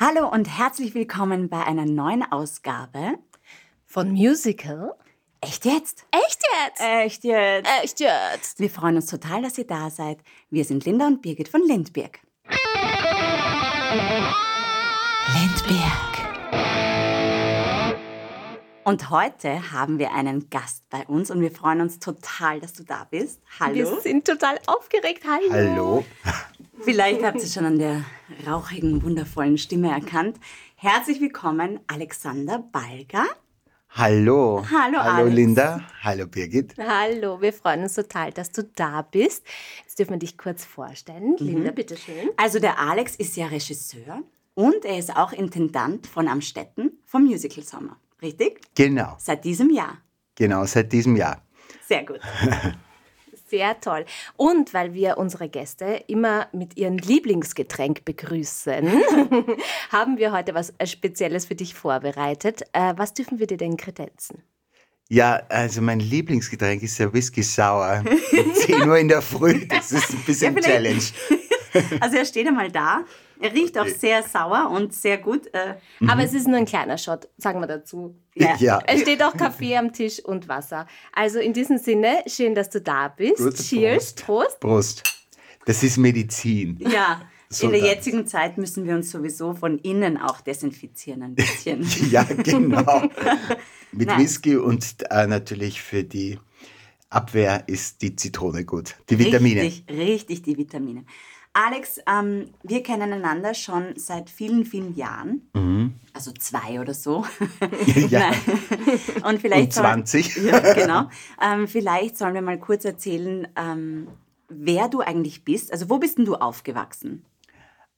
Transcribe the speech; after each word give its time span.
Hallo 0.00 0.28
und 0.28 0.44
herzlich 0.44 0.94
willkommen 0.94 1.48
bei 1.48 1.66
einer 1.66 1.84
neuen 1.84 2.22
Ausgabe 2.22 3.18
von 3.84 4.12
Musical. 4.12 4.94
Echt 5.40 5.64
jetzt? 5.64 6.06
Echt 6.12 6.40
jetzt? 6.54 6.80
Echt 6.80 7.24
jetzt? 7.24 7.68
Echt 7.82 7.98
jetzt? 7.98 8.60
Wir 8.60 8.70
freuen 8.70 8.94
uns 8.94 9.06
total, 9.06 9.42
dass 9.42 9.58
ihr 9.58 9.66
da 9.66 9.90
seid. 9.90 10.18
Wir 10.50 10.64
sind 10.64 10.84
Linda 10.84 11.08
und 11.08 11.20
Birgit 11.20 11.48
von 11.48 11.62
Lindberg. 11.66 12.20
Lindberg. 15.34 16.18
Und 18.84 19.10
heute 19.10 19.72
haben 19.72 19.98
wir 19.98 20.12
einen 20.12 20.48
Gast 20.48 20.88
bei 20.90 21.04
uns 21.08 21.28
und 21.28 21.40
wir 21.40 21.50
freuen 21.50 21.80
uns 21.80 21.98
total, 21.98 22.60
dass 22.60 22.72
du 22.72 22.84
da 22.84 23.04
bist. 23.10 23.42
Hallo. 23.58 23.74
Wir 23.74 24.00
sind 24.00 24.28
total 24.28 24.60
aufgeregt. 24.68 25.24
Hallo. 25.26 25.50
Hallo. 25.50 26.04
Vielleicht 26.82 27.22
habt 27.22 27.40
ihr 27.40 27.46
schon 27.48 27.64
an 27.64 27.78
der 27.78 28.04
rauchigen, 28.46 29.02
wundervollen 29.02 29.58
Stimme 29.58 29.90
erkannt. 29.90 30.38
Herzlich 30.76 31.20
willkommen, 31.20 31.80
Alexander 31.86 32.58
Balger. 32.58 33.24
Hallo. 33.90 34.64
Hallo, 34.70 34.98
Hallo 34.98 35.22
Alex. 35.22 35.34
Linda. 35.34 35.80
Hallo 36.02 36.26
Birgit. 36.26 36.74
Hallo, 36.78 37.40
wir 37.40 37.52
freuen 37.52 37.82
uns 37.82 37.94
total, 37.94 38.32
dass 38.32 38.52
du 38.52 38.62
da 38.64 39.02
bist. 39.02 39.44
Jetzt 39.82 39.98
dürfen 39.98 40.12
wir 40.12 40.18
dich 40.18 40.36
kurz 40.36 40.64
vorstellen. 40.64 41.36
Linda, 41.38 41.70
bitteschön. 41.70 42.28
Also 42.36 42.58
der 42.60 42.78
Alex 42.78 43.16
ist 43.16 43.36
ja 43.36 43.46
Regisseur 43.46 44.22
und 44.54 44.84
er 44.84 44.98
ist 44.98 45.16
auch 45.16 45.32
Intendant 45.32 46.06
von 46.06 46.28
Amstetten 46.28 46.98
vom 47.04 47.24
Musical 47.24 47.64
Sommer. 47.64 47.96
Richtig? 48.20 48.60
Genau, 48.74 49.16
Seit 49.18 49.44
diesem 49.44 49.70
Jahr. 49.70 49.98
genau, 50.34 50.64
seit 50.66 50.92
diesem 50.92 51.16
Jahr. 51.16 51.42
Sehr 51.86 52.04
gut. 52.04 52.20
Sehr 53.48 53.80
toll. 53.80 54.04
Und 54.36 54.74
weil 54.74 54.94
wir 54.94 55.16
unsere 55.18 55.48
Gäste 55.48 56.04
immer 56.06 56.48
mit 56.52 56.76
ihrem 56.76 56.98
Lieblingsgetränk 56.98 58.04
begrüßen, 58.04 58.86
haben 59.90 60.18
wir 60.18 60.32
heute 60.32 60.54
was 60.54 60.74
Spezielles 60.84 61.46
für 61.46 61.54
dich 61.54 61.74
vorbereitet. 61.74 62.62
Äh, 62.72 62.94
was 62.96 63.14
dürfen 63.14 63.38
wir 63.38 63.46
dir 63.46 63.56
denn 63.56 63.76
kredenzen? 63.76 64.42
Ja, 65.10 65.40
also 65.48 65.80
mein 65.80 66.00
Lieblingsgetränk 66.00 66.82
ist 66.82 66.98
der 66.98 67.12
Whisky 67.14 67.42
Sour. 67.42 68.04
Um 68.32 68.54
10 68.54 68.88
Uhr 68.88 68.98
in 68.98 69.08
der 69.08 69.22
Früh. 69.22 69.66
Das 69.66 69.90
ist 69.90 70.10
ein 70.10 70.22
bisschen 70.26 70.54
Ja, 70.56 70.60
Challenge. 70.60 71.02
Also 72.00 72.16
er 72.16 72.24
steht 72.24 72.46
einmal 72.46 72.72
da. 72.72 73.04
Er 73.40 73.52
riecht 73.52 73.78
auch 73.78 73.86
sehr 73.86 74.22
sauer 74.22 74.70
und 74.70 74.92
sehr 74.92 75.18
gut. 75.18 75.46
Äh, 75.54 75.74
Aber 76.08 76.22
es 76.24 76.34
ist 76.34 76.48
nur 76.48 76.56
ein 76.58 76.64
kleiner 76.66 76.98
Shot, 76.98 77.28
sagen 77.36 77.60
wir 77.60 77.66
dazu. 77.66 78.16
Ja. 78.34 78.56
Ja. 78.58 78.80
Es 78.86 79.02
steht 79.02 79.22
auch 79.22 79.36
Kaffee 79.36 79.76
am 79.76 79.92
Tisch 79.92 80.18
und 80.24 80.48
Wasser. 80.48 80.86
Also 81.12 81.38
in 81.38 81.52
diesem 81.52 81.78
Sinne, 81.78 82.22
schön, 82.26 82.54
dass 82.54 82.70
du 82.70 82.80
da 82.80 83.08
bist. 83.08 83.38
Gut, 83.38 83.54
Cheers, 83.56 84.14
Prost. 84.14 84.60
Prost. 84.60 85.02
Das 85.66 85.82
ist 85.82 85.98
Medizin. 85.98 86.78
ja, 86.80 87.22
So 87.50 87.66
in 87.66 87.72
der 87.72 87.80
dann. 87.82 87.90
jetzigen 87.90 88.26
Zeit 88.26 88.58
müssen 88.58 88.86
wir 88.86 88.94
uns 88.94 89.10
sowieso 89.10 89.54
von 89.54 89.78
innen 89.78 90.16
auch 90.16 90.40
desinfizieren 90.40 91.22
ein 91.22 91.34
bisschen. 91.34 91.86
Ja, 92.10 92.22
genau. 92.24 93.02
Mit 93.92 94.08
Nein. 94.08 94.20
Whisky 94.20 94.56
und 94.56 94.84
äh, 95.10 95.26
natürlich 95.26 95.80
für 95.80 96.04
die 96.04 96.38
Abwehr 97.10 97.64
ist 97.68 98.02
die 98.02 98.14
Zitrone 98.16 98.64
gut. 98.66 98.96
Die 99.08 99.18
Vitamine. 99.18 99.62
Richtig, 99.62 99.96
richtig 99.96 100.42
die 100.42 100.56
Vitamine. 100.58 101.04
Alex, 101.60 102.00
ähm, 102.08 102.50
wir 102.62 102.84
kennen 102.84 103.12
einander 103.12 103.52
schon 103.52 103.96
seit 103.96 104.30
vielen, 104.30 104.64
vielen 104.64 104.94
Jahren. 104.94 105.98
Also 106.12 106.30
zwei 106.30 106.80
oder 106.80 106.94
so. 106.94 107.24
Mhm. 107.60 108.06
Ja. 108.10 108.30
Und 109.24 109.40
vielleicht 109.40 109.64
Und 109.68 109.72
soll- 109.74 109.84
20. 109.84 110.36
Ja, 110.36 110.60
genau. 110.74 111.08
Ähm, 111.42 111.66
vielleicht 111.66 112.16
sollen 112.16 112.34
wir 112.34 112.42
mal 112.42 112.60
kurz 112.60 112.84
erzählen, 112.84 113.48
ähm, 113.56 114.06
wer 114.48 114.88
du 114.88 115.00
eigentlich 115.00 115.44
bist. 115.44 115.72
Also 115.72 115.90
wo 115.90 115.98
bist 115.98 116.18
denn 116.18 116.26
du 116.26 116.36
aufgewachsen? 116.36 117.24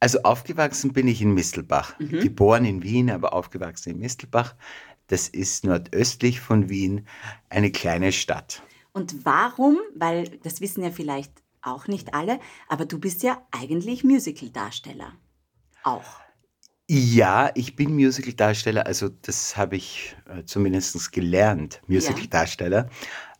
Also 0.00 0.22
aufgewachsen 0.22 0.94
bin 0.94 1.06
ich 1.06 1.20
in 1.20 1.34
Mistelbach. 1.34 1.98
Mhm. 1.98 2.20
Geboren 2.20 2.64
in 2.64 2.82
Wien, 2.82 3.10
aber 3.10 3.34
aufgewachsen 3.34 3.90
in 3.90 3.98
Mistelbach. 3.98 4.54
Das 5.08 5.28
ist 5.28 5.64
nordöstlich 5.64 6.40
von 6.40 6.70
Wien 6.70 7.06
eine 7.50 7.70
kleine 7.70 8.10
Stadt. 8.12 8.62
Und 8.92 9.26
warum? 9.26 9.76
Weil 9.94 10.38
das 10.42 10.62
wissen 10.62 10.82
ja 10.82 10.90
vielleicht 10.90 11.30
auch 11.62 11.88
nicht 11.88 12.14
alle, 12.14 12.40
aber 12.68 12.86
du 12.86 12.98
bist 12.98 13.22
ja 13.22 13.46
eigentlich 13.50 14.04
Musical-Darsteller. 14.04 15.12
Auch. 15.82 16.20
Ja, 16.88 17.50
ich 17.54 17.76
bin 17.76 17.94
Musicaldarsteller, 17.94 18.84
also 18.86 19.08
das 19.08 19.56
habe 19.56 19.76
ich 19.76 20.16
äh, 20.26 20.44
zumindest 20.44 21.12
gelernt, 21.12 21.80
Musicaldarsteller. 21.86 22.90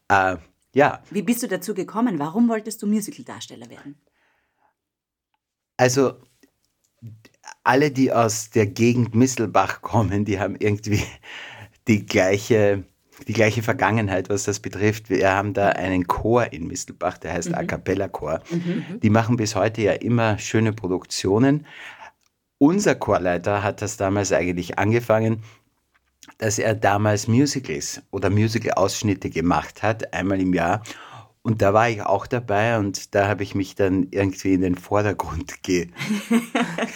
Äh, 0.09 0.37
ja, 0.73 1.03
Wie 1.11 1.23
bist 1.23 1.43
du 1.43 1.49
dazu 1.49 1.75
gekommen? 1.75 2.21
Warum 2.21 2.49
wolltest 2.49 2.81
du 2.81 2.87
Musical-Darsteller 2.87 3.69
werden? 3.69 4.01
also 5.81 6.13
alle, 7.65 7.91
die 7.91 8.13
aus 8.13 8.51
der 8.51 8.67
Gegend 8.67 9.15
Mistelbach 9.15 9.81
kommen, 9.81 10.27
die 10.27 10.39
haben 10.39 10.57
irgendwie 10.57 11.03
die 11.89 12.05
gleiche, 12.05 12.85
die 13.27 13.33
gleiche 13.33 13.63
Vergangenheit, 13.63 14.29
was 14.29 14.45
das 14.45 14.61
betrifft. 14.61 15.11
Wir 15.11 15.33
haben 15.33 15.55
da 15.55 15.71
einen 15.71 16.07
Chor 16.07 16.53
in 16.53 16.67
Mistelbach, 16.67 17.19
der 17.19 17.33
heißt 17.33 17.55
A 17.55 17.65
Cappella 17.65 18.09
Chor. 18.09 18.41
Die 19.03 19.11
machen 19.11 19.37
bis 19.37 19.55
heute 19.55 19.83
ja 19.83 19.93
immer 19.93 20.39
schöne 20.39 20.73
Produktionen. 20.73 21.67
Unser 22.59 22.95
Chorleiter 22.95 23.63
hat 23.63 23.83
das 23.83 23.97
damals 23.97 24.33
eigentlich 24.33 24.79
angefangen, 24.79 25.43
dass 26.39 26.59
er 26.59 26.75
damals 26.75 27.29
Musicals 27.29 28.03
oder 28.11 28.31
Musical-Ausschnitte 28.31 29.31
gemacht 29.31 29.83
hat, 29.83 30.13
einmal 30.13 30.41
im 30.41 30.53
Jahr. 30.55 30.83
Und 31.43 31.63
da 31.63 31.73
war 31.73 31.89
ich 31.89 32.03
auch 32.03 32.27
dabei 32.27 32.79
und 32.79 33.15
da 33.15 33.27
habe 33.27 33.43
ich 33.43 33.55
mich 33.55 33.75
dann 33.75 34.09
irgendwie 34.11 34.53
in 34.53 34.61
den 34.61 34.75
Vordergrund 34.75 35.63
ge 35.63 35.89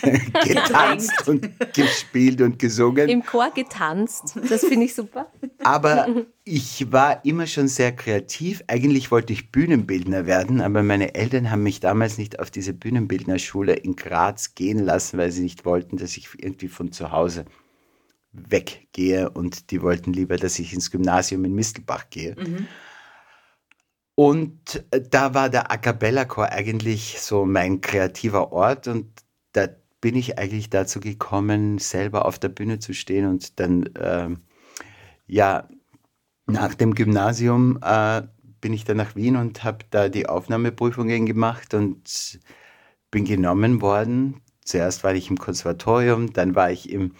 getanzt 0.44 1.26
und 1.26 1.48
gespielt 1.72 2.42
und 2.42 2.58
gesungen. 2.58 3.08
Im 3.08 3.24
Chor 3.24 3.50
getanzt. 3.54 4.38
Das 4.50 4.60
finde 4.66 4.84
ich 4.84 4.94
super. 4.94 5.32
Aber 5.62 6.08
ich 6.44 6.92
war 6.92 7.24
immer 7.24 7.46
schon 7.46 7.68
sehr 7.68 7.92
kreativ. 7.92 8.62
Eigentlich 8.66 9.10
wollte 9.10 9.32
ich 9.32 9.50
Bühnenbildner 9.50 10.26
werden, 10.26 10.60
aber 10.60 10.82
meine 10.82 11.14
Eltern 11.14 11.50
haben 11.50 11.62
mich 11.62 11.80
damals 11.80 12.18
nicht 12.18 12.38
auf 12.38 12.50
diese 12.50 12.74
Bühnenbildnerschule 12.74 13.72
in 13.72 13.96
Graz 13.96 14.54
gehen 14.54 14.78
lassen, 14.78 15.16
weil 15.16 15.30
sie 15.30 15.42
nicht 15.42 15.64
wollten, 15.64 15.96
dass 15.96 16.18
ich 16.18 16.28
irgendwie 16.36 16.68
von 16.68 16.92
zu 16.92 17.12
Hause 17.12 17.46
weggehe 18.32 19.30
und 19.30 19.70
die 19.70 19.80
wollten 19.80 20.12
lieber, 20.12 20.36
dass 20.36 20.58
ich 20.58 20.74
ins 20.74 20.90
Gymnasium 20.90 21.46
in 21.46 21.54
Mistelbach 21.54 22.10
gehe. 22.10 22.36
Und 24.14 24.84
äh, 24.90 25.00
da 25.00 25.34
war 25.34 25.50
der 25.50 25.70
A 25.70 25.76
Cappella 25.76 26.24
Chor 26.24 26.50
eigentlich 26.50 27.20
so 27.20 27.44
mein 27.44 27.80
kreativer 27.80 28.52
Ort 28.52 28.86
und 28.88 29.10
da 29.52 29.68
bin 30.00 30.16
ich 30.16 30.38
eigentlich 30.38 30.70
dazu 30.70 31.00
gekommen, 31.00 31.78
selber 31.78 32.26
auf 32.26 32.38
der 32.38 32.50
Bühne 32.50 32.78
zu 32.78 32.92
stehen 32.92 33.26
und 33.26 33.58
dann, 33.58 33.88
ähm, 33.98 34.42
ja, 35.26 35.68
nach 36.46 36.74
dem 36.74 36.94
Gymnasium 36.94 37.78
äh, 37.82 38.22
bin 38.60 38.72
ich 38.72 38.84
dann 38.84 38.98
nach 38.98 39.16
Wien 39.16 39.36
und 39.36 39.64
habe 39.64 39.78
da 39.90 40.08
die 40.08 40.28
Aufnahmeprüfungen 40.28 41.26
gemacht 41.26 41.74
und 41.74 42.38
bin 43.10 43.24
genommen 43.24 43.80
worden. 43.80 44.42
Zuerst 44.64 45.04
war 45.04 45.14
ich 45.14 45.30
im 45.30 45.38
Konservatorium, 45.38 46.32
dann 46.32 46.54
war 46.54 46.70
ich 46.70 46.90
im 46.90 47.14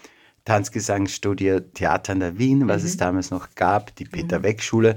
Tanzgesangsstudio 0.45 1.61
Theater 1.61 2.13
an 2.13 2.21
der 2.21 2.39
Wien, 2.39 2.69
was 2.69 2.85
es 2.85 2.99
damals 2.99 3.31
noch 3.31 3.55
gab, 3.55 3.97
die 3.97 4.05
Peter 4.05 4.43
Weck 4.43 4.63
Schule. 4.63 4.97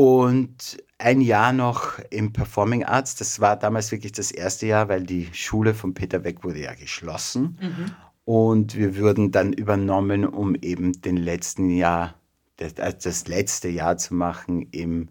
Und 0.00 0.82
ein 0.96 1.20
Jahr 1.20 1.52
noch 1.52 1.98
im 2.08 2.32
Performing 2.32 2.84
Arts. 2.84 3.16
Das 3.16 3.38
war 3.38 3.58
damals 3.58 3.92
wirklich 3.92 4.12
das 4.12 4.30
erste 4.30 4.64
Jahr, 4.64 4.88
weil 4.88 5.02
die 5.02 5.28
Schule 5.34 5.74
von 5.74 5.92
Peter 5.92 6.24
Weck 6.24 6.42
wurde 6.42 6.60
ja 6.60 6.72
geschlossen. 6.72 7.58
Und 8.24 8.76
wir 8.76 8.96
wurden 8.96 9.30
dann 9.30 9.52
übernommen, 9.52 10.24
um 10.24 10.54
eben 10.54 11.02
den 11.02 11.18
letzten 11.18 11.68
Jahr, 11.68 12.14
das, 12.56 12.72
äh, 12.78 12.94
das 12.94 13.28
letzte 13.28 13.68
Jahr 13.68 13.98
zu 13.98 14.14
machen 14.14 14.62
im, 14.70 15.10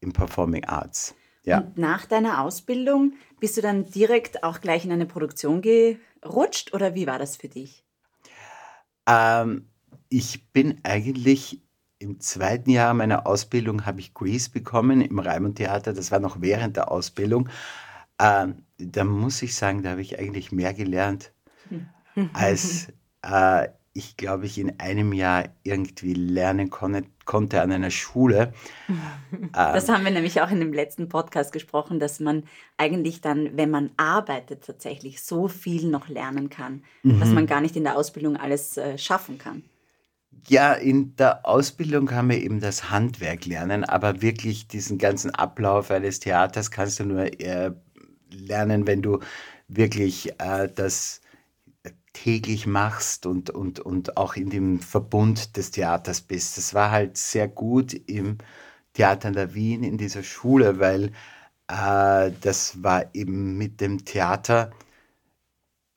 im 0.00 0.12
Performing 0.12 0.66
Arts. 0.66 1.14
Ja. 1.44 1.60
Und 1.60 1.78
nach 1.78 2.04
deiner 2.04 2.42
Ausbildung 2.42 3.14
bist 3.40 3.56
du 3.56 3.62
dann 3.62 3.86
direkt 3.86 4.44
auch 4.44 4.60
gleich 4.60 4.84
in 4.84 4.92
eine 4.92 5.06
Produktion 5.06 5.62
gerutscht 5.62 6.74
oder 6.74 6.94
wie 6.94 7.06
war 7.06 7.18
das 7.18 7.38
für 7.38 7.48
dich? 7.48 7.86
Ähm, 9.06 9.70
ich 10.10 10.52
bin 10.52 10.78
eigentlich 10.82 11.62
im 11.98 12.20
zweiten 12.20 12.70
Jahr 12.70 12.94
meiner 12.94 13.26
Ausbildung 13.26 13.86
habe 13.86 14.00
ich 14.00 14.14
Grease 14.14 14.50
bekommen 14.50 15.00
im 15.00 15.18
Raimund 15.18 15.56
Theater. 15.56 15.92
Das 15.92 16.10
war 16.10 16.20
noch 16.20 16.40
während 16.40 16.76
der 16.76 16.90
Ausbildung. 16.90 17.48
Ähm, 18.18 18.64
da 18.78 19.04
muss 19.04 19.42
ich 19.42 19.54
sagen, 19.54 19.82
da 19.82 19.90
habe 19.90 20.02
ich 20.02 20.18
eigentlich 20.18 20.52
mehr 20.52 20.74
gelernt, 20.74 21.32
als 22.32 22.88
äh, 23.22 23.68
ich 23.92 24.18
glaube 24.18 24.44
ich 24.44 24.58
in 24.58 24.78
einem 24.78 25.14
Jahr 25.14 25.48
irgendwie 25.62 26.12
lernen 26.12 26.68
konne, 26.68 27.04
konnte 27.24 27.62
an 27.62 27.72
einer 27.72 27.90
Schule. 27.90 28.52
Das 29.52 29.88
haben 29.88 30.04
wir 30.04 30.10
nämlich 30.10 30.40
auch 30.40 30.50
in 30.50 30.60
dem 30.60 30.72
letzten 30.72 31.08
Podcast 31.08 31.52
gesprochen, 31.52 31.98
dass 31.98 32.20
man 32.20 32.44
eigentlich 32.76 33.20
dann, 33.20 33.56
wenn 33.56 33.70
man 33.70 33.90
arbeitet, 33.96 34.64
tatsächlich 34.64 35.22
so 35.22 35.48
viel 35.48 35.88
noch 35.88 36.08
lernen 36.08 36.48
kann, 36.48 36.84
dass 37.02 37.30
man 37.30 37.46
gar 37.46 37.60
nicht 37.60 37.76
in 37.76 37.84
der 37.84 37.96
Ausbildung 37.96 38.36
alles 38.36 38.76
äh, 38.76 38.96
schaffen 38.96 39.38
kann. 39.38 39.62
Ja, 40.48 40.74
in 40.74 41.16
der 41.16 41.44
Ausbildung 41.44 42.06
kann 42.06 42.28
man 42.28 42.36
eben 42.36 42.60
das 42.60 42.90
Handwerk 42.90 43.46
lernen, 43.46 43.82
aber 43.84 44.22
wirklich 44.22 44.68
diesen 44.68 44.96
ganzen 44.96 45.34
Ablauf 45.34 45.90
eines 45.90 46.20
Theaters 46.20 46.70
kannst 46.70 47.00
du 47.00 47.04
nur 47.04 47.40
äh, 47.40 47.72
lernen, 48.30 48.86
wenn 48.86 49.02
du 49.02 49.18
wirklich 49.68 50.38
äh, 50.40 50.68
das 50.72 51.20
täglich 52.12 52.66
machst 52.66 53.26
und, 53.26 53.50
und, 53.50 53.80
und 53.80 54.16
auch 54.16 54.36
in 54.36 54.50
dem 54.50 54.80
Verbund 54.80 55.56
des 55.56 55.72
Theaters 55.72 56.20
bist. 56.22 56.56
Das 56.56 56.74
war 56.74 56.90
halt 56.92 57.16
sehr 57.16 57.48
gut 57.48 57.92
im 57.92 58.38
Theater 58.94 59.28
in 59.28 59.34
der 59.34 59.54
Wien, 59.54 59.82
in 59.82 59.98
dieser 59.98 60.22
Schule, 60.22 60.78
weil 60.78 61.12
äh, 61.68 62.32
das 62.40 62.82
war 62.82 63.14
eben 63.14 63.58
mit 63.58 63.80
dem 63.80 64.04
Theater 64.04 64.70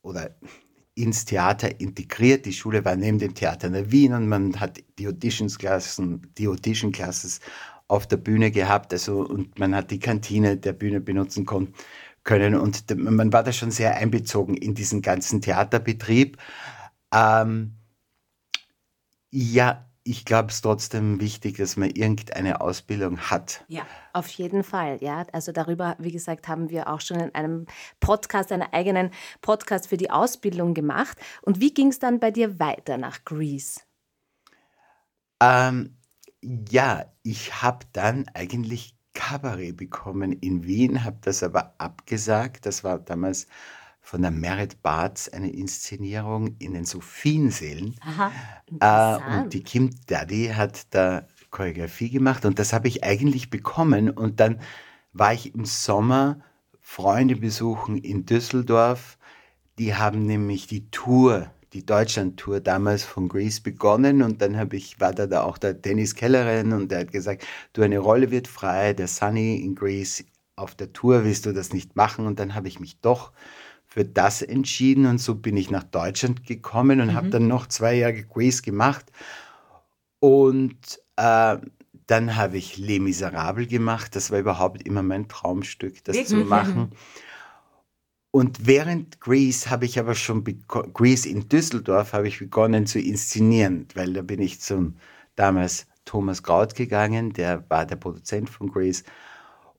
oder 0.01 0.35
ins 0.99 1.25
Theater 1.25 1.79
integriert. 1.79 2.45
Die 2.45 2.53
Schule 2.53 2.83
war 2.85 2.95
neben 2.95 3.19
dem 3.19 3.33
Theater 3.33 3.67
in 3.67 3.91
Wien 3.91 4.13
und 4.13 4.27
man 4.27 4.59
hat 4.59 4.81
die 4.97 5.07
Auditionsklassen, 5.07 6.33
die 6.37 6.47
Audition 6.47 6.91
Classes 6.91 7.39
auf 7.87 8.07
der 8.07 8.17
Bühne 8.17 8.51
gehabt, 8.51 8.93
also 8.93 9.21
und 9.21 9.57
man 9.57 9.75
hat 9.75 9.89
die 9.91 9.99
Kantine 9.99 10.57
der 10.57 10.73
Bühne 10.73 11.01
benutzen 11.01 11.45
können 12.23 12.55
und 12.55 12.95
man 12.95 13.33
war 13.33 13.43
da 13.43 13.51
schon 13.51 13.71
sehr 13.71 13.95
einbezogen 13.95 14.55
in 14.55 14.75
diesen 14.75 15.01
ganzen 15.01 15.41
Theaterbetrieb. 15.41 16.37
Ähm, 17.13 17.75
ja, 19.31 19.88
ich 20.09 20.25
glaube 20.25 20.49
es 20.49 20.61
trotzdem 20.61 21.21
wichtig, 21.21 21.57
dass 21.57 21.77
man 21.77 21.91
irgendeine 21.91 22.61
Ausbildung 22.61 23.19
hat. 23.19 23.63
Ja, 23.67 23.85
auf 24.11 24.27
jeden 24.29 24.63
Fall. 24.63 24.97
Ja, 25.01 25.27
also 25.33 25.51
darüber, 25.51 25.95
wie 25.99 26.11
gesagt, 26.11 26.47
haben 26.47 26.71
wir 26.71 26.89
auch 26.89 26.99
schon 26.99 27.19
in 27.19 27.35
einem 27.35 27.67
Podcast, 27.99 28.51
einen 28.51 28.63
eigenen 28.73 29.11
Podcast 29.41 29.87
für 29.87 29.97
die 29.97 30.09
Ausbildung 30.09 30.73
gemacht. 30.73 31.19
Und 31.43 31.59
wie 31.59 31.75
ging 31.75 31.89
es 31.89 31.99
dann 31.99 32.19
bei 32.19 32.31
dir 32.31 32.59
weiter 32.59 32.97
nach 32.97 33.23
Greece? 33.23 33.85
Ähm, 35.41 35.95
ja, 36.41 37.05
ich 37.21 37.61
habe 37.61 37.85
dann 37.93 38.25
eigentlich 38.33 38.95
Kabarett 39.13 39.77
bekommen 39.77 40.31
in 40.31 40.63
Wien, 40.63 41.03
habe 41.03 41.19
das 41.21 41.43
aber 41.43 41.75
abgesagt. 41.77 42.65
Das 42.65 42.83
war 42.83 42.97
damals 42.97 43.45
von 44.09 44.23
der 44.23 44.31
Merit 44.31 44.81
Bartz 44.81 45.29
eine 45.29 45.51
Inszenierung 45.51 46.55
in 46.57 46.73
den 46.73 46.83
Sophienseelen. 46.83 47.93
Aha, 48.01 48.31
äh, 48.79 49.37
und 49.37 49.53
die 49.53 49.61
Kim 49.61 49.91
Daddy 50.07 50.47
hat 50.55 50.87
da 50.95 51.27
Choreografie 51.51 52.09
gemacht 52.09 52.43
und 52.43 52.57
das 52.57 52.73
habe 52.73 52.87
ich 52.87 53.03
eigentlich 53.03 53.51
bekommen. 53.51 54.09
Und 54.09 54.39
dann 54.39 54.61
war 55.13 55.35
ich 55.35 55.53
im 55.53 55.63
Sommer 55.63 56.39
Freunde 56.81 57.35
besuchen 57.35 57.99
in 57.99 58.25
Düsseldorf. 58.25 59.19
Die 59.77 59.93
haben 59.93 60.25
nämlich 60.25 60.65
die 60.65 60.89
Tour, 60.89 61.51
die 61.73 61.85
Deutschland-Tour 61.85 62.61
damals 62.61 63.03
von 63.03 63.29
Greece 63.29 63.59
begonnen 63.59 64.23
und 64.23 64.41
dann 64.41 64.57
habe 64.57 64.75
ich, 64.75 64.99
war 64.99 65.13
da, 65.13 65.27
da 65.27 65.43
auch 65.43 65.59
der 65.59 65.75
Dennis 65.75 66.15
Kellerin 66.15 66.73
und 66.73 66.89
der 66.89 67.01
hat 67.01 67.11
gesagt, 67.11 67.45
du, 67.73 67.83
eine 67.83 67.99
Rolle 67.99 68.31
wird 68.31 68.47
frei, 68.47 68.93
der 68.93 69.07
Sunny 69.07 69.57
in 69.57 69.75
Greece 69.75 70.25
auf 70.55 70.73
der 70.73 70.93
Tour, 70.93 71.25
willst 71.25 71.45
du 71.45 71.53
das 71.53 71.73
nicht 71.73 71.95
machen? 71.95 72.25
Und 72.25 72.39
dann 72.39 72.55
habe 72.55 72.67
ich 72.67 72.79
mich 72.79 72.99
doch 73.01 73.33
für 73.99 74.05
das 74.05 74.41
entschieden 74.41 75.05
und 75.07 75.17
so 75.17 75.35
bin 75.35 75.57
ich 75.57 75.71
nach 75.71 75.83
Deutschland 75.83 76.45
gekommen 76.45 77.01
und 77.01 77.07
mhm. 77.07 77.13
habe 77.15 77.29
dann 77.31 77.49
noch 77.49 77.67
zwei 77.67 77.95
Jahre 77.95 78.23
Grease 78.23 78.61
gemacht 78.61 79.11
und 80.21 80.77
äh, 81.17 81.57
dann 82.07 82.35
habe 82.37 82.57
ich 82.57 82.77
Les 82.77 83.01
Miserables 83.01 83.67
gemacht. 83.67 84.15
Das 84.15 84.31
war 84.31 84.39
überhaupt 84.39 84.83
immer 84.83 85.03
mein 85.03 85.27
Traumstück, 85.27 86.01
das 86.05 86.15
Wirklich? 86.15 86.29
zu 86.29 86.45
machen. 86.45 86.91
Und 88.31 88.67
während 88.67 89.19
Grease 89.19 89.69
habe 89.69 89.83
ich 89.83 89.99
aber 89.99 90.15
schon 90.15 90.45
Grease 90.65 91.27
in 91.27 91.49
Düsseldorf 91.49 92.13
habe 92.13 92.29
ich 92.29 92.39
begonnen 92.39 92.85
zu 92.85 93.01
inszenieren, 93.01 93.85
weil 93.95 94.13
da 94.13 94.21
bin 94.21 94.39
ich 94.39 94.61
zum 94.61 94.95
damals 95.35 95.87
Thomas 96.05 96.41
Kraut 96.41 96.73
gegangen, 96.73 97.33
der 97.33 97.69
war 97.69 97.85
der 97.85 97.97
Produzent 97.97 98.49
von 98.49 98.71
Grease 98.71 99.03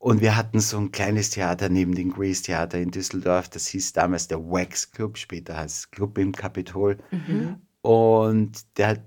und 0.00 0.22
wir 0.22 0.34
hatten 0.34 0.60
so 0.60 0.78
ein 0.78 0.92
kleines 0.92 1.28
Theater 1.28 1.68
neben 1.68 1.94
dem 1.94 2.10
Grace 2.10 2.40
Theater 2.40 2.78
in 2.78 2.90
Düsseldorf. 2.90 3.50
Das 3.50 3.66
hieß 3.66 3.92
damals 3.92 4.28
der 4.28 4.38
Wax 4.38 4.90
Club, 4.90 5.18
später 5.18 5.58
heißt 5.58 5.76
es 5.76 5.90
Club 5.90 6.16
im 6.16 6.32
Kapitol. 6.32 6.96
Mhm. 7.10 7.56
Und 7.82 8.78
der 8.78 8.88
hat 8.88 9.00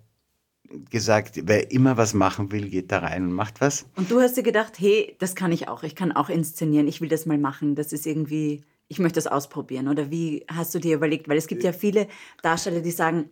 gesagt, 0.91 1.41
wer 1.45 1.71
immer 1.71 1.97
was 1.97 2.13
machen 2.13 2.51
will, 2.51 2.69
geht 2.69 2.91
da 2.91 2.99
rein 2.99 3.23
und 3.23 3.33
macht 3.33 3.59
was. 3.59 3.87
Und 3.95 4.11
du 4.11 4.19
hast 4.19 4.37
dir 4.37 4.43
gedacht, 4.43 4.73
hey, 4.77 5.15
das 5.17 5.33
kann 5.33 5.51
ich 5.51 5.67
auch. 5.67 5.81
Ich 5.81 5.95
kann 5.95 6.11
auch 6.11 6.29
inszenieren. 6.29 6.87
Ich 6.87 7.01
will 7.01 7.09
das 7.09 7.25
mal 7.25 7.39
machen. 7.39 7.73
Das 7.73 7.91
ist 7.91 8.05
irgendwie, 8.05 8.63
ich 8.87 8.99
möchte 8.99 9.15
das 9.15 9.25
ausprobieren. 9.25 9.87
Oder 9.87 10.11
wie 10.11 10.45
hast 10.47 10.75
du 10.75 10.79
dir 10.79 10.95
überlegt? 10.95 11.27
Weil 11.27 11.37
es 11.37 11.47
gibt 11.47 11.63
ja 11.63 11.73
viele 11.73 12.07
Darsteller, 12.43 12.81
die 12.81 12.91
sagen, 12.91 13.31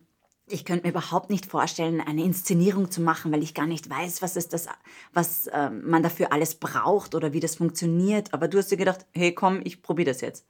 ich 0.51 0.65
könnte 0.65 0.85
mir 0.85 0.91
überhaupt 0.91 1.29
nicht 1.29 1.45
vorstellen, 1.45 2.01
eine 2.01 2.23
Inszenierung 2.23 2.91
zu 2.91 3.01
machen, 3.01 3.31
weil 3.31 3.43
ich 3.43 3.53
gar 3.53 3.67
nicht 3.67 3.89
weiß, 3.89 4.21
was 4.21 4.35
ist 4.35 4.53
das, 4.53 4.67
was 5.13 5.47
äh, 5.47 5.69
man 5.69 6.03
dafür 6.03 6.31
alles 6.31 6.55
braucht 6.55 7.15
oder 7.15 7.33
wie 7.33 7.39
das 7.39 7.55
funktioniert. 7.55 8.33
Aber 8.33 8.47
du 8.47 8.57
hast 8.57 8.71
dir 8.71 8.77
gedacht, 8.77 9.05
hey, 9.13 9.33
komm, 9.33 9.61
ich 9.63 9.81
probiere 9.81 10.11
das 10.11 10.21
jetzt. 10.21 10.45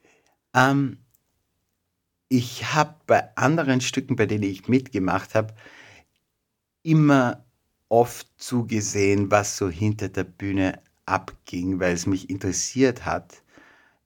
Ähm, 0.53 0.97
ich 2.29 2.73
habe 2.73 2.95
bei 3.07 3.35
anderen 3.35 3.81
Stücken, 3.81 4.15
bei 4.15 4.25
denen 4.25 4.43
ich 4.43 4.67
mitgemacht 4.67 5.35
habe, 5.35 5.53
immer 6.83 7.43
oft 7.89 8.27
zugesehen, 8.37 9.29
was 9.31 9.57
so 9.57 9.69
hinter 9.69 10.09
der 10.09 10.23
Bühne 10.23 10.81
abging, 11.05 11.79
weil 11.79 11.93
es 11.93 12.05
mich 12.05 12.29
interessiert 12.29 13.05
hat. 13.05 13.43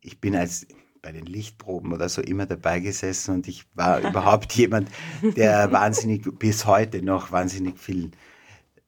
Ich 0.02 0.20
bin 0.20 0.36
als 0.36 0.68
bei 1.06 1.12
den 1.12 1.28
Lichtproben 1.28 1.94
oder 1.94 2.10
so 2.10 2.20
immer 2.24 2.48
dabei 2.48 2.80
gesessen 2.80 3.36
und 3.36 3.48
ich 3.48 3.66
war 3.76 4.00
überhaupt 4.10 4.54
jemand, 4.54 4.90
der 5.22 5.72
wahnsinnig 5.72 6.28
bis 6.40 6.66
heute 6.66 7.04
noch 7.04 7.32
wahnsinnig 7.32 7.78
viel 7.78 8.10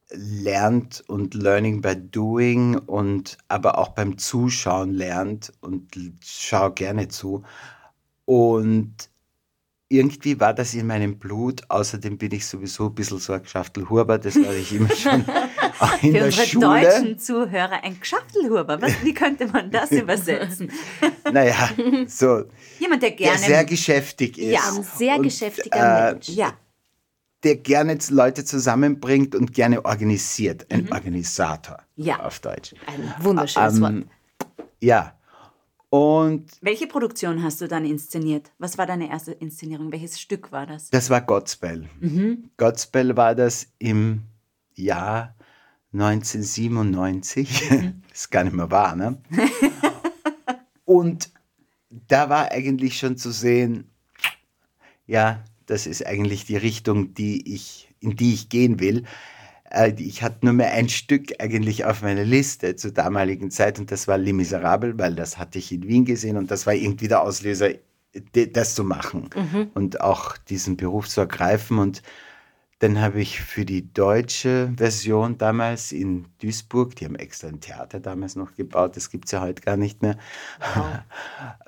lernt 0.09 1.03
und 1.07 1.35
Learning 1.35 1.81
by 1.81 1.95
Doing 1.95 2.75
und 2.75 3.37
aber 3.49 3.77
auch 3.77 3.89
beim 3.89 4.17
Zuschauen 4.17 4.93
lernt 4.93 5.53
und 5.61 5.95
schau 6.25 6.71
gerne 6.71 7.07
zu. 7.07 7.43
Und 8.25 8.95
irgendwie 9.89 10.39
war 10.39 10.53
das 10.53 10.73
in 10.73 10.87
meinem 10.87 11.19
Blut. 11.19 11.61
Außerdem 11.69 12.17
bin 12.17 12.31
ich 12.31 12.47
sowieso 12.47 12.87
ein 12.87 12.95
bisschen 12.95 13.19
so 13.19 13.33
ein 13.33 13.43
Geschaftelhuber, 13.43 14.17
das 14.17 14.35
war 14.37 14.53
ich 14.53 14.73
immer 14.73 14.89
schon 14.95 15.23
in 16.01 16.11
Für 16.11 16.13
der 16.13 16.25
unsere 16.25 16.47
Schule. 16.47 16.81
deutschen 16.81 17.19
Zuhörer 17.19 17.83
ein 17.83 17.99
Geschaftelhuber, 17.99 18.81
Was, 18.81 18.91
wie 19.03 19.13
könnte 19.13 19.47
man 19.47 19.71
das 19.71 19.91
übersetzen? 19.91 20.71
naja, 21.31 21.69
so. 22.07 22.45
Jemand, 22.79 23.03
der 23.03 23.11
gerne. 23.11 23.37
Der 23.37 23.47
sehr 23.47 23.65
geschäftig 23.65 24.37
ist. 24.37 24.53
Ja, 24.53 24.61
ein 24.75 24.83
sehr 24.83 25.15
und, 25.15 25.23
geschäftiger 25.23 26.09
äh, 26.09 26.11
Mensch. 26.13 26.29
Ja. 26.29 26.53
Der 27.43 27.55
gerne 27.55 27.97
Leute 28.09 28.43
zusammenbringt 28.45 29.35
und 29.35 29.53
gerne 29.53 29.85
organisiert. 29.85 30.65
Ein 30.71 30.85
mhm. 30.85 30.91
Organisator 30.91 31.77
ja. 31.95 32.19
auf 32.19 32.39
Deutsch. 32.39 32.73
Ein 32.87 33.13
wunderschönes 33.19 33.75
ähm, 33.77 33.81
Wort. 33.81 33.93
Ja, 34.81 35.17
und 35.89 36.51
Welche 36.61 36.87
Produktion 36.87 37.43
hast 37.43 37.61
du 37.61 37.67
dann 37.67 37.85
inszeniert? 37.85 38.51
Was 38.57 38.77
war 38.77 38.85
deine 38.85 39.09
erste 39.09 39.31
Inszenierung? 39.31 39.91
Welches 39.91 40.19
Stück 40.19 40.51
war 40.51 40.65
das? 40.65 40.89
Das 40.89 41.09
war 41.09 41.21
Godspell. 41.21 41.87
Mhm. 41.99 42.49
Godspell 42.57 43.15
war 43.15 43.35
das 43.35 43.67
im 43.79 44.23
Jahr 44.75 45.36
1997. 45.93 47.71
Mhm. 47.71 48.03
das 48.09 48.11
ist 48.21 48.31
gar 48.31 48.43
nicht 48.43 48.55
mehr 48.55 48.71
wahr, 48.71 48.95
ne? 48.95 49.21
Und 50.85 51.31
da 51.89 52.29
war 52.29 52.51
eigentlich 52.51 52.97
schon 52.97 53.17
zu 53.17 53.31
sehen, 53.31 53.89
ja, 55.05 55.43
das 55.65 55.87
ist 55.87 56.05
eigentlich 56.05 56.45
die 56.45 56.57
Richtung, 56.57 57.13
die 57.13 57.53
ich, 57.53 57.93
in 57.99 58.15
die 58.15 58.33
ich 58.33 58.49
gehen 58.49 58.79
will. 58.79 59.03
Äh, 59.69 59.93
ich 59.97 60.23
hatte 60.23 60.45
nur 60.45 60.53
mehr 60.53 60.71
ein 60.71 60.89
Stück 60.89 61.33
eigentlich 61.39 61.85
auf 61.85 62.01
meiner 62.01 62.23
Liste 62.23 62.75
zur 62.75 62.91
damaligen 62.91 63.51
Zeit 63.51 63.79
und 63.79 63.91
das 63.91 64.07
war 64.07 64.17
Les 64.17 64.33
Miserables, 64.33 64.97
weil 64.97 65.15
das 65.15 65.37
hatte 65.37 65.59
ich 65.59 65.71
in 65.71 65.87
Wien 65.87 66.05
gesehen 66.05 66.37
und 66.37 66.51
das 66.51 66.65
war 66.65 66.73
irgendwie 66.73 67.07
der 67.07 67.21
Auslöser, 67.21 67.69
das 68.33 68.75
zu 68.75 68.83
machen 68.83 69.29
mhm. 69.35 69.71
und 69.73 70.01
auch 70.01 70.37
diesen 70.37 70.77
Beruf 70.77 71.07
zu 71.07 71.21
ergreifen. 71.21 71.79
Und 71.79 72.01
dann 72.79 73.01
habe 73.01 73.21
ich 73.21 73.41
für 73.41 73.65
die 73.65 73.91
deutsche 73.91 74.71
Version 74.77 75.37
damals 75.37 75.91
in 75.91 76.25
Duisburg, 76.39 76.95
die 76.95 77.05
haben 77.05 77.15
extra 77.15 77.47
ein 77.47 77.59
Theater 77.59 77.99
damals 77.99 78.35
noch 78.35 78.55
gebaut, 78.55 78.95
das 78.95 79.09
gibt 79.09 79.25
es 79.25 79.31
ja 79.31 79.41
heute 79.41 79.61
gar 79.61 79.77
nicht 79.77 80.01
mehr. 80.01 80.17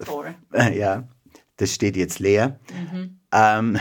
Wow. 0.06 0.26
ja, 0.74 1.08
das 1.58 1.74
steht 1.74 1.98
jetzt 1.98 2.20
leer. 2.20 2.60
Mhm. 2.72 3.20
Ähm, 3.32 3.76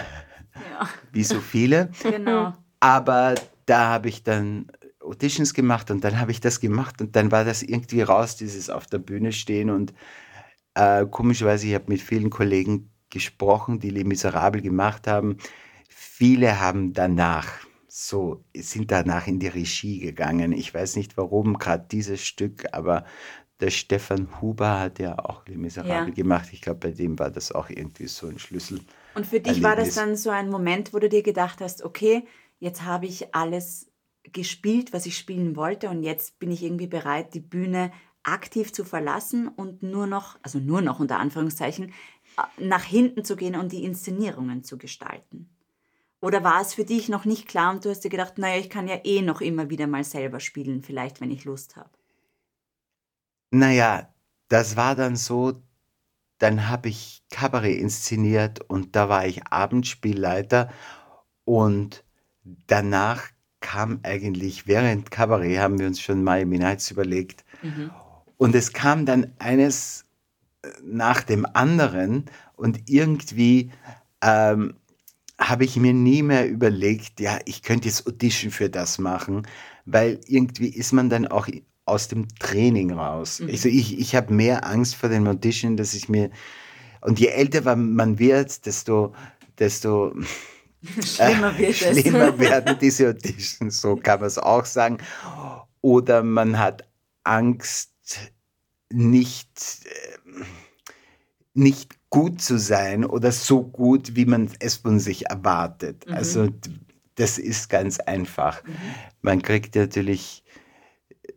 ja. 0.55 0.89
Wie 1.13 1.25
so 1.25 1.41
viele. 1.41 1.91
Genau. 2.03 2.55
Aber 2.81 3.35
da 3.67 3.89
habe 3.89 4.09
ich 4.09 4.23
dann 4.23 4.71
Auditions 5.01 5.53
gemacht 5.53 5.91
und 5.91 6.05
dann 6.05 6.19
habe 6.19 6.31
ich 6.31 6.41
das 6.41 6.61
gemacht 6.61 7.01
und 7.01 7.15
dann 7.15 7.31
war 7.31 7.45
das 7.45 7.63
irgendwie 7.63 8.03
raus, 8.03 8.37
dieses 8.37 8.71
auf 8.71 8.87
der 8.87 8.99
Bühne 8.99 9.33
stehen 9.33 9.71
und 9.71 9.93
äh, 10.75 11.07
komischerweise, 11.07 11.67
ich 11.67 11.75
habe 11.75 11.87
mit 11.89 12.01
vielen 12.01 12.31
Kollegen 12.31 12.91
gesprochen, 13.11 13.81
die 13.81 13.91
Les 13.91 14.05
Miserables 14.05 14.63
gemacht 14.63 15.07
haben. 15.07 15.39
Viele 16.19 16.59
haben 16.59 16.95
danach 16.95 17.47
so, 17.87 18.43
sind 18.53 18.91
danach 18.91 19.29
in 19.29 19.39
die 19.39 19.47
Regie 19.47 20.01
gegangen. 20.01 20.51
Ich 20.51 20.75
weiß 20.75 20.97
nicht 20.97 21.17
warum, 21.17 21.61
gerade 21.61 21.87
dieses 21.89 22.27
Stück, 22.27 22.65
aber 22.73 23.05
der 23.61 23.71
Stefan 23.71 24.27
Huber 24.41 24.81
hat 24.81 24.99
ja 24.99 25.17
auch 25.17 25.47
Les 25.47 25.57
Miserables 25.57 26.09
ja. 26.09 26.15
gemacht. 26.25 26.49
Ich 26.51 26.61
glaube, 26.61 26.81
bei 26.81 26.91
dem 26.91 27.17
war 27.21 27.31
das 27.31 27.53
auch 27.53 27.71
irgendwie 27.71 28.09
so 28.09 28.27
ein 28.27 28.41
Schlüssel. 28.41 28.81
Und 29.15 29.27
für 29.27 29.39
dich 29.39 29.63
Erlebnis. 29.63 29.63
war 29.63 29.77
das 29.77 29.95
dann 29.95 30.17
so 30.17 30.31
ein 30.31 30.51
Moment, 30.51 30.93
wo 30.93 30.99
du 30.99 31.09
dir 31.09 31.23
gedacht 31.23 31.61
hast, 31.61 31.85
okay, 31.85 32.27
jetzt 32.59 32.83
habe 32.83 33.07
ich 33.07 33.33
alles 33.33 33.89
gespielt, 34.25 34.93
was 34.93 35.07
ich 35.07 35.17
spielen 35.17 35.55
wollte 35.55 35.89
und 35.89 36.03
jetzt 36.03 36.41
bin 36.41 36.51
ich 36.51 36.65
irgendwie 36.65 36.89
bereit, 36.89 37.33
die 37.33 37.39
Bühne 37.39 37.93
aktiv 38.25 38.73
zu 38.73 38.85
verlassen 38.85 39.47
und 39.47 39.85
nur 39.85 40.09
noch, 40.09 40.37
also 40.43 40.59
nur 40.59 40.81
noch 40.81 40.99
unter 40.99 41.21
Anführungszeichen, 41.21 41.93
nach 42.59 42.83
hinten 42.83 43.23
zu 43.23 43.37
gehen 43.37 43.55
und 43.55 43.71
die 43.71 43.85
Inszenierungen 43.85 44.65
zu 44.65 44.79
gestalten? 44.79 45.49
Oder 46.21 46.43
war 46.43 46.61
es 46.61 46.75
für 46.75 46.85
dich 46.85 47.09
noch 47.09 47.25
nicht 47.25 47.47
klar 47.47 47.73
und 47.73 47.85
du 47.85 47.91
hast 47.91 48.01
dir 48.01 48.11
gedacht, 48.11 48.39
naja, 48.39 48.59
ich 48.59 48.71
kann 48.71 48.89
ja 48.89 48.99
eh 49.05 49.23
noch 49.23 49.41
immer 49.41 49.71
wieder 49.71 49.87
mal 49.87 50.03
selber 50.05 50.41
spielen, 50.41 50.83
vielleicht, 50.83 51.21
wenn 51.21 51.31
ich 51.31 51.45
Lust 51.45 51.77
habe? 51.77 51.91
Naja, 53.51 54.13
das 54.49 54.77
war 54.77 54.97
dann 54.97 55.15
so, 55.15 55.63
dann 56.39 56.69
habe 56.69 56.89
ich 56.89 57.23
Kabarett 57.31 57.79
inszeniert 57.79 58.61
und 58.69 58.97
da 58.97 59.09
war 59.09 59.27
ich 59.27 59.47
Abendspielleiter 59.47 60.71
und 61.45 62.05
danach 62.67 63.23
kam 63.61 64.01
eigentlich, 64.03 64.67
während 64.67 65.11
Kabarett 65.11 65.59
haben 65.59 65.79
wir 65.79 65.87
uns 65.87 66.01
schon 66.01 66.25
Miami 66.25 66.59
Nights 66.59 66.91
überlegt 66.91 67.45
mhm. 67.63 67.91
und 68.37 68.55
es 68.55 68.73
kam 68.73 69.07
dann 69.07 69.33
eines 69.39 70.05
äh, 70.63 70.69
nach 70.83 71.23
dem 71.23 71.47
anderen 71.47 72.27
und 72.57 72.89
irgendwie 72.89 73.71
ähm, 74.21 74.75
habe 75.39 75.65
ich 75.65 75.77
mir 75.77 75.93
nie 75.95 76.23
mehr 76.23 76.49
überlegt, 76.49 77.21
ja, 77.21 77.39
ich 77.45 77.63
könnte 77.63 77.89
jetzt 77.89 78.07
Audition 78.07 78.51
für 78.51 78.69
das 78.69 78.99
machen, 78.99 79.47
weil 79.87 80.21
irgendwie 80.27 80.69
ist 80.69 80.93
man 80.93 81.09
dann 81.09 81.27
auch 81.27 81.49
aus 81.85 82.09
dem 82.09 82.29
Training 82.39 82.93
raus. 82.93 83.41
Mhm. 83.41 83.51
Also 83.51 83.69
ich, 83.69 83.99
ich 83.99 84.15
habe 84.15 84.35
mehr 84.35 84.67
Angst 84.67 84.97
vor 84.97 85.09
dem 85.09 85.27
Audition, 85.27 85.77
dass 85.77 85.95
ich 85.95 86.09
mir, 86.09 86.31
und 87.01 87.19
je 87.21 87.29
älter 87.29 87.77
man 87.77 88.19
wird, 88.19 88.67
desto, 88.67 89.15
desto 89.59 90.15
schlimmer, 91.01 91.57
wird 91.57 91.77
schlimmer 91.77 92.39
werden 92.39 92.77
diese 92.81 93.09
Auditions, 93.11 93.81
so 93.81 93.97
kann 93.97 94.21
man 94.21 94.27
es 94.27 94.39
auch 94.39 94.65
sagen. 94.65 94.99
Oder 95.81 96.23
man 96.23 96.59
hat 96.59 96.89
Angst, 97.25 97.93
nicht, 98.91 99.85
äh, 99.85 100.45
nicht 101.55 101.98
gut 102.11 102.41
zu 102.41 102.59
sein 102.59 103.05
oder 103.05 103.33
so 103.33 103.63
gut, 103.63 104.17
wie 104.17 104.25
man 104.25 104.51
es 104.61 104.77
von 104.77 104.99
sich 104.99 105.27
erwartet. 105.27 106.07
Mhm. 106.07 106.15
Also 106.15 106.49
das 107.17 107.39
ist 107.39 107.69
ganz 107.69 108.01
einfach. 108.01 108.65
Mhm. 108.65 108.75
Man 109.21 109.43
kriegt 109.43 109.75
natürlich, 109.75 110.43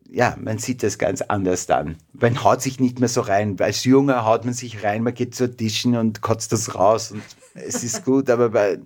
ja, 0.09 0.35
man 0.39 0.59
sieht 0.59 0.83
das 0.83 0.97
ganz 0.97 1.21
anders 1.21 1.65
dann. 1.65 1.97
Man 2.13 2.43
haut 2.43 2.61
sich 2.61 2.79
nicht 2.79 2.99
mehr 2.99 3.09
so 3.09 3.21
rein. 3.21 3.57
Als 3.59 3.83
Junger 3.83 4.25
haut 4.25 4.45
man 4.45 4.53
sich 4.53 4.83
rein, 4.83 5.03
man 5.03 5.13
geht 5.13 5.35
zur 5.35 5.55
Tischen 5.55 5.95
und 5.95 6.21
kotzt 6.21 6.51
das 6.51 6.75
raus 6.75 7.11
und 7.11 7.23
es 7.55 7.83
ist 7.83 8.05
gut, 8.05 8.29
aber 8.29 8.49
bei, 8.49 8.79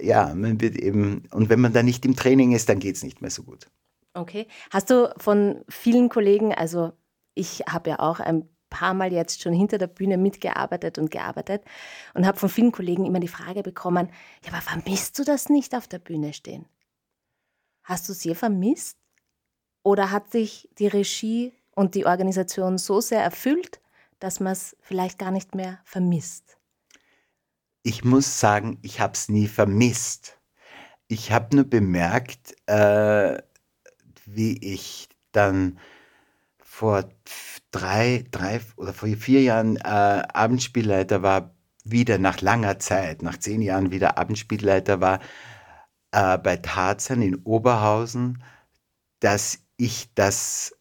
ja, 0.00 0.34
man 0.34 0.60
wird 0.60 0.76
eben, 0.76 1.24
und 1.30 1.50
wenn 1.50 1.60
man 1.60 1.72
da 1.72 1.82
nicht 1.82 2.04
im 2.04 2.16
Training 2.16 2.52
ist, 2.52 2.68
dann 2.68 2.78
geht 2.78 2.96
es 2.96 3.04
nicht 3.04 3.20
mehr 3.20 3.30
so 3.30 3.42
gut. 3.42 3.68
Okay. 4.14 4.48
Hast 4.70 4.90
du 4.90 5.12
von 5.18 5.64
vielen 5.68 6.08
Kollegen, 6.08 6.52
also 6.52 6.92
ich 7.34 7.60
habe 7.68 7.90
ja 7.90 8.00
auch 8.00 8.18
ein 8.18 8.48
paar 8.70 8.94
Mal 8.94 9.12
jetzt 9.12 9.42
schon 9.42 9.52
hinter 9.52 9.76
der 9.76 9.88
Bühne 9.88 10.16
mitgearbeitet 10.16 10.98
und 10.98 11.10
gearbeitet 11.10 11.62
und 12.14 12.26
habe 12.26 12.38
von 12.38 12.48
vielen 12.48 12.72
Kollegen 12.72 13.04
immer 13.04 13.20
die 13.20 13.28
Frage 13.28 13.62
bekommen, 13.62 14.10
ja, 14.44 14.52
aber 14.52 14.62
vermisst 14.62 15.18
du 15.18 15.24
das 15.24 15.48
nicht 15.48 15.74
auf 15.74 15.88
der 15.88 15.98
Bühne 15.98 16.32
stehen? 16.32 16.66
Hast 17.82 18.08
du 18.08 18.12
es 18.12 18.24
je 18.24 18.34
vermisst? 18.34 18.96
Oder 19.82 20.10
hat 20.10 20.30
sich 20.30 20.68
die 20.78 20.86
Regie 20.86 21.52
und 21.74 21.94
die 21.94 22.06
Organisation 22.06 22.78
so 22.78 23.00
sehr 23.00 23.22
erfüllt, 23.22 23.80
dass 24.18 24.40
man 24.40 24.52
es 24.52 24.76
vielleicht 24.80 25.18
gar 25.18 25.30
nicht 25.30 25.54
mehr 25.54 25.80
vermisst? 25.84 26.58
Ich 27.82 28.04
muss 28.04 28.40
sagen, 28.40 28.78
ich 28.82 29.00
habe 29.00 29.14
es 29.14 29.28
nie 29.28 29.48
vermisst. 29.48 30.38
Ich 31.08 31.32
habe 31.32 31.56
nur 31.56 31.64
bemerkt, 31.64 32.54
äh, 32.68 33.42
wie 34.26 34.58
ich 34.58 35.08
dann 35.32 35.78
vor 36.58 37.08
drei, 37.70 38.24
drei 38.30 38.60
oder 38.76 38.92
vor 38.92 39.08
vier 39.08 39.42
Jahren 39.42 39.76
äh, 39.76 39.80
Abendspielleiter 39.88 41.22
war, 41.22 41.54
wieder 41.84 42.18
nach 42.18 42.40
langer 42.40 42.78
Zeit, 42.78 43.22
nach 43.22 43.38
zehn 43.38 43.62
Jahren 43.62 43.90
wieder 43.90 44.18
Abendspielleiter 44.18 45.00
war, 45.00 45.20
äh, 46.12 46.38
bei 46.38 46.56
Tarzan 46.56 47.22
in 47.22 47.36
Oberhausen, 47.36 48.42
dass 49.20 49.60
ich 49.76 50.12
das, 50.14 50.76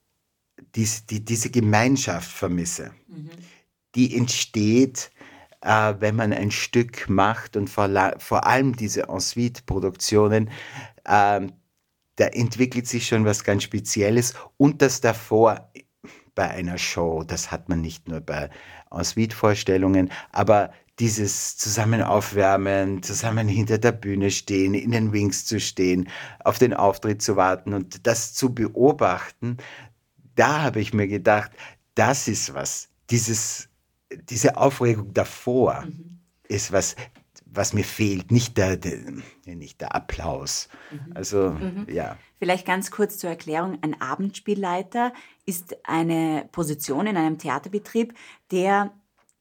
dies, 0.75 1.05
die, 1.05 1.24
diese 1.24 1.50
Gemeinschaft 1.50 2.29
vermisse. 2.29 2.91
Mhm. 3.08 3.29
Die 3.96 4.15
entsteht, 4.15 5.12
äh, 5.62 5.96
wenn 6.00 6.15
man 6.15 6.34
ein 6.34 6.51
Stück 6.51 7.10
macht 7.10 7.55
und 7.55 7.69
vor, 7.69 7.89
vor 8.17 8.46
allem 8.46 8.75
diese 8.75 9.03
Ensuite-Produktionen, 9.03 10.50
äh, 11.05 11.48
da 12.15 12.25
entwickelt 12.25 12.86
sich 12.88 13.08
schon 13.08 13.24
was 13.24 13.46
ganz 13.46 13.63
Spezielles 13.63 14.34
und 14.58 14.81
das 14.81 15.00
davor 15.00 15.72
bei 16.39 16.50
einer 16.51 16.77
Show. 16.77 17.25
Das 17.27 17.51
hat 17.51 17.67
man 17.67 17.81
nicht 17.81 18.08
nur 18.08 18.22
bei 18.22 18.50
Ensuite-Vorstellungen, 18.91 20.10
aber 20.31 20.72
dieses 20.98 21.58
zusammen 21.58 22.01
aufwärmen, 22.01 23.03
zusammen 23.03 23.50
hinter 23.50 23.77
der 23.77 23.91
Bühne 23.91 24.31
stehen, 24.31 24.74
in 24.74 24.91
den 24.91 25.12
Wings 25.12 25.43
zu 25.43 25.60
stehen, 25.60 26.08
auf 26.46 26.58
den 26.58 26.74
Auftritt 26.74 27.22
zu 27.22 27.36
warten 27.36 27.74
und 27.74 28.08
das 28.08 28.34
zu 28.34 28.53
beobachten, 28.53 29.58
da 30.36 30.62
habe 30.62 30.79
ich 30.79 30.93
mir 30.93 31.10
gedacht, 31.10 31.51
das 31.96 32.29
ist 32.29 32.53
was. 32.53 32.88
Dieses, 33.10 33.67
diese 34.10 34.55
Aufregung 34.55 35.13
davor 35.13 35.84
mhm. 35.88 36.22
ist 36.48 36.72
was, 36.72 36.96
was 37.51 37.74
mir 37.74 37.84
fehlt, 37.84 38.32
nicht 38.32 38.58
der, 38.58 38.77
der 38.77 39.00
nicht 39.46 39.82
der 39.82 39.96
Applaus. 39.96 40.70
Mhm. 40.91 41.13
Also, 41.15 41.51
mhm. 41.51 41.88
ja. 41.89 42.18
Vielleicht 42.38 42.65
ganz 42.65 42.91
kurz 42.91 43.18
zur 43.18 43.29
Erklärung. 43.29 43.77
Ein 43.82 44.00
Abendspielleiter 44.00 45.13
ist 45.46 45.77
eine 45.84 46.48
Position 46.51 47.08
in 47.08 47.18
einem 47.18 47.38
Theaterbetrieb, 47.38 48.13
der 48.51 48.91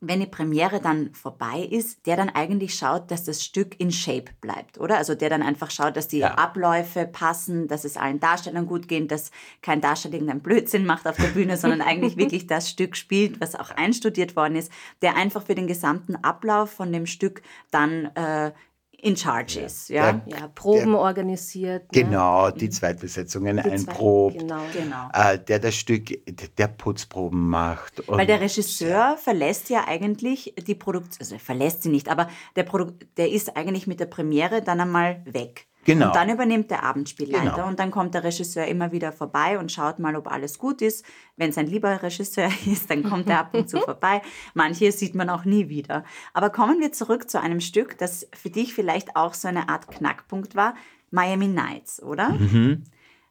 wenn 0.01 0.21
die 0.21 0.27
Premiere 0.27 0.81
dann 0.81 1.13
vorbei 1.13 1.61
ist, 1.61 2.07
der 2.07 2.17
dann 2.17 2.29
eigentlich 2.29 2.75
schaut, 2.75 3.11
dass 3.11 3.25
das 3.25 3.45
Stück 3.45 3.81
in 3.81 3.91
Shape 3.91 4.31
bleibt, 4.41 4.79
oder? 4.79 4.97
Also 4.97 5.17
der 5.17 5.29
dann 5.29 5.43
einfach 5.43 5.73
schaut, 5.73 5.97
dass 5.97 6.07
die 6.07 6.19
ja. 6.19 6.35
Abläufe 6.35 7.05
passen, 7.05 7.67
dass 7.67 7.85
es 7.85 7.97
allen 7.97 8.21
Darstellern 8.21 8.67
gut 8.67 8.87
geht, 8.87 9.11
dass 9.11 9.33
kein 9.61 9.81
Darsteller 9.81 10.15
irgendeinen 10.15 10.41
Blödsinn 10.41 10.87
macht 10.87 11.07
auf 11.09 11.17
der 11.17 11.29
Bühne, 11.29 11.57
sondern 11.57 11.81
eigentlich 11.81 12.17
wirklich 12.19 12.47
das 12.47 12.71
Stück 12.71 12.97
spielt, 12.97 13.41
was 13.41 13.57
auch 13.57 13.71
einstudiert 13.71 14.37
worden 14.37 14.55
ist, 14.55 14.71
der 15.03 15.17
einfach 15.17 15.45
für 15.45 15.57
den 15.57 15.67
gesamten 15.67 16.15
Ablauf 16.17 16.71
von 16.71 16.93
dem 16.93 17.07
Stück 17.07 17.43
dann 17.73 18.07
äh, 18.15 18.53
in 19.01 19.17
charge 19.17 19.61
ist. 19.61 19.89
Ja, 19.89 20.13
der, 20.13 20.39
ja 20.39 20.49
Proben 20.49 20.93
der, 20.93 20.99
organisiert. 21.01 21.93
Ne? 21.93 22.03
Genau, 22.03 22.51
die 22.51 22.67
mhm. 22.67 22.73
Zweitbesetzungen 22.73 23.57
die 23.57 23.71
einprobt. 23.71 24.39
Genau. 24.39 24.61
genau. 24.73 25.09
Äh, 25.13 25.39
der 25.39 25.61
das 25.61 25.77
Stück, 25.77 26.09
der 26.57 26.69
Putzproben 26.69 27.49
macht. 27.49 28.03
Weil 28.09 28.27
der 28.27 28.41
Regisseur 28.41 29.17
verlässt 29.17 29.71
ja 29.71 29.87
eigentlich 29.87 30.55
die 30.67 30.75
Produktion, 30.75 31.21
also 31.21 31.39
verlässt 31.39 31.85
sie 31.85 31.91
nicht, 31.91 32.09
aber 32.09 32.29
der, 32.57 32.65
Produ 32.65 32.93
der 33.17 33.31
ist 33.31 33.57
eigentlich 33.57 33.87
mit 33.87 34.01
der 34.01 34.07
Premiere 34.07 34.63
dann 34.63 34.81
einmal 34.81 35.23
weg. 35.25 35.68
Genau. 35.89 36.09
Und 36.09 36.17
dann 36.17 36.29
übernimmt 36.29 36.71
der 36.71 36.83
Abendspielleiter 36.83 37.53
genau. 37.53 37.67
und 37.67 37.79
dann 37.79 37.91
kommt 37.91 38.13
der 38.13 38.23
Regisseur 38.23 38.67
immer 38.67 38.93
wieder 38.93 39.11
vorbei 39.11 39.59
und 39.59 39.73
schaut 39.73 39.99
mal, 39.99 40.17
ob 40.17 40.31
alles 40.31 40.59
gut 40.59 40.83
ist. 40.83 41.03
Wenn 41.39 41.49
es 41.49 41.57
ein 41.57 41.67
lieber 41.67 42.03
Regisseur 42.03 42.51
ist, 42.67 42.91
dann 42.91 43.03
kommt 43.03 43.31
er 43.31 43.39
ab 43.39 43.55
und 43.55 43.71
zu 43.71 43.79
vorbei. 43.81 44.21
Manche 44.53 44.93
sieht 44.93 45.15
man 45.15 45.31
auch 45.31 45.47
nie 45.47 45.71
wieder. 45.71 46.05
Aber 46.35 46.51
kommen 46.51 46.79
wir 46.81 46.93
zurück 46.93 47.31
zu 47.31 47.41
einem 47.41 47.63
Stück, 47.63 47.97
das 47.97 48.29
für 48.35 48.51
dich 48.51 48.75
vielleicht 48.75 49.17
auch 49.17 49.33
so 49.33 49.49
eine 49.49 49.71
Art 49.71 49.91
Knackpunkt 49.91 50.55
war, 50.55 50.75
Miami 51.11 51.49
Nights, 51.49 52.03
oder? 52.03 52.31
Mhm. 52.33 52.85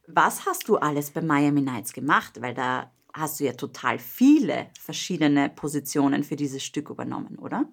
Was 0.07 0.47
hast 0.47 0.67
du 0.67 0.77
alles 0.77 1.11
bei 1.11 1.21
Miami 1.21 1.61
Nights 1.61 1.93
gemacht? 1.93 2.41
Weil 2.41 2.55
da 2.55 2.89
hast 3.13 3.39
du 3.39 3.43
ja 3.43 3.53
total 3.53 3.99
viele 3.99 4.65
verschiedene 4.79 5.49
Positionen 5.49 6.23
für 6.23 6.35
dieses 6.35 6.63
Stück 6.63 6.89
übernommen, 6.89 7.37
oder? 7.37 7.65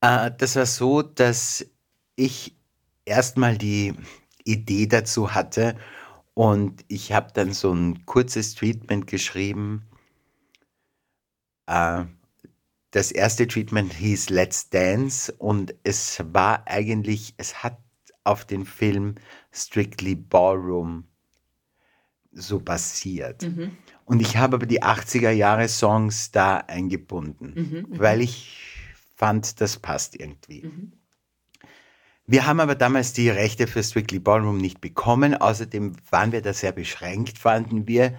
Äh, 0.00 0.32
das 0.36 0.56
war 0.56 0.66
so, 0.66 1.02
dass 1.02 1.64
ich 2.16 2.55
erstmal 3.06 3.56
die 3.56 3.94
Idee 4.44 4.86
dazu 4.86 5.34
hatte 5.34 5.76
und 6.34 6.84
ich 6.88 7.12
habe 7.12 7.32
dann 7.32 7.52
so 7.52 7.72
ein 7.72 8.04
kurzes 8.04 8.54
Treatment 8.54 9.06
geschrieben. 9.06 9.86
Äh, 11.66 12.04
das 12.90 13.10
erste 13.10 13.48
Treatment 13.48 13.92
hieß 13.94 14.30
Let's 14.30 14.68
Dance 14.68 15.32
und 15.38 15.74
es 15.82 16.22
war 16.32 16.66
eigentlich, 16.66 17.34
es 17.38 17.62
hat 17.62 17.78
auf 18.24 18.44
den 18.44 18.66
Film 18.66 19.14
Strictly 19.52 20.14
Ballroom 20.14 21.04
so 22.32 22.60
basiert. 22.60 23.42
Mhm. 23.42 23.76
Und 24.04 24.20
ich 24.20 24.36
habe 24.36 24.56
aber 24.56 24.66
die 24.66 24.82
80er 24.82 25.30
Jahre 25.30 25.68
Songs 25.68 26.30
da 26.30 26.58
eingebunden, 26.58 27.54
mhm, 27.54 27.86
mhm, 27.90 27.98
weil 27.98 28.20
ich 28.20 28.60
fand, 29.16 29.60
das 29.60 29.78
passt 29.78 30.18
irgendwie. 30.18 30.62
Mhm. 30.62 30.92
Wir 32.28 32.46
haben 32.46 32.58
aber 32.58 32.74
damals 32.74 33.12
die 33.12 33.28
Rechte 33.28 33.66
für 33.68 33.82
Strictly 33.82 34.18
Ballroom 34.18 34.56
nicht 34.58 34.80
bekommen. 34.80 35.34
Außerdem 35.34 35.92
waren 36.10 36.32
wir 36.32 36.42
da 36.42 36.52
sehr 36.52 36.72
beschränkt, 36.72 37.38
fanden 37.38 37.86
wir, 37.86 38.14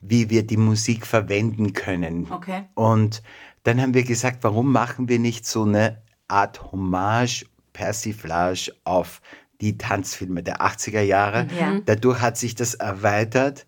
wie 0.00 0.30
wir 0.30 0.46
die 0.46 0.56
Musik 0.56 1.06
verwenden 1.06 1.72
können. 1.72 2.30
Okay. 2.30 2.64
Und 2.74 3.22
dann 3.64 3.80
haben 3.82 3.94
wir 3.94 4.04
gesagt, 4.04 4.44
warum 4.44 4.70
machen 4.70 5.08
wir 5.08 5.18
nicht 5.18 5.44
so 5.44 5.64
eine 5.64 6.00
Art 6.28 6.70
Hommage, 6.70 7.46
Persiflage 7.72 8.72
auf 8.84 9.20
die 9.60 9.76
Tanzfilme 9.76 10.42
der 10.42 10.60
80er 10.60 11.00
Jahre. 11.00 11.48
Ja. 11.58 11.80
Dadurch 11.84 12.20
hat 12.20 12.36
sich 12.36 12.54
das 12.54 12.74
erweitert. 12.74 13.66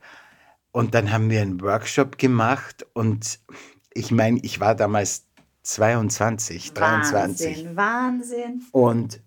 Und 0.73 0.94
dann 0.94 1.11
haben 1.11 1.30
wir 1.30 1.42
einen 1.42 1.61
Workshop 1.61 2.16
gemacht. 2.16 2.87
Und 2.92 3.40
ich 3.92 4.12
meine, 4.12 4.38
ich 4.42 4.61
war 4.61 4.76
damals 4.76 5.26
22, 5.64 6.75
23. 6.75 7.64
Wahnsinn, 7.64 7.76
Wahnsinn. 7.76 8.62
Und 8.70 9.20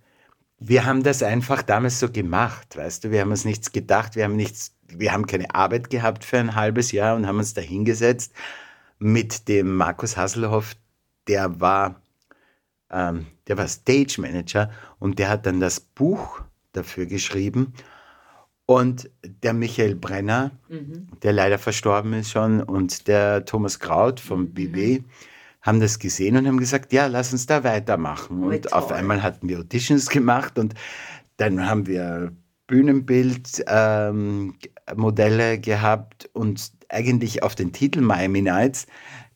wir 0.66 0.86
haben 0.86 1.04
das 1.04 1.22
einfach 1.22 1.62
damals 1.62 2.00
so 2.00 2.10
gemacht, 2.10 2.78
weißt 2.78 3.04
du, 3.04 3.12
wir 3.12 3.22
haben 3.22 3.32
uns 3.32 3.44
nichts 3.44 3.72
gedacht, 3.72 4.16
wir 4.16 4.24
haben 4.24 4.36
nichts, 4.36 4.76
wir 4.88 5.12
haben 5.12 5.28
keine 5.28 5.54
Arbeit 5.54 5.90
gehabt 5.90 6.24
für 6.24 6.38
ein 6.38 6.56
halbes 6.56 6.92
Jahr 6.92 7.16
und 7.16 7.28
haben 7.28 7.38
uns 7.38 7.54
da 7.54 7.62
hingesetzt 7.62 8.34
mit 8.98 9.50
dem 9.50 9.76
Markus 9.76 10.16
Hasselhoff, 10.16 10.76
der 11.28 11.60
war, 11.60 12.02
ähm, 12.90 13.28
der 13.48 13.58
war 13.58 13.68
Stage 13.68 14.16
Manager 14.20 14.72
und 15.00 15.20
der 15.20 15.30
hat 15.30 15.46
dann 15.46 15.60
das 15.60 15.82
Buch 15.82 16.42
dafür 16.72 17.06
geschrieben. 17.06 17.74
Und 18.66 19.10
der 19.26 19.54
Michael 19.54 19.96
Brenner, 19.96 20.52
mhm. 20.70 21.10
der 21.22 21.34
leider 21.34 21.60
verstorben 21.60 22.14
ist 22.14 22.32
schon, 22.32 22.64
und 22.64 23.10
der 23.10 23.44
Thomas 23.44 23.80
Kraut 23.80 24.22
vom 24.22 24.42
mhm. 24.42 24.54
Haben 25.64 25.80
das 25.80 25.98
gesehen 25.98 26.38
und 26.38 26.46
haben 26.46 26.60
gesagt, 26.60 26.94
ja, 26.94 27.08
lass 27.08 27.34
uns 27.34 27.48
da 27.48 27.64
weitermachen. 27.64 28.44
Oh, 28.44 28.48
und 28.48 28.64
toll. 28.64 28.74
auf 28.74 28.92
einmal 28.92 29.24
hatten 29.24 29.50
wir 29.50 29.58
Auditions 29.60 30.10
gemacht 30.10 30.60
und 30.60 30.76
dann 31.38 31.68
haben 31.68 31.88
wir 31.88 32.32
Bühnenbildmodelle 32.68 35.54
ähm, 35.54 35.62
gehabt 35.62 36.30
und 36.34 36.72
eigentlich 36.90 37.42
auf 37.42 37.56
den 37.56 37.74
Titel 37.74 38.02
Miami 38.02 38.44
Nights 38.44 38.86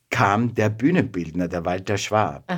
kam 0.09 0.53
der 0.53 0.69
Bühnenbildner, 0.69 1.47
der 1.47 1.65
Walter 1.65 1.97
Schwab. 1.97 2.43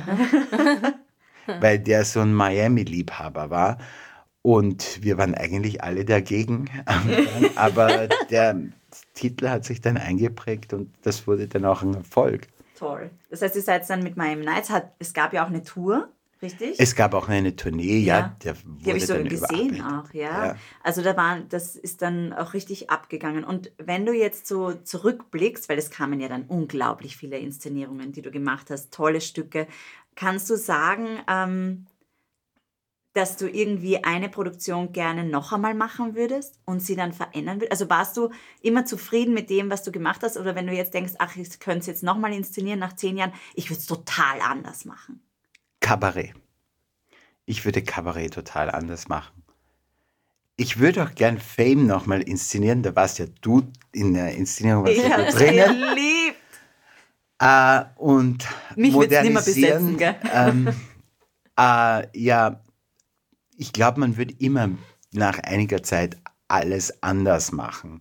weil 1.58 1.78
der 1.78 2.04
so 2.04 2.20
ein 2.20 2.34
Miami-Liebhaber 2.34 3.50
war. 3.50 3.78
Und 4.42 5.02
wir 5.02 5.18
waren 5.18 5.34
eigentlich 5.34 5.82
alle 5.82 6.04
dagegen. 6.04 6.66
aber 7.56 8.08
der 8.30 8.56
Titel 9.14 9.48
hat 9.48 9.64
sich 9.64 9.80
dann 9.80 9.96
eingeprägt 9.96 10.72
und 10.72 10.90
das 11.02 11.26
wurde 11.26 11.48
dann 11.48 11.64
auch 11.64 11.82
ein 11.82 11.94
Erfolg. 11.94 12.46
Toll. 12.80 13.10
Das 13.30 13.42
heißt, 13.42 13.54
ihr 13.54 13.62
seid 13.62 13.88
dann 13.88 14.02
mit 14.02 14.16
Miami 14.16 14.44
Nights, 14.44 14.70
hat, 14.70 14.92
es 14.98 15.12
gab 15.12 15.32
ja 15.32 15.44
auch 15.44 15.48
eine 15.48 15.62
Tour 15.62 16.08
Richtig? 16.42 16.76
Es 16.78 16.94
gab 16.94 17.12
auch 17.12 17.28
eine 17.28 17.54
Tournee, 17.54 17.98
ja. 17.98 18.18
ja 18.18 18.36
der 18.42 18.54
die 18.54 18.88
habe 18.88 18.98
ich 18.98 19.06
so 19.06 19.22
gesehen 19.22 19.82
auch, 19.82 20.12
ja. 20.14 20.46
ja. 20.46 20.56
Also 20.82 21.02
da 21.02 21.14
war, 21.16 21.40
das 21.40 21.76
ist 21.76 22.00
dann 22.00 22.32
auch 22.32 22.54
richtig 22.54 22.88
abgegangen. 22.88 23.44
Und 23.44 23.72
wenn 23.76 24.06
du 24.06 24.14
jetzt 24.14 24.46
so 24.46 24.72
zurückblickst, 24.72 25.68
weil 25.68 25.78
es 25.78 25.90
kamen 25.90 26.18
ja 26.18 26.28
dann 26.28 26.44
unglaublich 26.44 27.16
viele 27.16 27.36
Inszenierungen, 27.36 28.12
die 28.12 28.22
du 28.22 28.30
gemacht 28.30 28.70
hast, 28.70 28.90
tolle 28.92 29.20
Stücke, 29.20 29.66
kannst 30.16 30.48
du 30.48 30.56
sagen, 30.56 31.08
ähm, 31.28 31.86
dass 33.20 33.36
du 33.36 33.50
irgendwie 33.50 34.02
eine 34.02 34.30
Produktion 34.30 34.92
gerne 34.92 35.24
noch 35.24 35.52
einmal 35.52 35.74
machen 35.74 36.14
würdest 36.14 36.58
und 36.64 36.80
sie 36.80 36.96
dann 36.96 37.12
verändern 37.12 37.56
würdest? 37.56 37.72
Also 37.72 37.90
warst 37.90 38.16
du 38.16 38.30
immer 38.62 38.86
zufrieden 38.86 39.34
mit 39.34 39.50
dem, 39.50 39.70
was 39.70 39.82
du 39.82 39.92
gemacht 39.92 40.22
hast? 40.22 40.38
Oder 40.38 40.54
wenn 40.54 40.66
du 40.66 40.72
jetzt 40.72 40.94
denkst, 40.94 41.12
ach, 41.18 41.36
ich 41.36 41.60
könnte 41.60 41.80
es 41.80 41.86
jetzt 41.86 42.02
nochmal 42.02 42.32
inszenieren 42.32 42.78
nach 42.78 42.96
zehn 42.96 43.18
Jahren, 43.18 43.34
ich 43.54 43.68
würde 43.68 43.80
es 43.80 43.86
total 43.86 44.40
anders 44.40 44.86
machen? 44.86 45.20
Kabarett. 45.80 46.32
Ich 47.44 47.66
würde 47.66 47.82
Kabarett 47.82 48.32
total 48.32 48.70
anders 48.70 49.08
machen. 49.08 49.42
Ich 50.56 50.78
würde 50.78 51.02
auch 51.02 51.14
gern 51.14 51.38
Fame 51.38 51.86
nochmal 51.86 52.22
inszenieren. 52.22 52.82
Da 52.82 52.96
warst 52.96 53.18
ja 53.18 53.26
du 53.42 53.70
in 53.92 54.14
der 54.14 54.34
Inszenierung 54.34 54.84
was 54.84 54.96
ja, 54.96 55.18
du 55.18 55.30
drinnen. 55.30 55.94
Liebt. 55.94 56.36
Äh, 57.38 57.84
und 57.96 58.48
Mich 58.76 58.94
modernisieren. 58.94 59.86
Nicht 59.86 60.00
mehr 60.00 60.12
besetzen, 60.14 60.28
ähm, 60.32 60.68
äh, 61.58 62.18
ja, 62.18 62.60
ich 63.60 63.74
glaube, 63.74 64.00
man 64.00 64.16
würde 64.16 64.34
immer 64.38 64.70
nach 65.12 65.38
einiger 65.40 65.82
Zeit 65.82 66.16
alles 66.48 67.02
anders 67.02 67.52
machen 67.52 68.00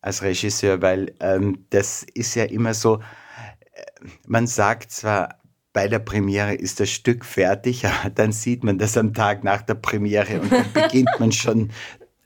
als 0.00 0.22
Regisseur, 0.22 0.82
weil 0.82 1.14
ähm, 1.20 1.66
das 1.70 2.04
ist 2.14 2.34
ja 2.34 2.44
immer 2.44 2.74
so, 2.74 2.96
äh, 2.96 3.84
man 4.26 4.46
sagt 4.48 4.90
zwar, 4.90 5.40
bei 5.72 5.86
der 5.86 6.00
Premiere 6.00 6.54
ist 6.54 6.80
das 6.80 6.90
Stück 6.90 7.24
fertig, 7.24 7.84
dann 8.16 8.32
sieht 8.32 8.64
man 8.64 8.78
das 8.78 8.96
am 8.96 9.14
Tag 9.14 9.44
nach 9.44 9.62
der 9.62 9.74
Premiere 9.74 10.40
und 10.40 10.50
dann 10.50 10.72
beginnt 10.74 11.10
man 11.20 11.30
schon 11.30 11.70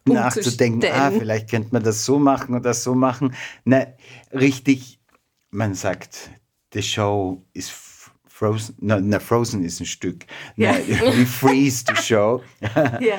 nachzudenken, 0.07 0.91
ah, 0.93 1.11
vielleicht 1.11 1.51
könnte 1.51 1.69
man 1.73 1.83
das 1.83 2.07
so 2.07 2.19
machen 2.19 2.55
oder 2.55 2.73
so 2.73 2.95
machen. 2.95 3.35
Na, 3.65 3.87
richtig, 4.33 4.99
man 5.51 5.75
sagt, 5.75 6.31
the 6.73 6.83
show 6.83 7.45
is 7.53 7.92
frozen, 8.33 8.75
na, 8.81 9.01
na 9.01 9.21
Frozen 9.21 9.65
ist 9.65 9.81
ein 9.81 9.87
Stück. 9.87 10.25
Ja. 10.57 10.75
We 10.75 11.27
freeze 11.41 11.85
the 11.87 12.01
show. 12.01 12.43
ja. 12.61 13.19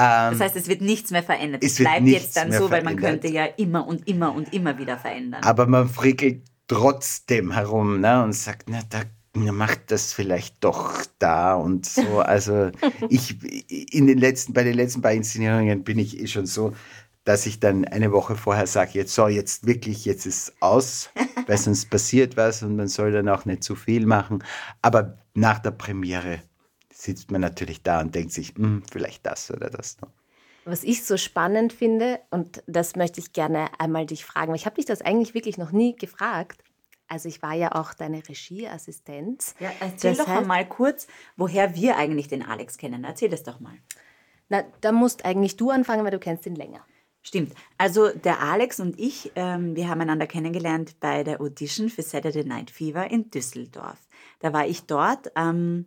Ähm, 0.00 0.30
das 0.30 0.40
heißt, 0.40 0.54
es 0.54 0.68
wird 0.68 0.80
nichts 0.80 1.10
mehr 1.10 1.24
verändert. 1.24 1.64
Es, 1.64 1.72
es 1.72 1.78
bleibt 1.78 2.06
jetzt 2.06 2.36
dann 2.36 2.52
so, 2.52 2.70
weil 2.70 2.84
man 2.84 2.94
könnte 2.94 3.26
ja 3.26 3.46
immer 3.46 3.84
und 3.84 4.06
immer 4.06 4.32
und 4.32 4.54
immer 4.54 4.78
wieder 4.78 4.96
verändern. 4.96 5.42
Aber 5.42 5.66
man 5.66 5.88
frickelt 5.88 6.44
trotzdem 6.68 7.50
herum 7.50 8.00
ne, 8.00 8.22
und 8.22 8.32
sagt, 8.32 8.70
na, 8.70 8.78
da 8.88 9.02
macht 9.34 9.90
das 9.90 10.12
vielleicht 10.12 10.62
doch 10.62 11.02
da 11.18 11.54
und 11.54 11.84
so. 11.84 12.20
Also 12.20 12.70
ich 13.08 13.42
in 13.68 14.06
den 14.06 14.18
letzten, 14.18 14.52
bei 14.52 14.62
den 14.62 14.74
letzten 14.74 15.00
beiden 15.00 15.18
Inszenierungen 15.18 15.82
bin 15.82 15.98
ich 15.98 16.20
eh 16.20 16.28
schon 16.28 16.46
so, 16.46 16.74
dass 17.28 17.44
ich 17.44 17.60
dann 17.60 17.84
eine 17.84 18.10
Woche 18.10 18.36
vorher 18.36 18.66
sage, 18.66 18.92
jetzt 18.94 19.14
so, 19.14 19.28
jetzt 19.28 19.66
wirklich, 19.66 20.06
jetzt 20.06 20.24
ist 20.24 20.54
aus, 20.60 21.10
weil 21.46 21.58
sonst 21.58 21.90
passiert 21.90 22.38
was 22.38 22.62
und 22.62 22.74
man 22.74 22.88
soll 22.88 23.12
dann 23.12 23.28
auch 23.28 23.44
nicht 23.44 23.62
zu 23.62 23.76
viel 23.76 24.06
machen. 24.06 24.42
Aber 24.80 25.18
nach 25.34 25.58
der 25.58 25.72
Premiere 25.72 26.40
sitzt 26.90 27.30
man 27.30 27.42
natürlich 27.42 27.82
da 27.82 28.00
und 28.00 28.14
denkt 28.14 28.32
sich, 28.32 28.54
hm, 28.54 28.82
vielleicht 28.90 29.26
das 29.26 29.50
oder 29.50 29.68
das 29.68 30.00
noch. 30.00 30.08
Was 30.64 30.82
ich 30.82 31.04
so 31.04 31.18
spannend 31.18 31.74
finde, 31.74 32.18
und 32.30 32.62
das 32.66 32.96
möchte 32.96 33.20
ich 33.20 33.34
gerne 33.34 33.68
einmal 33.78 34.06
dich 34.06 34.24
fragen, 34.24 34.48
weil 34.48 34.56
ich 34.56 34.64
habe 34.64 34.76
dich 34.76 34.86
das 34.86 35.02
eigentlich 35.02 35.34
wirklich 35.34 35.58
noch 35.58 35.70
nie 35.70 35.96
gefragt. 35.96 36.64
Also 37.08 37.28
ich 37.28 37.42
war 37.42 37.52
ja 37.52 37.74
auch 37.74 37.92
deine 37.92 38.26
Regieassistenz. 38.26 39.54
Ja, 39.60 39.70
erzähl 39.80 40.14
das 40.14 40.24
doch 40.24 40.32
heißt, 40.32 40.46
mal 40.46 40.66
kurz, 40.66 41.06
woher 41.36 41.74
wir 41.74 41.98
eigentlich 41.98 42.28
den 42.28 42.42
Alex 42.42 42.78
kennen. 42.78 43.04
Erzähl 43.04 43.28
das 43.28 43.42
doch 43.42 43.60
mal. 43.60 43.76
Na, 44.48 44.62
da 44.80 44.92
musst 44.92 45.26
eigentlich 45.26 45.58
du 45.58 45.68
anfangen, 45.68 46.04
weil 46.04 46.10
du 46.10 46.18
kennst 46.18 46.46
ihn 46.46 46.54
länger. 46.54 46.86
Stimmt. 47.28 47.52
Also 47.76 48.08
der 48.08 48.40
Alex 48.40 48.80
und 48.80 48.98
ich, 48.98 49.32
ähm, 49.36 49.76
wir 49.76 49.90
haben 49.90 50.00
einander 50.00 50.26
kennengelernt 50.26 50.96
bei 50.98 51.24
der 51.24 51.42
Audition 51.42 51.90
für 51.90 52.00
Saturday 52.00 52.42
Night 52.42 52.70
Fever 52.70 53.10
in 53.10 53.30
Düsseldorf. 53.30 53.98
Da 54.40 54.54
war 54.54 54.66
ich 54.66 54.84
dort. 54.84 55.30
Ähm, 55.36 55.84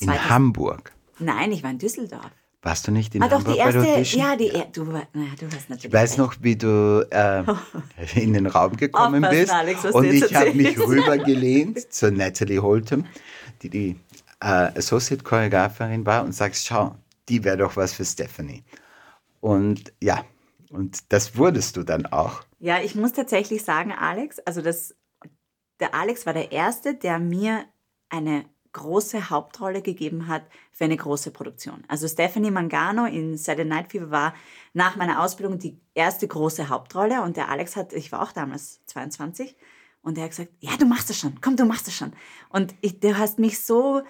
in 0.00 0.28
Hamburg? 0.28 0.92
Nein, 1.18 1.50
ich 1.52 1.62
war 1.62 1.70
in 1.70 1.78
Düsseldorf. 1.78 2.30
Warst 2.60 2.86
du 2.86 2.92
nicht 2.92 3.14
in 3.14 3.22
ah, 3.22 3.30
Hamburg 3.30 3.46
doch, 3.46 3.52
die 3.54 3.58
erste, 3.58 3.78
bei 3.78 3.84
der 3.86 3.94
Audition? 3.94 4.22
Ja, 4.22 4.36
die, 4.36 4.50
du, 4.70 4.84
na, 4.84 5.00
du 5.40 5.46
hast 5.46 5.70
natürlich 5.70 5.84
Ich 5.86 5.92
weiß 5.94 6.18
noch, 6.18 6.34
wie 6.42 6.56
du 6.56 7.08
äh, 7.10 7.42
in 8.20 8.34
den 8.34 8.46
Raum 8.46 8.76
gekommen 8.76 9.26
bist 9.30 9.50
Alex, 9.50 9.86
und 9.86 10.04
ich 10.04 10.34
habe 10.34 10.52
mich 10.52 10.78
rübergelehnt 10.78 11.90
zur 11.90 12.10
Natalie 12.10 12.60
Holtem, 12.60 13.06
die 13.62 13.70
die 13.70 13.96
äh, 14.40 14.76
Associate 14.76 15.24
Choreografin 15.24 16.04
war 16.04 16.22
und 16.22 16.34
sagst, 16.34 16.66
schau, 16.66 16.96
die 17.30 17.42
wäre 17.44 17.56
doch 17.56 17.76
was 17.76 17.94
für 17.94 18.04
Stephanie. 18.04 18.62
Und 19.40 19.94
ja, 20.02 20.22
und 20.70 21.12
das 21.12 21.36
wurdest 21.36 21.76
du 21.76 21.82
dann 21.82 22.06
auch. 22.06 22.42
Ja, 22.58 22.80
ich 22.80 22.94
muss 22.94 23.12
tatsächlich 23.12 23.64
sagen, 23.64 23.92
Alex, 23.92 24.38
also 24.40 24.62
das, 24.62 24.94
der 25.80 25.94
Alex 25.94 26.26
war 26.26 26.32
der 26.32 26.52
Erste, 26.52 26.94
der 26.94 27.18
mir 27.18 27.64
eine 28.08 28.44
große 28.72 29.30
Hauptrolle 29.30 29.82
gegeben 29.82 30.28
hat 30.28 30.42
für 30.72 30.84
eine 30.84 30.96
große 30.96 31.32
Produktion. 31.32 31.82
Also 31.88 32.06
Stephanie 32.06 32.52
Mangano 32.52 33.04
in 33.06 33.36
Saturday 33.36 33.68
Night 33.68 33.90
Fever 33.90 34.10
war 34.10 34.34
nach 34.72 34.96
meiner 34.96 35.22
Ausbildung 35.22 35.58
die 35.58 35.80
erste 35.94 36.28
große 36.28 36.68
Hauptrolle 36.68 37.22
und 37.22 37.36
der 37.36 37.48
Alex 37.48 37.74
hat, 37.74 37.92
ich 37.92 38.12
war 38.12 38.22
auch 38.22 38.32
damals 38.32 38.84
22 38.86 39.56
und 40.02 40.16
er 40.16 40.24
hat 40.24 40.30
gesagt, 40.30 40.52
ja, 40.60 40.76
du 40.78 40.86
machst 40.86 41.10
es 41.10 41.18
schon, 41.18 41.40
komm, 41.40 41.56
du 41.56 41.64
machst 41.64 41.88
es 41.88 41.96
schon. 41.96 42.12
Und 42.48 42.74
ich, 42.80 43.00
du 43.00 43.18
hast 43.18 43.40
mich 43.40 43.60
so 43.60 44.02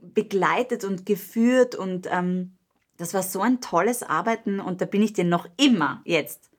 begleitet 0.00 0.84
und 0.84 1.06
geführt 1.06 1.76
und 1.76 2.08
ähm, 2.10 2.56
das 2.96 3.14
war 3.14 3.22
so 3.22 3.40
ein 3.40 3.60
tolles 3.60 4.02
Arbeiten 4.02 4.60
und 4.60 4.80
da 4.80 4.84
bin 4.84 5.02
ich 5.02 5.12
dir 5.12 5.24
noch 5.24 5.48
immer 5.56 6.02
jetzt 6.04 6.51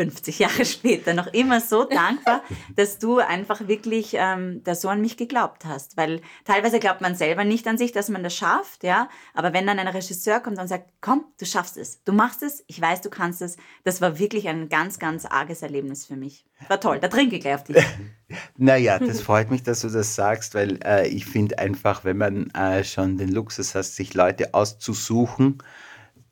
50 0.00 0.38
Jahre 0.38 0.64
später 0.64 1.12
noch 1.12 1.26
immer 1.26 1.60
so 1.60 1.84
dankbar, 1.84 2.42
dass 2.74 2.98
du 2.98 3.18
einfach 3.18 3.68
wirklich 3.68 4.12
ähm, 4.14 4.62
da 4.64 4.74
so 4.74 4.88
an 4.88 5.02
mich 5.02 5.18
geglaubt 5.18 5.66
hast. 5.66 5.98
Weil 5.98 6.22
teilweise 6.46 6.80
glaubt 6.80 7.02
man 7.02 7.14
selber 7.14 7.44
nicht 7.44 7.66
an 7.66 7.76
sich, 7.76 7.92
dass 7.92 8.08
man 8.08 8.22
das 8.22 8.34
schafft, 8.34 8.82
ja. 8.82 9.10
Aber 9.34 9.52
wenn 9.52 9.66
dann 9.66 9.78
ein 9.78 9.88
Regisseur 9.88 10.40
kommt 10.40 10.58
und 10.58 10.68
sagt, 10.68 10.88
komm, 11.02 11.26
du 11.38 11.44
schaffst 11.44 11.76
es, 11.76 12.02
du 12.04 12.14
machst 12.14 12.42
es, 12.42 12.64
ich 12.66 12.80
weiß, 12.80 13.02
du 13.02 13.10
kannst 13.10 13.42
es, 13.42 13.58
das 13.84 14.00
war 14.00 14.18
wirklich 14.18 14.48
ein 14.48 14.70
ganz, 14.70 14.98
ganz 14.98 15.26
arges 15.26 15.60
Erlebnis 15.60 16.06
für 16.06 16.16
mich. 16.16 16.46
War 16.68 16.80
toll, 16.80 16.98
da 16.98 17.08
trinke 17.08 17.36
ich 17.36 17.42
gleich 17.42 17.56
auf 17.56 17.64
dich. 17.64 17.84
naja, 18.56 18.98
das 18.98 19.20
freut 19.20 19.50
mich, 19.50 19.62
dass 19.64 19.82
du 19.82 19.90
das 19.90 20.14
sagst, 20.14 20.54
weil 20.54 20.78
äh, 20.82 21.08
ich 21.08 21.26
finde 21.26 21.58
einfach, 21.58 22.04
wenn 22.04 22.16
man 22.16 22.48
äh, 22.52 22.84
schon 22.84 23.18
den 23.18 23.30
Luxus 23.30 23.74
hat, 23.74 23.84
sich 23.84 24.14
Leute 24.14 24.54
auszusuchen 24.54 25.58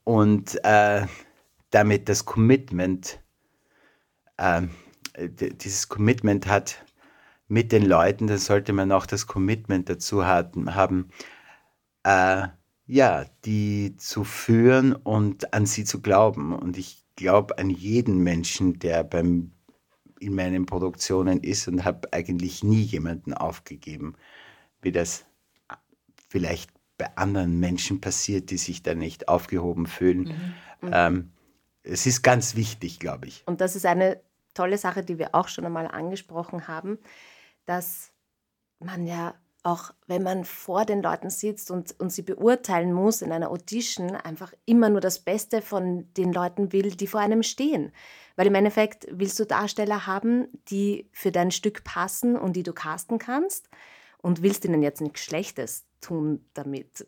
und 0.04 0.58
äh, 0.64 1.06
damit 1.68 2.08
das 2.08 2.24
Commitment 2.24 3.20
ähm, 4.38 4.70
dieses 5.16 5.88
Commitment 5.88 6.46
hat 6.46 6.84
mit 7.48 7.72
den 7.72 7.84
Leuten, 7.84 8.26
dann 8.26 8.38
sollte 8.38 8.72
man 8.72 8.92
auch 8.92 9.06
das 9.06 9.26
Commitment 9.26 9.88
dazu 9.88 10.24
haben, 10.24 11.08
äh, 12.04 12.48
ja, 12.86 13.24
die 13.44 13.96
zu 13.96 14.24
führen 14.24 14.94
und 14.94 15.52
an 15.52 15.66
sie 15.66 15.84
zu 15.84 16.00
glauben. 16.00 16.54
Und 16.54 16.78
ich 16.78 17.04
glaube 17.16 17.58
an 17.58 17.70
jeden 17.70 18.18
Menschen, 18.18 18.78
der 18.78 19.04
beim, 19.04 19.52
in 20.20 20.34
meinen 20.34 20.66
Produktionen 20.66 21.40
ist 21.40 21.68
und 21.68 21.84
habe 21.84 22.12
eigentlich 22.12 22.62
nie 22.62 22.82
jemanden 22.82 23.34
aufgegeben. 23.34 24.14
wie 24.80 24.92
das 24.92 25.26
vielleicht 26.28 26.70
bei 26.98 27.16
anderen 27.16 27.58
Menschen 27.58 28.00
passiert, 28.00 28.50
die 28.50 28.58
sich 28.58 28.82
da 28.82 28.94
nicht 28.94 29.28
aufgehoben 29.28 29.86
fühlen. 29.86 30.54
Mhm. 30.82 30.90
Ähm, 30.92 31.32
es 31.82 32.06
ist 32.06 32.22
ganz 32.22 32.54
wichtig, 32.54 33.00
glaube 33.00 33.26
ich. 33.26 33.42
Und 33.46 33.60
das 33.60 33.74
ist 33.74 33.86
eine 33.86 34.20
tolle 34.58 34.78
Sache, 34.78 35.04
die 35.04 35.18
wir 35.18 35.34
auch 35.34 35.48
schon 35.48 35.64
einmal 35.64 35.86
angesprochen 35.86 36.68
haben, 36.68 36.98
dass 37.64 38.12
man 38.80 39.06
ja 39.06 39.34
auch, 39.62 39.92
wenn 40.06 40.22
man 40.22 40.44
vor 40.44 40.84
den 40.84 41.02
Leuten 41.02 41.30
sitzt 41.30 41.70
und, 41.70 41.98
und 42.00 42.10
sie 42.10 42.22
beurteilen 42.22 42.92
muss 42.92 43.22
in 43.22 43.32
einer 43.32 43.50
Audition, 43.50 44.16
einfach 44.16 44.52
immer 44.66 44.88
nur 44.88 45.00
das 45.00 45.20
Beste 45.20 45.62
von 45.62 46.12
den 46.14 46.32
Leuten 46.32 46.72
will, 46.72 46.90
die 46.92 47.06
vor 47.06 47.20
einem 47.20 47.42
stehen. 47.42 47.92
Weil 48.36 48.46
im 48.46 48.54
Endeffekt 48.54 49.06
willst 49.10 49.38
du 49.38 49.44
Darsteller 49.44 50.06
haben, 50.06 50.48
die 50.70 51.08
für 51.12 51.32
dein 51.32 51.50
Stück 51.50 51.84
passen 51.84 52.36
und 52.36 52.54
die 52.54 52.62
du 52.62 52.72
casten 52.72 53.18
kannst 53.18 53.68
und 54.18 54.42
willst 54.42 54.64
ihnen 54.64 54.82
jetzt 54.82 55.00
nichts 55.00 55.20
Schlechtes 55.20 55.86
tun 56.00 56.44
damit 56.54 57.06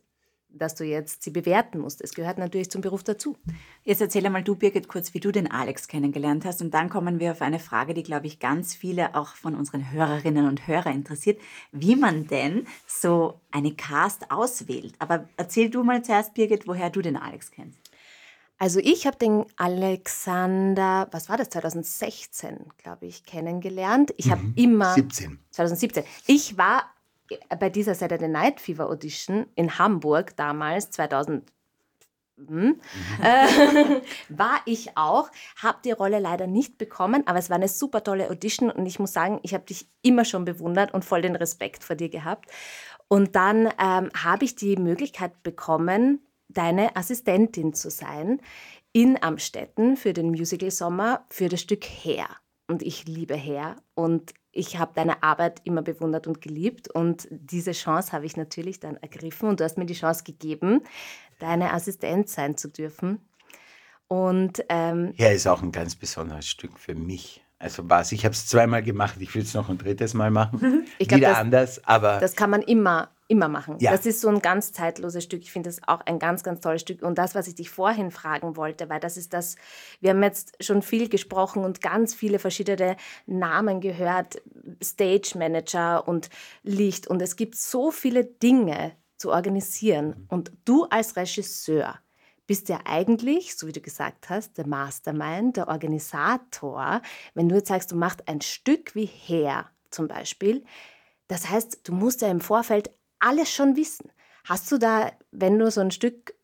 dass 0.53 0.75
du 0.75 0.85
jetzt 0.85 1.23
sie 1.23 1.31
bewerten 1.31 1.79
musst. 1.79 2.01
Es 2.01 2.15
gehört 2.15 2.39
natürlich 2.39 2.71
zum 2.71 2.81
Beruf 2.81 3.03
dazu. 3.03 3.37
Jetzt 3.85 4.01
erzähl 4.01 4.25
einmal 4.25 4.43
du, 4.43 4.55
Birgit, 4.55 4.89
kurz, 4.89 5.15
wie 5.15 5.21
du 5.21 5.33
den 5.33 5.51
Alex 5.51 5.89
kennengelernt 5.89 6.45
hast. 6.45 6.61
Und 6.63 6.73
dann 6.75 6.89
kommen 6.89 7.21
wir 7.21 7.33
auf 7.33 7.43
eine 7.43 7.59
Frage, 7.59 7.95
die, 7.95 8.03
glaube 8.03 8.27
ich, 8.27 8.39
ganz 8.39 8.75
viele 8.75 9.15
auch 9.15 9.35
von 9.35 9.55
unseren 9.55 9.91
Hörerinnen 9.91 10.47
und 10.47 10.67
Hörern 10.67 10.95
interessiert, 10.95 11.41
wie 11.73 11.97
man 11.97 12.27
denn 12.27 12.67
so 12.87 13.41
eine 13.51 13.73
Cast 13.75 14.31
auswählt. 14.31 14.95
Aber 14.99 15.29
erzähl 15.37 15.71
du 15.71 15.83
mal 15.83 16.03
zuerst, 16.03 16.35
Birgit, 16.35 16.67
woher 16.67 16.91
du 16.91 17.03
den 17.03 17.17
Alex 17.17 17.51
kennst. 17.51 17.79
Also 18.59 18.79
ich 18.79 19.07
habe 19.07 19.17
den 19.17 19.47
Alexander, 19.57 21.09
was 21.13 21.31
war 21.31 21.39
das, 21.39 21.49
2016, 21.49 22.59
glaube 22.77 23.07
ich, 23.07 23.25
kennengelernt. 23.25 24.13
Ich 24.19 24.31
habe 24.31 24.43
mhm. 24.43 24.53
immer... 24.55 24.93
17. 24.93 25.39
2017. 25.51 26.05
Ich 26.27 26.59
war 26.59 26.85
bei 27.59 27.71
dieser 27.71 27.95
Saturday 27.95 28.29
Night 28.29 28.61
Fever 28.61 28.89
Audition 28.89 29.47
in 29.55 29.79
Hamburg 29.79 30.37
damals, 30.37 30.91
2000, 30.91 31.45
hm, 32.47 32.81
äh, 33.23 34.01
war 34.29 34.61
ich 34.65 34.97
auch, 34.97 35.31
habe 35.57 35.79
die 35.85 35.93
Rolle 35.93 36.19
leider 36.19 36.47
nicht 36.47 36.79
bekommen, 36.79 37.23
aber 37.27 37.39
es 37.39 37.51
war 37.51 37.57
eine 37.57 37.69
super 37.69 38.03
tolle 38.03 38.31
Audition 38.31 38.71
und 38.71 38.87
ich 38.87 38.99
muss 38.99 39.13
sagen, 39.13 39.41
ich 39.43 39.55
habe 39.55 39.65
dich 39.65 39.89
immer 40.03 40.25
schon 40.25 40.45
bewundert 40.45 40.95
und 40.95 41.05
voll 41.05 41.23
den 41.23 41.37
Respekt 41.37 41.85
vor 41.85 41.97
dir 41.97 42.09
gehabt. 42.09 42.51
Und 43.09 43.35
dann 43.35 43.67
ähm, 43.79 44.11
habe 44.17 44.45
ich 44.45 44.55
die 44.55 44.77
Möglichkeit 44.77 45.43
bekommen, 45.43 46.21
deine 46.49 46.97
Assistentin 46.97 47.75
zu 47.75 47.91
sein 47.91 48.41
in 48.93 49.23
Amstetten 49.23 49.97
für 49.97 50.13
den 50.13 50.31
Musical 50.31 50.71
Sommer 50.71 51.25
für 51.29 51.49
das 51.49 51.61
Stück 51.61 51.85
Hair. 51.85 52.29
Und 52.69 52.83
ich 52.83 53.07
liebe 53.07 53.37
Hair 53.37 53.77
und 53.95 54.33
ich 54.53 54.79
habe 54.79 54.93
deine 54.95 55.23
Arbeit 55.23 55.61
immer 55.65 55.83
bewundert 55.83 56.27
und 56.27 56.41
geliebt 56.41 56.89
und 56.89 57.29
diese 57.31 57.73
Chance 57.73 58.13
habe 58.13 58.27
ich 58.27 58.37
natürlich 58.37 58.81
dann 58.81 58.97
ergriffen 58.97 59.49
und 59.49 59.61
du 59.61 59.65
hast 59.65 59.79
mir 59.79 59.87
die 59.87 59.95
Chance 59.95 60.25
gegeben, 60.25 60.83
deine 61.39 61.73
Assistent 61.73 62.29
sein 62.29 62.57
zu 62.57 62.69
dürfen. 62.69 63.21
Und 64.09 64.65
ähm, 64.69 65.13
ja, 65.17 65.29
ist 65.29 65.47
auch 65.47 65.63
ein 65.63 65.71
ganz 65.71 65.95
besonderes 65.95 66.49
Stück 66.49 66.79
für 66.79 66.95
mich. 66.95 67.45
Also 67.61 67.89
was, 67.89 68.11
ich 68.11 68.25
habe 68.25 68.33
es 68.33 68.47
zweimal 68.47 68.83
gemacht, 68.83 69.17
ich 69.21 69.35
will 69.35 69.43
es 69.43 69.55
noch 69.55 69.69
ein 69.69 69.79
drittes 69.79 70.15
Mal 70.15 70.31
machen. 70.31 70.87
Ich 70.99 71.07
glaub, 71.07 71.21
Wieder 71.21 71.31
das, 71.31 71.39
anders, 71.39 71.85
aber. 71.85 72.19
Das 72.19 72.35
kann 72.35 72.51
man 72.51 72.63
immer 72.63 73.11
immer 73.31 73.49
machen. 73.49 73.77
Ja. 73.79 73.93
Das 73.93 74.07
ist 74.07 74.21
so 74.21 74.29
ein 74.29 74.41
ganz 74.43 74.73
zeitloses 74.73 75.23
Stück. 75.23 75.43
Ich 75.43 75.53
finde 75.53 75.69
das 75.69 75.81
auch 75.87 76.01
ein 76.01 76.19
ganz, 76.19 76.43
ganz 76.43 76.61
tolles 76.61 76.83
Stück. 76.83 77.03
Und 77.03 77.17
das, 77.17 77.35
was 77.35 77.47
ich 77.47 77.55
dich 77.55 77.71
vorhin 77.71 78.11
fragen 78.11 78.57
wollte, 78.57 78.89
weil 78.89 78.99
das 78.99 79.17
ist 79.17 79.33
das, 79.33 79.55
wir 80.01 80.11
haben 80.11 80.23
jetzt 80.23 80.63
schon 80.63 80.83
viel 80.83 81.09
gesprochen 81.09 81.65
und 81.65 81.81
ganz 81.81 82.13
viele 82.13 82.41
verschiedene 82.41 82.97
Namen 83.27 83.81
gehört, 83.81 84.43
Stage 84.83 85.35
Manager 85.37 86.09
und 86.09 86.29
Licht. 86.65 87.07
Und 87.07 87.23
es 87.23 87.37
gibt 87.37 87.55
so 87.55 87.93
viele 87.93 88.25
Dinge 88.25 88.93
zu 89.17 89.31
organisieren. 89.31 90.09
Mhm. 90.09 90.27
Und 90.29 90.53
du 90.65 90.85
als 90.87 91.17
Regisseur, 91.17 92.01
bist 92.49 92.69
ja 92.69 92.81
eigentlich, 92.85 93.57
so 93.57 93.69
wie 93.69 93.73
du 93.73 93.81
gesagt 93.81 94.29
hast, 94.29 94.59
der 94.59 94.67
Mastermind, 94.67 95.57
der 95.57 95.69
Organisator. 95.69 97.01
Wenn 97.33 97.49
du 97.49 97.55
jetzt 97.55 97.69
sagst, 97.69 97.93
du 97.93 97.97
machst 97.97 98.27
ein 98.27 98.41
Stück 98.41 98.97
wie 98.97 99.05
Her 99.05 99.71
zum 99.91 100.09
Beispiel, 100.09 100.65
das 101.29 101.49
heißt, 101.49 101.83
du 101.85 101.93
musst 101.93 102.23
ja 102.23 102.29
im 102.29 102.41
Vorfeld 102.41 102.91
alles 103.21 103.51
schon 103.51 103.77
wissen. 103.77 104.11
Hast 104.45 104.71
du 104.73 104.79
da, 104.79 105.13
wenn 105.31 105.59
du 105.59 105.71
so 105.71 105.81
ein 105.81 105.91
Stück 105.91 106.35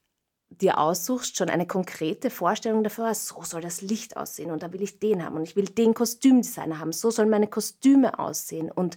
dir 0.48 0.78
aussuchst, 0.78 1.36
schon 1.36 1.50
eine 1.50 1.66
konkrete 1.66 2.30
Vorstellung 2.30 2.84
dafür, 2.84 3.14
so 3.14 3.42
soll 3.42 3.60
das 3.60 3.82
Licht 3.82 4.16
aussehen 4.16 4.50
und 4.50 4.62
da 4.62 4.72
will 4.72 4.82
ich 4.82 4.98
den 4.98 5.24
haben 5.24 5.36
und 5.36 5.42
ich 5.42 5.56
will 5.56 5.66
den 5.66 5.92
Kostümdesigner 5.92 6.78
haben, 6.78 6.92
so 6.92 7.10
sollen 7.10 7.30
meine 7.30 7.48
Kostüme 7.48 8.18
aussehen 8.18 8.70
und 8.70 8.96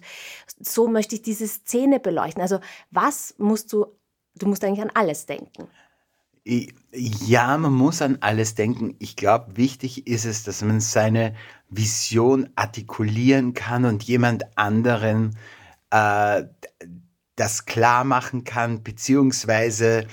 so 0.60 0.88
möchte 0.88 1.16
ich 1.16 1.22
diese 1.22 1.48
Szene 1.48 2.00
beleuchten. 2.00 2.40
Also 2.40 2.60
was 2.90 3.34
musst 3.38 3.72
du, 3.72 3.86
du 4.36 4.46
musst 4.46 4.64
eigentlich 4.64 4.82
an 4.82 4.92
alles 4.94 5.26
denken. 5.26 5.66
Ja, 6.92 7.58
man 7.58 7.72
muss 7.72 8.00
an 8.00 8.18
alles 8.20 8.54
denken. 8.54 8.96
Ich 8.98 9.14
glaube, 9.14 9.56
wichtig 9.56 10.06
ist 10.06 10.24
es, 10.24 10.42
dass 10.42 10.62
man 10.62 10.80
seine 10.80 11.34
Vision 11.68 12.48
artikulieren 12.56 13.52
kann 13.52 13.84
und 13.84 14.02
jemand 14.04 14.44
anderen 14.56 15.36
äh, 15.90 16.44
das 17.40 17.64
klar 17.64 18.04
machen 18.04 18.44
kann, 18.44 18.82
beziehungsweise 18.82 20.06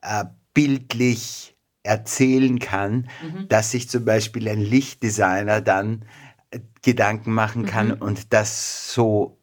äh, 0.00 0.24
bildlich 0.52 1.56
erzählen 1.84 2.58
kann, 2.58 3.08
mhm. 3.22 3.46
dass 3.48 3.70
sich 3.70 3.88
zum 3.88 4.04
Beispiel 4.04 4.48
ein 4.48 4.60
Lichtdesigner 4.60 5.60
dann 5.60 6.04
äh, 6.50 6.58
Gedanken 6.82 7.32
machen 7.32 7.66
kann 7.66 7.88
mhm. 7.88 8.02
und 8.02 8.32
das 8.32 8.92
so 8.92 9.38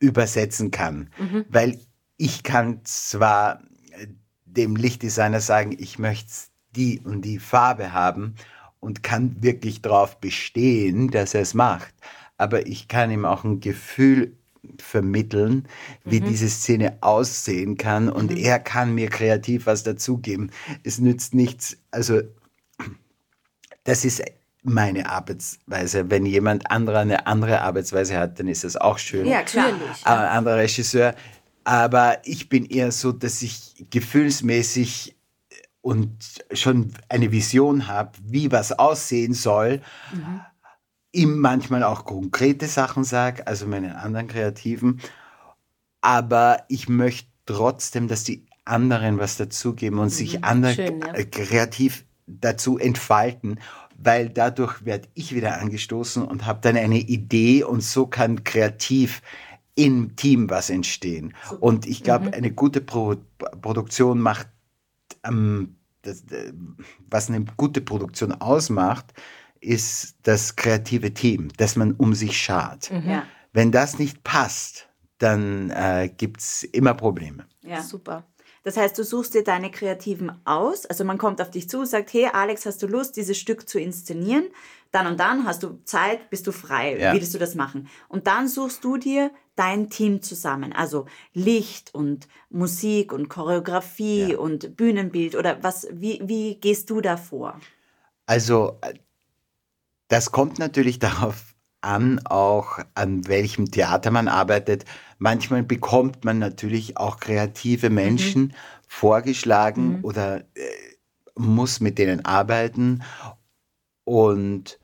übersetzen 0.00 0.72
kann. 0.72 1.10
Mhm. 1.16 1.44
Weil 1.48 1.78
ich 2.16 2.42
kann 2.42 2.80
zwar 2.84 3.62
äh, 3.92 4.08
dem 4.44 4.74
Lichtdesigner 4.74 5.40
sagen, 5.40 5.76
ich 5.78 6.00
möchte 6.00 6.32
die 6.74 6.98
und 6.98 7.22
die 7.22 7.38
Farbe 7.38 7.92
haben 7.92 8.34
und 8.80 9.04
kann 9.04 9.44
wirklich 9.44 9.80
darauf 9.80 10.20
bestehen, 10.20 11.12
dass 11.12 11.34
er 11.34 11.42
es 11.42 11.54
macht. 11.54 11.94
Aber 12.36 12.66
ich 12.66 12.88
kann 12.88 13.12
ihm 13.12 13.24
auch 13.24 13.44
ein 13.44 13.60
Gefühl 13.60 14.39
vermitteln, 14.78 15.66
wie 16.04 16.20
mhm. 16.20 16.26
diese 16.26 16.48
Szene 16.48 16.98
aussehen 17.00 17.76
kann 17.76 18.08
und 18.08 18.30
mhm. 18.30 18.36
er 18.36 18.58
kann 18.58 18.94
mir 18.94 19.08
kreativ 19.08 19.66
was 19.66 19.82
dazugeben. 19.82 20.50
Es 20.82 20.98
nützt 20.98 21.34
nichts, 21.34 21.76
also 21.90 22.20
das 23.84 24.04
ist 24.04 24.22
meine 24.62 25.08
Arbeitsweise. 25.08 26.10
Wenn 26.10 26.26
jemand 26.26 26.70
anderer 26.70 27.00
eine 27.00 27.26
andere 27.26 27.62
Arbeitsweise 27.62 28.18
hat, 28.18 28.38
dann 28.38 28.48
ist 28.48 28.64
das 28.64 28.76
auch 28.76 28.98
schön. 28.98 29.26
Ja, 29.26 29.42
klar. 29.42 29.72
Ein 30.04 30.18
anderer 30.18 30.58
Regisseur. 30.58 31.14
Aber 31.64 32.18
ich 32.24 32.48
bin 32.48 32.66
eher 32.66 32.92
so, 32.92 33.12
dass 33.12 33.40
ich 33.40 33.86
gefühlsmäßig 33.90 35.16
und 35.80 36.44
schon 36.52 36.92
eine 37.08 37.32
Vision 37.32 37.86
habe, 37.86 38.12
wie 38.22 38.52
was 38.52 38.72
aussehen 38.72 39.32
soll. 39.32 39.80
Mhm 40.12 40.42
ihm 41.12 41.38
manchmal 41.38 41.82
auch 41.82 42.04
konkrete 42.04 42.66
Sachen 42.66 43.04
sage, 43.04 43.46
also 43.46 43.66
meinen 43.66 43.92
anderen 43.92 44.28
Kreativen. 44.28 45.00
Aber 46.00 46.64
ich 46.68 46.88
möchte 46.88 47.28
trotzdem, 47.46 48.08
dass 48.08 48.24
die 48.24 48.46
anderen 48.64 49.18
was 49.18 49.36
dazugeben 49.36 49.98
und 49.98 50.06
mhm. 50.06 50.10
sich 50.10 50.44
andere 50.44 50.74
Schön, 50.74 51.00
ja. 51.00 51.24
kreativ 51.24 52.04
dazu 52.26 52.78
entfalten, 52.78 53.58
weil 53.98 54.30
dadurch 54.30 54.84
werde 54.84 55.08
ich 55.14 55.34
wieder 55.34 55.60
angestoßen 55.60 56.24
und 56.24 56.46
habe 56.46 56.60
dann 56.62 56.76
eine 56.76 56.98
Idee 56.98 57.64
und 57.64 57.82
so 57.82 58.06
kann 58.06 58.44
kreativ 58.44 59.20
im 59.74 60.16
Team 60.16 60.48
was 60.50 60.70
entstehen. 60.70 61.34
Und 61.58 61.86
ich 61.86 62.02
glaube, 62.02 62.26
mhm. 62.26 62.34
eine 62.34 62.52
gute 62.52 62.80
Pro 62.80 63.16
Produktion 63.60 64.20
macht, 64.20 64.48
ähm, 65.24 65.76
das, 66.02 66.24
was 67.10 67.28
eine 67.28 67.44
gute 67.56 67.80
Produktion 67.80 68.32
ausmacht, 68.32 69.12
ist 69.60 70.16
das 70.22 70.56
kreative 70.56 71.12
Team, 71.12 71.48
dass 71.56 71.76
man 71.76 71.92
um 71.92 72.14
sich 72.14 72.36
schart. 72.38 72.90
Mhm. 72.90 73.22
Wenn 73.52 73.72
das 73.72 73.98
nicht 73.98 74.22
passt, 74.24 74.88
dann 75.18 75.70
äh, 75.70 76.10
gibt 76.16 76.40
es 76.40 76.62
immer 76.62 76.94
Probleme. 76.94 77.46
Ja, 77.62 77.82
super. 77.82 78.24
Das 78.62 78.76
heißt, 78.76 78.98
du 78.98 79.04
suchst 79.04 79.34
dir 79.34 79.42
deine 79.42 79.70
Kreativen 79.70 80.32
aus. 80.44 80.84
Also 80.86 81.04
man 81.04 81.18
kommt 81.18 81.40
auf 81.40 81.50
dich 81.50 81.68
zu, 81.68 81.84
sagt, 81.84 82.12
hey 82.12 82.28
Alex, 82.32 82.66
hast 82.66 82.82
du 82.82 82.86
Lust, 82.86 83.16
dieses 83.16 83.38
Stück 83.38 83.68
zu 83.68 83.80
inszenieren? 83.80 84.44
Dann 84.92 85.06
und 85.06 85.20
dann 85.20 85.46
hast 85.46 85.62
du 85.62 85.80
Zeit, 85.84 86.30
bist 86.30 86.46
du 86.46 86.52
frei, 86.52 86.98
ja. 86.98 87.14
willst 87.14 87.32
du 87.32 87.38
das 87.38 87.54
machen? 87.54 87.88
Und 88.08 88.26
dann 88.26 88.48
suchst 88.48 88.84
du 88.84 88.96
dir 88.96 89.30
dein 89.56 89.88
Team 89.88 90.20
zusammen. 90.20 90.72
Also 90.72 91.06
Licht 91.32 91.94
und 91.94 92.28
Musik 92.50 93.12
und 93.12 93.28
Choreografie 93.28 94.32
ja. 94.32 94.38
und 94.38 94.76
Bühnenbild 94.76 95.36
oder 95.36 95.62
was, 95.62 95.86
wie, 95.92 96.20
wie 96.24 96.56
gehst 96.56 96.90
du 96.90 97.00
da 97.00 97.16
vor? 97.16 97.58
Also 98.26 98.78
das 100.10 100.32
kommt 100.32 100.58
natürlich 100.58 100.98
darauf 100.98 101.54
an, 101.80 102.20
auch 102.26 102.78
an 102.94 103.26
welchem 103.26 103.70
Theater 103.70 104.10
man 104.10 104.28
arbeitet. 104.28 104.84
Manchmal 105.18 105.62
bekommt 105.62 106.26
man 106.26 106.38
natürlich 106.38 106.98
auch 106.98 107.18
kreative 107.18 107.88
mhm. 107.88 107.94
Menschen 107.94 108.42
mhm. 108.42 108.52
vorgeschlagen 108.86 109.98
mhm. 109.98 110.04
oder 110.04 110.40
äh, 110.40 110.70
muss 111.36 111.80
mit 111.80 111.98
denen 111.98 112.24
arbeiten. 112.26 113.02
Und 114.04 114.78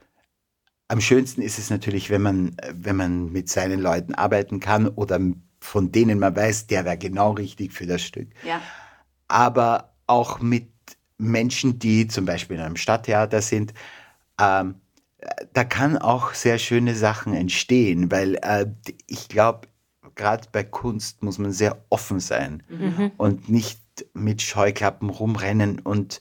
am 0.89 1.01
schönsten 1.01 1.43
ist 1.43 1.59
es 1.59 1.69
natürlich, 1.69 2.09
wenn 2.09 2.23
man, 2.23 2.57
wenn 2.73 2.97
man 2.97 3.33
mit 3.33 3.51
seinen 3.51 3.81
Leuten 3.81 4.15
arbeiten 4.15 4.61
kann 4.61 4.89
oder 4.89 5.21
von 5.61 5.93
denen 5.93 6.19
man 6.19 6.35
weiß, 6.37 6.69
der 6.69 6.85
wäre 6.85 6.97
genau 6.97 7.33
richtig 7.33 7.73
für 7.73 7.87
das 7.87 8.03
Stück. 8.03 8.29
Ja. 8.45 8.63
Aber 9.29 9.93
auch 10.07 10.39
mit 10.39 10.71
Menschen, 11.19 11.79
die 11.79 12.07
zum 12.07 12.25
Beispiel 12.25 12.57
in 12.57 12.63
einem 12.63 12.77
Stadttheater 12.77 13.43
sind, 13.43 13.75
ähm, 14.41 14.77
da 15.53 15.65
kann 15.65 15.99
auch 15.99 16.35
sehr 16.35 16.59
schöne 16.59 16.95
Sachen 16.95 17.35
entstehen, 17.35 18.11
weil 18.11 18.37
äh, 18.37 18.67
ich 19.07 19.29
glaube, 19.29 19.69
gerade 20.15 20.49
bei 20.53 20.65
Kunst 20.65 21.23
muss 21.23 21.39
man 21.39 21.53
sehr 21.53 21.85
offen 21.91 22.21
sein 22.21 22.63
mhm. 22.69 23.13
und 23.17 23.49
nicht 23.49 23.81
mit 24.15 24.43
Scheuklappen 24.43 25.11
rumrennen 25.11 25.81
und 25.81 26.21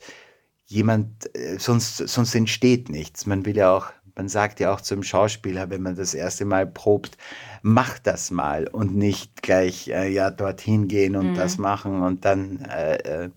jemand, 0.66 1.36
äh, 1.36 1.58
sonst, 1.58 1.98
sonst 1.98 2.36
entsteht 2.36 2.90
nichts. 2.90 3.26
Man 3.26 3.46
will 3.46 3.58
ja 3.58 3.76
auch, 3.76 3.88
man 4.16 4.30
sagt 4.30 4.60
ja 4.60 4.74
auch 4.74 4.82
zum 4.82 5.04
Schauspieler, 5.04 5.70
wenn 5.70 5.82
man 5.82 5.96
das 5.96 6.14
erste 6.14 6.46
Mal 6.46 6.66
probt, 6.66 7.18
mach 7.62 8.00
das 8.00 8.32
mal 8.32 8.68
und 8.68 8.96
nicht 8.96 9.42
gleich 9.42 9.90
äh, 9.90 10.10
ja 10.10 10.32
dorthin 10.32 10.88
gehen 10.88 11.16
und 11.16 11.32
mhm. 11.32 11.36
das 11.36 11.58
machen 11.58 12.02
und 12.02 12.26
dann 12.26 12.62
äh, 12.66 12.96
äh 13.26 13.30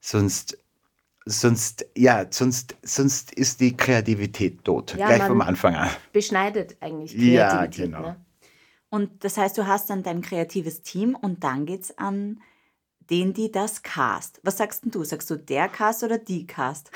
sonst 0.00 0.58
sonst, 1.26 1.86
ja, 1.96 2.26
sonst, 2.30 2.76
sonst 2.82 3.32
ist 3.32 3.60
die 3.60 3.76
Kreativität 3.76 4.64
tot, 4.64 4.94
ja, 4.96 5.06
gleich 5.06 5.22
vom 5.24 5.40
Anfang 5.40 5.74
an. 5.74 5.90
Beschneidet 6.12 6.76
eigentlich 6.80 7.12
Kreativität. 7.12 7.78
Ja, 7.78 7.86
genau. 7.86 8.00
Ne? 8.02 8.16
Und 8.90 9.24
das 9.24 9.36
heißt, 9.36 9.58
du 9.58 9.66
hast 9.66 9.90
dann 9.90 10.02
dein 10.02 10.20
kreatives 10.20 10.82
Team 10.82 11.16
und 11.20 11.42
dann 11.42 11.66
geht 11.66 11.82
es 11.82 11.98
an 11.98 12.40
den, 13.10 13.34
die 13.34 13.50
das 13.50 13.82
cast. 13.82 14.40
Was 14.44 14.58
sagst 14.58 14.84
du? 14.84 15.04
Sagst 15.04 15.30
du 15.30 15.36
der 15.36 15.68
Cast 15.68 16.04
oder 16.04 16.18
die 16.18 16.46
Cast? 16.46 16.90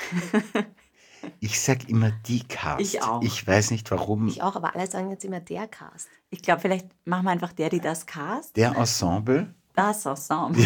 ich 1.39 1.59
sag 1.59 1.89
immer 1.89 2.11
die 2.25 2.47
Cast. 2.47 2.81
Ich 2.81 3.03
auch. 3.03 3.21
Ich 3.21 3.45
weiß 3.45 3.71
nicht 3.71 3.91
warum. 3.91 4.27
Ich 4.27 4.41
auch, 4.41 4.55
aber 4.55 4.75
alle 4.75 4.87
sagen 4.87 5.11
jetzt 5.11 5.25
immer 5.25 5.39
der 5.39 5.67
Cast. 5.67 6.07
Ich 6.29 6.41
glaube, 6.41 6.61
vielleicht 6.61 6.87
machen 7.05 7.25
wir 7.25 7.31
einfach 7.31 7.53
der, 7.53 7.69
die 7.69 7.81
das 7.81 8.05
cast. 8.05 8.55
Der 8.55 8.75
Ensemble? 8.75 9.53
Das 9.79 10.05
Ensemble. 10.05 10.63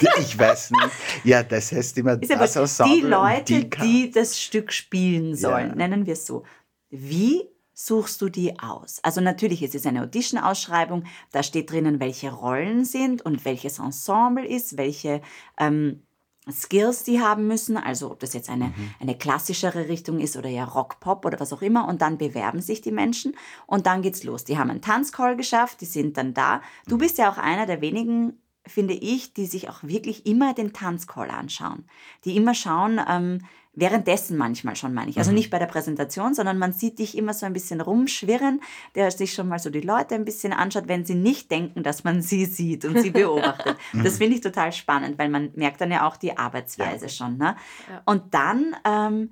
Ja, 0.00 0.10
ich 0.18 0.38
weiß 0.38 0.70
nicht. 0.70 0.90
Ja, 1.24 1.42
das 1.42 1.72
heißt 1.72 1.98
immer 1.98 2.20
ist 2.20 2.30
das 2.30 2.56
Ensemble. 2.56 2.96
Die 2.96 3.02
Leute, 3.02 3.64
die, 3.64 3.70
die, 3.70 4.10
das 4.10 4.40
Stück 4.40 4.72
spielen 4.72 5.34
sollen, 5.34 5.70
ja. 5.70 5.74
nennen 5.74 6.06
wir 6.06 6.14
es 6.14 6.26
so. 6.26 6.44
Wie 6.90 7.42
suchst 7.72 8.20
du 8.20 8.28
die 8.28 8.58
aus? 8.58 9.00
Also 9.02 9.20
natürlich 9.20 9.62
ist 9.62 9.74
es 9.74 9.86
eine 9.86 10.02
Audition-Ausschreibung, 10.02 11.04
da 11.32 11.42
steht 11.42 11.70
drinnen, 11.70 12.00
welche 12.00 12.32
Rollen 12.32 12.84
sind 12.84 13.22
und 13.22 13.44
welches 13.44 13.78
Ensemble 13.78 14.46
ist, 14.46 14.76
welche 14.76 15.20
ähm, 15.58 16.02
Skills 16.50 17.04
die 17.04 17.20
haben 17.20 17.46
müssen, 17.46 17.76
also 17.76 18.10
ob 18.10 18.20
das 18.20 18.34
jetzt 18.34 18.50
eine, 18.50 18.66
mhm. 18.66 18.94
eine 19.00 19.16
klassischere 19.16 19.88
Richtung 19.88 20.20
ist 20.20 20.36
oder 20.36 20.50
ja 20.50 20.64
Rock, 20.64 21.00
Pop 21.00 21.24
oder 21.24 21.40
was 21.40 21.52
auch 21.52 21.62
immer 21.62 21.88
und 21.88 22.02
dann 22.02 22.18
bewerben 22.18 22.60
sich 22.60 22.82
die 22.82 22.92
Menschen 22.92 23.34
und 23.66 23.86
dann 23.86 24.02
geht's 24.02 24.24
los. 24.24 24.44
Die 24.44 24.58
haben 24.58 24.70
einen 24.70 24.82
Tanzcall 24.82 25.36
geschafft, 25.36 25.80
die 25.80 25.86
sind 25.86 26.16
dann 26.16 26.34
da. 26.34 26.60
Du 26.86 26.98
bist 26.98 27.18
ja 27.18 27.30
auch 27.30 27.38
einer 27.38 27.66
der 27.66 27.80
wenigen 27.80 28.38
finde 28.66 28.94
ich, 28.94 29.34
die 29.34 29.46
sich 29.46 29.68
auch 29.68 29.82
wirklich 29.82 30.26
immer 30.26 30.54
den 30.54 30.72
Tanzcall 30.72 31.30
anschauen. 31.30 31.84
Die 32.24 32.36
immer 32.36 32.54
schauen, 32.54 33.00
ähm, 33.08 33.40
währenddessen 33.74 34.36
manchmal 34.36 34.76
schon, 34.76 34.94
meine 34.94 35.10
ich. 35.10 35.18
Also 35.18 35.30
mhm. 35.30 35.36
nicht 35.36 35.50
bei 35.50 35.58
der 35.58 35.66
Präsentation, 35.66 36.34
sondern 36.34 36.58
man 36.58 36.72
sieht 36.72 36.98
dich 36.98 37.16
immer 37.16 37.34
so 37.34 37.44
ein 37.46 37.52
bisschen 37.52 37.80
rumschwirren, 37.80 38.60
der 38.94 39.10
sich 39.10 39.34
schon 39.34 39.48
mal 39.48 39.58
so 39.58 39.70
die 39.70 39.80
Leute 39.80 40.14
ein 40.14 40.24
bisschen 40.24 40.52
anschaut, 40.52 40.88
wenn 40.88 41.04
sie 41.04 41.14
nicht 41.14 41.50
denken, 41.50 41.82
dass 41.82 42.04
man 42.04 42.22
sie 42.22 42.46
sieht 42.46 42.84
und 42.84 43.00
sie 43.00 43.10
beobachtet. 43.10 43.76
das 43.92 44.18
finde 44.18 44.36
ich 44.36 44.40
total 44.40 44.72
spannend, 44.72 45.18
weil 45.18 45.28
man 45.28 45.50
merkt 45.54 45.80
dann 45.80 45.90
ja 45.90 46.06
auch 46.06 46.16
die 46.16 46.36
Arbeitsweise 46.36 47.06
ja. 47.06 47.10
schon. 47.10 47.36
Ne? 47.36 47.56
Ja. 47.90 48.02
Und 48.06 48.34
dann 48.34 48.76
ähm, 48.84 49.30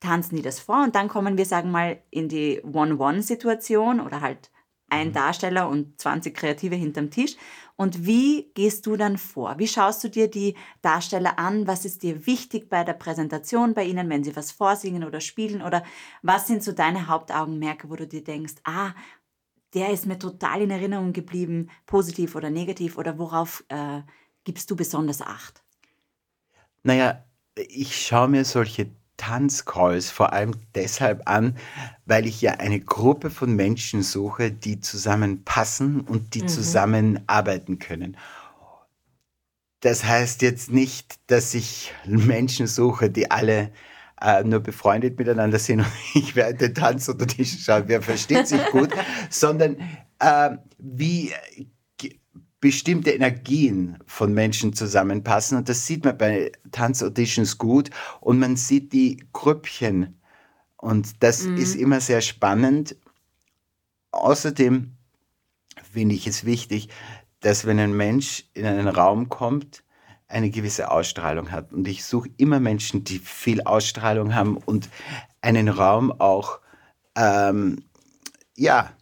tanzen 0.00 0.36
die 0.36 0.42
das 0.42 0.60
vor 0.60 0.84
und 0.84 0.94
dann 0.94 1.08
kommen 1.08 1.36
wir, 1.36 1.44
sagen 1.44 1.70
mal, 1.70 2.00
in 2.10 2.28
die 2.28 2.62
One-One-Situation 2.62 4.00
oder 4.00 4.20
halt 4.20 4.50
ein 4.88 5.08
mhm. 5.08 5.12
Darsteller 5.12 5.68
und 5.68 6.00
20 6.00 6.34
Kreative 6.34 6.74
hinterm 6.74 7.10
Tisch. 7.10 7.36
Und 7.76 8.06
wie 8.06 8.50
gehst 8.54 8.86
du 8.86 8.96
dann 8.96 9.18
vor? 9.18 9.58
Wie 9.58 9.68
schaust 9.68 10.02
du 10.02 10.08
dir 10.08 10.28
die 10.28 10.56
Darsteller 10.82 11.38
an? 11.38 11.66
Was 11.66 11.84
ist 11.84 12.02
dir 12.02 12.26
wichtig 12.26 12.68
bei 12.68 12.82
der 12.82 12.94
Präsentation 12.94 13.74
bei 13.74 13.84
ihnen, 13.84 14.10
wenn 14.10 14.24
sie 14.24 14.34
was 14.34 14.50
vorsingen 14.50 15.04
oder 15.04 15.20
spielen? 15.20 15.62
Oder 15.62 15.84
was 16.22 16.48
sind 16.48 16.64
so 16.64 16.72
deine 16.72 17.06
Hauptaugenmerke, 17.06 17.88
wo 17.88 17.94
du 17.94 18.06
dir 18.06 18.24
denkst, 18.24 18.54
ah, 18.64 18.94
der 19.74 19.90
ist 19.90 20.06
mir 20.06 20.18
total 20.18 20.62
in 20.62 20.70
Erinnerung 20.70 21.12
geblieben, 21.12 21.70
positiv 21.86 22.34
oder 22.34 22.50
negativ? 22.50 22.98
Oder 22.98 23.18
worauf 23.18 23.64
äh, 23.68 24.02
gibst 24.42 24.70
du 24.70 24.76
besonders 24.76 25.22
Acht? 25.22 25.62
Naja, 26.82 27.24
ich 27.56 27.96
schaue 27.96 28.28
mir 28.28 28.44
solche 28.44 28.90
Tanzcalls 29.18 30.10
vor 30.10 30.32
allem 30.32 30.54
deshalb 30.74 31.28
an, 31.28 31.56
weil 32.06 32.26
ich 32.26 32.40
ja 32.40 32.52
eine 32.52 32.80
Gruppe 32.80 33.28
von 33.28 33.54
Menschen 33.54 34.02
suche, 34.02 34.50
die 34.50 34.80
zusammenpassen 34.80 36.00
und 36.00 36.34
die 36.34 36.42
mhm. 36.42 36.48
zusammenarbeiten 36.48 37.78
können. 37.78 38.16
Das 39.80 40.04
heißt 40.04 40.40
jetzt 40.42 40.72
nicht, 40.72 41.18
dass 41.26 41.52
ich 41.52 41.92
Menschen 42.06 42.66
suche, 42.66 43.10
die 43.10 43.30
alle 43.30 43.70
äh, 44.20 44.42
nur 44.42 44.60
befreundet 44.60 45.18
miteinander 45.18 45.58
sind 45.58 45.80
und 45.80 45.92
ich 46.14 46.34
werde 46.34 46.72
Tanz 46.72 47.08
unter 47.08 47.26
Tischen 47.26 47.60
schauen, 47.60 47.84
wer 47.86 48.02
versteht 48.02 48.48
sich 48.48 48.64
gut, 48.70 48.90
sondern 49.30 49.76
äh, 50.18 50.56
wie 50.78 51.32
bestimmte 52.60 53.10
Energien 53.10 53.98
von 54.06 54.34
Menschen 54.34 54.72
zusammenpassen. 54.72 55.58
Und 55.58 55.68
das 55.68 55.86
sieht 55.86 56.04
man 56.04 56.18
bei 56.18 56.52
Tanzauditions 56.72 57.58
gut. 57.58 57.90
Und 58.20 58.38
man 58.38 58.56
sieht 58.56 58.92
die 58.92 59.24
Grüppchen. 59.32 60.20
Und 60.76 61.22
das 61.22 61.44
mhm. 61.44 61.56
ist 61.56 61.76
immer 61.76 62.00
sehr 62.00 62.20
spannend. 62.20 62.96
Außerdem 64.10 64.96
finde 65.92 66.14
ich 66.14 66.26
es 66.26 66.44
wichtig, 66.44 66.88
dass 67.40 67.66
wenn 67.66 67.78
ein 67.78 67.96
Mensch 67.96 68.44
in 68.54 68.66
einen 68.66 68.88
Raum 68.88 69.28
kommt, 69.28 69.84
eine 70.28 70.50
gewisse 70.50 70.90
Ausstrahlung 70.90 71.50
hat. 71.50 71.72
Und 71.72 71.88
ich 71.88 72.04
suche 72.04 72.28
immer 72.36 72.60
Menschen, 72.60 73.04
die 73.04 73.18
viel 73.18 73.62
Ausstrahlung 73.62 74.34
haben 74.34 74.56
und 74.56 74.88
einen 75.40 75.68
Raum 75.68 76.12
auch, 76.12 76.60
ähm, 77.16 77.84
ja, 78.54 78.92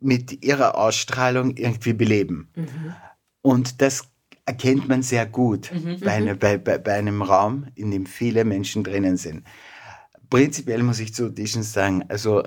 mit 0.00 0.44
ihrer 0.44 0.76
Ausstrahlung 0.76 1.56
irgendwie 1.56 1.92
beleben. 1.92 2.50
Mhm. 2.54 2.94
Und 3.42 3.80
das 3.82 4.08
erkennt 4.46 4.88
man 4.88 5.02
sehr 5.02 5.26
gut 5.26 5.70
mhm. 5.72 6.00
bei, 6.00 6.12
eine, 6.12 6.34
bei, 6.34 6.58
bei, 6.58 6.78
bei, 6.78 6.94
einem 6.94 7.22
Raum, 7.22 7.66
in 7.74 7.90
dem 7.90 8.06
viele 8.06 8.44
Menschen 8.44 8.84
drinnen 8.84 9.16
sind. 9.16 9.44
Prinzipiell 10.30 10.82
muss 10.82 11.00
ich 11.00 11.14
zu 11.14 11.26
Auditions 11.26 11.72
sagen, 11.72 12.04
also 12.08 12.42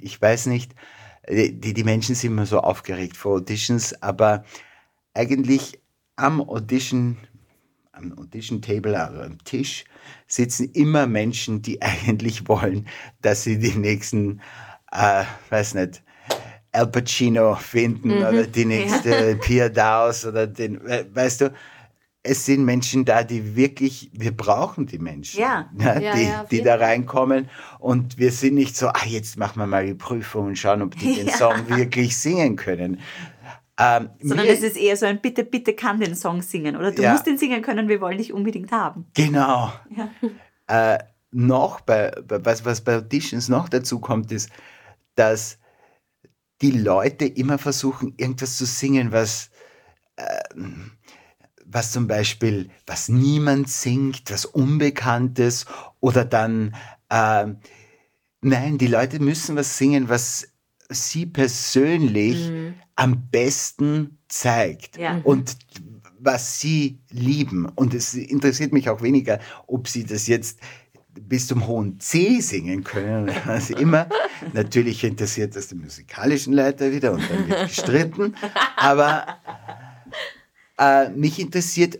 ich 0.00 0.20
weiß 0.20 0.46
nicht, 0.46 0.74
die, 1.28 1.74
die 1.74 1.84
Menschen 1.84 2.14
sind 2.14 2.32
immer 2.32 2.46
so 2.46 2.60
aufgeregt 2.60 3.16
vor 3.16 3.36
Auditions, 3.36 4.00
aber 4.02 4.44
eigentlich 5.14 5.80
am 6.16 6.40
Audition, 6.40 7.16
am 7.92 8.16
Audition 8.18 8.62
Table, 8.62 9.00
also 9.00 9.20
am 9.20 9.42
Tisch, 9.44 9.84
sitzen 10.26 10.70
immer 10.72 11.06
Menschen, 11.06 11.62
die 11.62 11.80
eigentlich 11.82 12.48
wollen, 12.48 12.88
dass 13.22 13.44
sie 13.44 13.58
die 13.58 13.76
nächsten, 13.76 14.40
äh, 14.92 15.24
weiß 15.50 15.74
nicht, 15.74 16.02
Al 16.76 16.86
Pacino 16.86 17.54
finden 17.54 18.18
mhm. 18.18 18.26
oder 18.26 18.46
die 18.46 18.64
nächste 18.64 19.30
ja. 19.30 19.34
Pia 19.40 19.68
Daus 19.68 20.26
oder 20.26 20.46
den, 20.46 20.80
weißt 20.82 21.42
du, 21.42 21.52
es 22.22 22.44
sind 22.44 22.64
Menschen 22.64 23.04
da, 23.04 23.22
die 23.22 23.56
wirklich, 23.56 24.10
wir 24.12 24.36
brauchen 24.36 24.86
die 24.86 24.98
Menschen, 24.98 25.40
ja. 25.40 25.70
Ja, 25.78 25.98
die, 25.98 26.22
ja, 26.22 26.44
die 26.44 26.62
da 26.62 26.76
reinkommen 26.76 27.48
und 27.78 28.18
wir 28.18 28.32
sind 28.32 28.54
nicht 28.54 28.76
so, 28.76 28.88
ah, 28.88 29.06
jetzt 29.06 29.38
machen 29.38 29.58
wir 29.60 29.66
mal 29.66 29.86
die 29.86 29.94
Prüfung 29.94 30.48
und 30.48 30.58
schauen, 30.58 30.82
ob 30.82 30.96
die 30.98 31.14
den 31.16 31.28
Song 31.28 31.68
wirklich 31.68 32.16
singen 32.16 32.56
können. 32.56 33.00
Ähm, 33.78 34.08
Sondern 34.22 34.46
es 34.46 34.62
ist 34.62 34.76
eher 34.76 34.96
so 34.96 35.06
ein 35.06 35.20
Bitte, 35.20 35.44
bitte 35.44 35.74
kann 35.74 36.00
den 36.00 36.14
Song 36.14 36.42
singen 36.42 36.76
oder 36.76 36.92
du 36.92 37.02
musst 37.08 37.26
den 37.26 37.38
singen 37.38 37.62
können, 37.62 37.88
wir 37.88 38.00
wollen 38.00 38.18
dich 38.18 38.32
unbedingt 38.32 38.72
haben. 38.72 39.06
Genau. 39.14 39.72
Äh, 40.66 40.98
noch, 41.30 41.80
bei, 41.82 42.10
was, 42.26 42.64
was 42.64 42.80
bei 42.80 42.96
Auditions 42.96 43.48
noch 43.48 43.68
dazu 43.68 44.00
kommt, 44.00 44.32
ist, 44.32 44.50
dass 45.14 45.58
die 46.62 46.70
Leute 46.70 47.26
immer 47.26 47.58
versuchen, 47.58 48.14
irgendwas 48.16 48.56
zu 48.56 48.66
singen, 48.66 49.12
was, 49.12 49.50
äh, 50.16 50.40
was 51.64 51.92
zum 51.92 52.06
Beispiel, 52.06 52.70
was 52.86 53.08
niemand 53.08 53.68
singt, 53.68 54.30
was 54.30 54.46
Unbekanntes 54.46 55.66
oder 56.00 56.24
dann, 56.24 56.74
äh, 57.08 57.46
nein, 58.40 58.78
die 58.78 58.86
Leute 58.86 59.20
müssen 59.20 59.56
was 59.56 59.76
singen, 59.76 60.08
was 60.08 60.48
sie 60.88 61.26
persönlich 61.26 62.48
mhm. 62.48 62.74
am 62.94 63.28
besten 63.28 64.18
zeigt 64.28 64.96
ja. 64.96 65.20
und 65.24 65.56
was 66.18 66.60
sie 66.60 67.00
lieben. 67.10 67.66
Und 67.74 67.94
es 67.94 68.14
interessiert 68.14 68.72
mich 68.72 68.88
auch 68.88 69.02
weniger, 69.02 69.40
ob 69.66 69.88
sie 69.88 70.04
das 70.04 70.26
jetzt 70.26 70.60
bis 71.20 71.46
zum 71.46 71.66
hohen 71.66 72.00
C 72.00 72.40
singen 72.40 72.84
können. 72.84 73.30
Also 73.46 73.76
immer, 73.76 74.08
natürlich 74.52 75.02
interessiert 75.04 75.56
das 75.56 75.68
den 75.68 75.80
musikalischen 75.80 76.52
Leiter 76.52 76.92
wieder 76.92 77.12
und 77.12 77.22
dann 77.30 77.48
wird 77.48 77.68
gestritten. 77.68 78.34
Aber 78.76 79.38
äh, 80.78 81.08
mich 81.10 81.38
interessiert, 81.38 81.98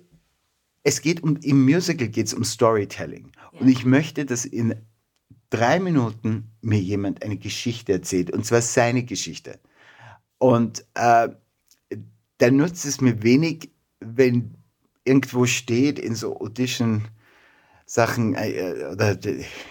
es 0.82 1.00
geht 1.00 1.22
um, 1.22 1.36
im 1.36 1.64
Musical 1.64 2.08
geht 2.08 2.26
es 2.26 2.34
um 2.34 2.44
Storytelling. 2.44 3.32
Ja. 3.34 3.60
Und 3.60 3.68
ich 3.68 3.84
möchte, 3.84 4.24
dass 4.24 4.44
in 4.44 4.74
drei 5.50 5.80
Minuten 5.80 6.52
mir 6.60 6.80
jemand 6.80 7.22
eine 7.22 7.36
Geschichte 7.36 7.92
erzählt, 7.92 8.30
und 8.30 8.44
zwar 8.44 8.62
seine 8.62 9.04
Geschichte. 9.04 9.58
Und 10.38 10.84
äh, 10.94 11.28
da 12.38 12.50
nutzt 12.50 12.84
es 12.84 13.00
mir 13.00 13.22
wenig, 13.22 13.70
wenn 14.00 14.54
irgendwo 15.04 15.46
steht 15.46 15.98
in 15.98 16.14
so 16.14 16.38
Audition 16.40 17.08
Sachen, 17.86 18.34
äh, 18.34 18.84
oder 18.92 19.16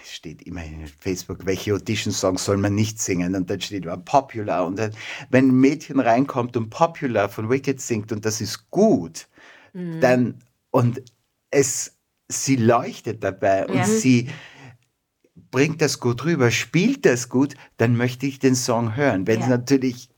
steht 0.06 0.42
immer 0.44 0.64
in 0.64 0.88
Facebook, 0.88 1.46
welche 1.46 1.74
Audition-Songs 1.76 2.46
soll 2.46 2.58
man 2.58 2.74
nicht 2.74 3.02
singen 3.02 3.36
und 3.36 3.50
dann 3.50 3.60
steht 3.60 3.84
immer 3.84 3.98
Popular 3.98 4.66
und 4.66 4.80
dann, 4.80 4.92
wenn 5.30 5.50
ein 5.50 5.60
Mädchen 5.60 6.00
reinkommt 6.00 6.56
und 6.56 6.70
Popular 6.70 7.28
von 7.28 7.50
Wicked 7.50 7.82
singt 7.82 8.14
und 8.14 8.26
das 8.26 8.40
ist 8.40 8.72
gut, 8.72 9.28
mhm. 9.74 10.00
dann 10.00 10.40
und 10.72 11.02
es, 11.52 11.98
sie 12.30 12.56
leuchtet 12.56 13.22
dabei 13.22 13.68
und 13.68 13.76
ja. 13.76 13.86
sie 13.86 14.30
bringt 15.52 15.82
das 15.82 16.00
gut 16.00 16.24
rüber, 16.24 16.52
spielt 16.52 17.06
das 17.06 17.28
gut, 17.28 17.56
dann 17.76 17.98
möchte 17.98 18.26
ich 18.26 18.40
den 18.40 18.56
Song 18.56 18.96
hören. 18.96 19.28
Wenn 19.28 19.40
ja. 19.40 19.46
es 19.46 19.50
natürlich 19.50 20.10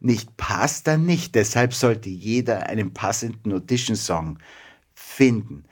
nicht 0.00 0.36
passt, 0.36 0.86
dann 0.86 1.06
nicht. 1.06 1.34
Deshalb 1.34 1.72
sollte 1.72 2.10
jeder 2.10 2.66
einen 2.66 2.92
passenden 2.92 3.52
Audition-Song 3.52 4.38
finden. 4.94 5.64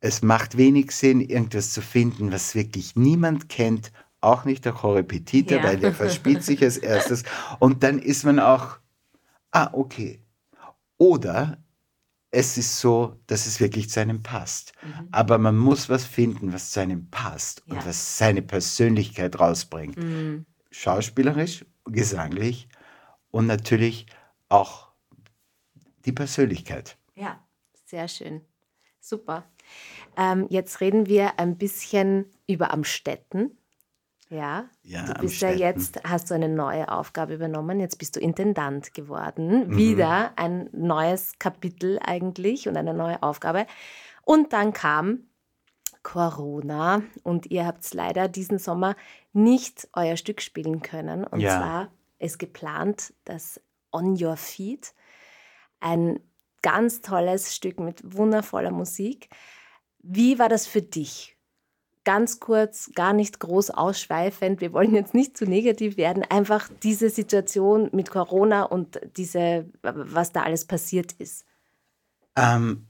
Es 0.00 0.22
macht 0.22 0.56
wenig 0.56 0.92
Sinn, 0.92 1.20
irgendwas 1.20 1.72
zu 1.72 1.82
finden, 1.82 2.30
was 2.32 2.54
wirklich 2.54 2.94
niemand 2.94 3.48
kennt, 3.48 3.92
auch 4.20 4.44
nicht 4.44 4.64
der 4.64 4.72
Chorrepetitor, 4.72 5.58
ja. 5.58 5.64
weil 5.64 5.78
der 5.78 5.94
verspielt 5.94 6.42
sich 6.42 6.62
als 6.62 6.76
erstes. 6.76 7.24
Und 7.58 7.82
dann 7.82 7.98
ist 7.98 8.24
man 8.24 8.38
auch, 8.38 8.78
ah, 9.50 9.70
okay. 9.72 10.22
Oder 10.96 11.58
es 12.30 12.58
ist 12.58 12.78
so, 12.78 13.16
dass 13.26 13.46
es 13.46 13.60
wirklich 13.60 13.90
zu 13.90 14.00
einem 14.00 14.22
passt. 14.22 14.72
Mhm. 14.82 15.08
Aber 15.12 15.38
man 15.38 15.56
muss 15.56 15.88
was 15.88 16.04
finden, 16.04 16.52
was 16.52 16.72
zu 16.72 16.80
einem 16.80 17.08
passt 17.10 17.62
ja. 17.66 17.74
und 17.74 17.86
was 17.86 18.18
seine 18.18 18.42
Persönlichkeit 18.42 19.38
rausbringt. 19.38 19.96
Mhm. 19.96 20.46
Schauspielerisch, 20.70 21.64
gesanglich 21.86 22.68
und 23.30 23.46
natürlich 23.46 24.06
auch 24.48 24.88
die 26.04 26.12
Persönlichkeit. 26.12 26.98
Ja, 27.14 27.42
sehr 27.86 28.08
schön. 28.08 28.42
Super. 29.00 29.44
Ähm, 30.18 30.46
jetzt 30.50 30.80
reden 30.80 31.06
wir 31.06 31.38
ein 31.38 31.56
bisschen 31.56 32.26
über 32.48 32.72
Amstetten. 32.72 33.56
Ja, 34.30 34.68
ja 34.82 35.04
du 35.04 35.20
bist 35.20 35.40
ja 35.40 35.50
jetzt, 35.50 36.02
hast 36.04 36.30
du 36.30 36.34
eine 36.34 36.48
neue 36.48 36.90
Aufgabe 36.90 37.34
übernommen. 37.34 37.80
Jetzt 37.80 37.98
bist 37.98 38.16
du 38.16 38.20
Intendant 38.20 38.92
geworden. 38.92 39.68
Mhm. 39.68 39.76
Wieder 39.76 40.32
ein 40.36 40.68
neues 40.72 41.38
Kapitel 41.38 41.98
eigentlich 42.04 42.68
und 42.68 42.76
eine 42.76 42.92
neue 42.92 43.22
Aufgabe. 43.22 43.66
Und 44.24 44.52
dann 44.52 44.72
kam 44.72 45.20
Corona 46.02 47.02
und 47.22 47.46
ihr 47.46 47.64
habt 47.64 47.94
leider 47.94 48.28
diesen 48.28 48.58
Sommer 48.58 48.96
nicht 49.32 49.88
euer 49.94 50.16
Stück 50.16 50.42
spielen 50.42 50.82
können. 50.82 51.24
Und 51.24 51.40
ja. 51.40 51.58
zwar 51.58 51.92
ist 52.18 52.38
geplant, 52.38 53.14
dass 53.24 53.60
On 53.92 54.20
Your 54.20 54.36
Feet, 54.36 54.94
ein 55.80 56.20
ganz 56.62 57.00
tolles 57.02 57.54
Stück 57.54 57.78
mit 57.78 58.00
wundervoller 58.04 58.72
Musik. 58.72 59.28
Wie 60.00 60.38
war 60.38 60.48
das 60.48 60.66
für 60.66 60.82
dich? 60.82 61.36
Ganz 62.04 62.40
kurz, 62.40 62.90
gar 62.94 63.12
nicht 63.12 63.38
groß 63.40 63.70
ausschweifend, 63.70 64.60
wir 64.60 64.72
wollen 64.72 64.94
jetzt 64.94 65.12
nicht 65.12 65.36
zu 65.36 65.44
negativ 65.44 65.96
werden, 65.96 66.22
einfach 66.22 66.70
diese 66.82 67.10
Situation 67.10 67.90
mit 67.92 68.10
Corona 68.10 68.62
und 68.62 68.98
diese, 69.16 69.66
was 69.82 70.32
da 70.32 70.42
alles 70.42 70.64
passiert 70.64 71.12
ist. 71.12 71.44
Ähm, 72.36 72.86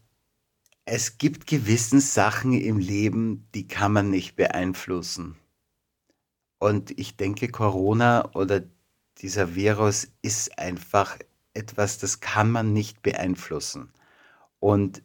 es 0.84 1.18
gibt 1.18 1.46
gewissen 1.46 2.00
Sachen 2.00 2.52
im 2.52 2.78
Leben, 2.78 3.48
die 3.54 3.66
kann 3.66 3.92
man 3.92 4.10
nicht 4.10 4.36
beeinflussen. 4.36 5.36
Und 6.58 6.98
ich 6.98 7.16
denke, 7.16 7.48
Corona 7.48 8.30
oder 8.34 8.62
dieser 9.18 9.54
Virus 9.54 10.08
ist 10.22 10.58
einfach 10.58 11.18
etwas, 11.54 11.98
das 11.98 12.20
kann 12.20 12.50
man 12.50 12.72
nicht 12.72 13.02
beeinflussen. 13.02 13.92
Und 14.60 15.02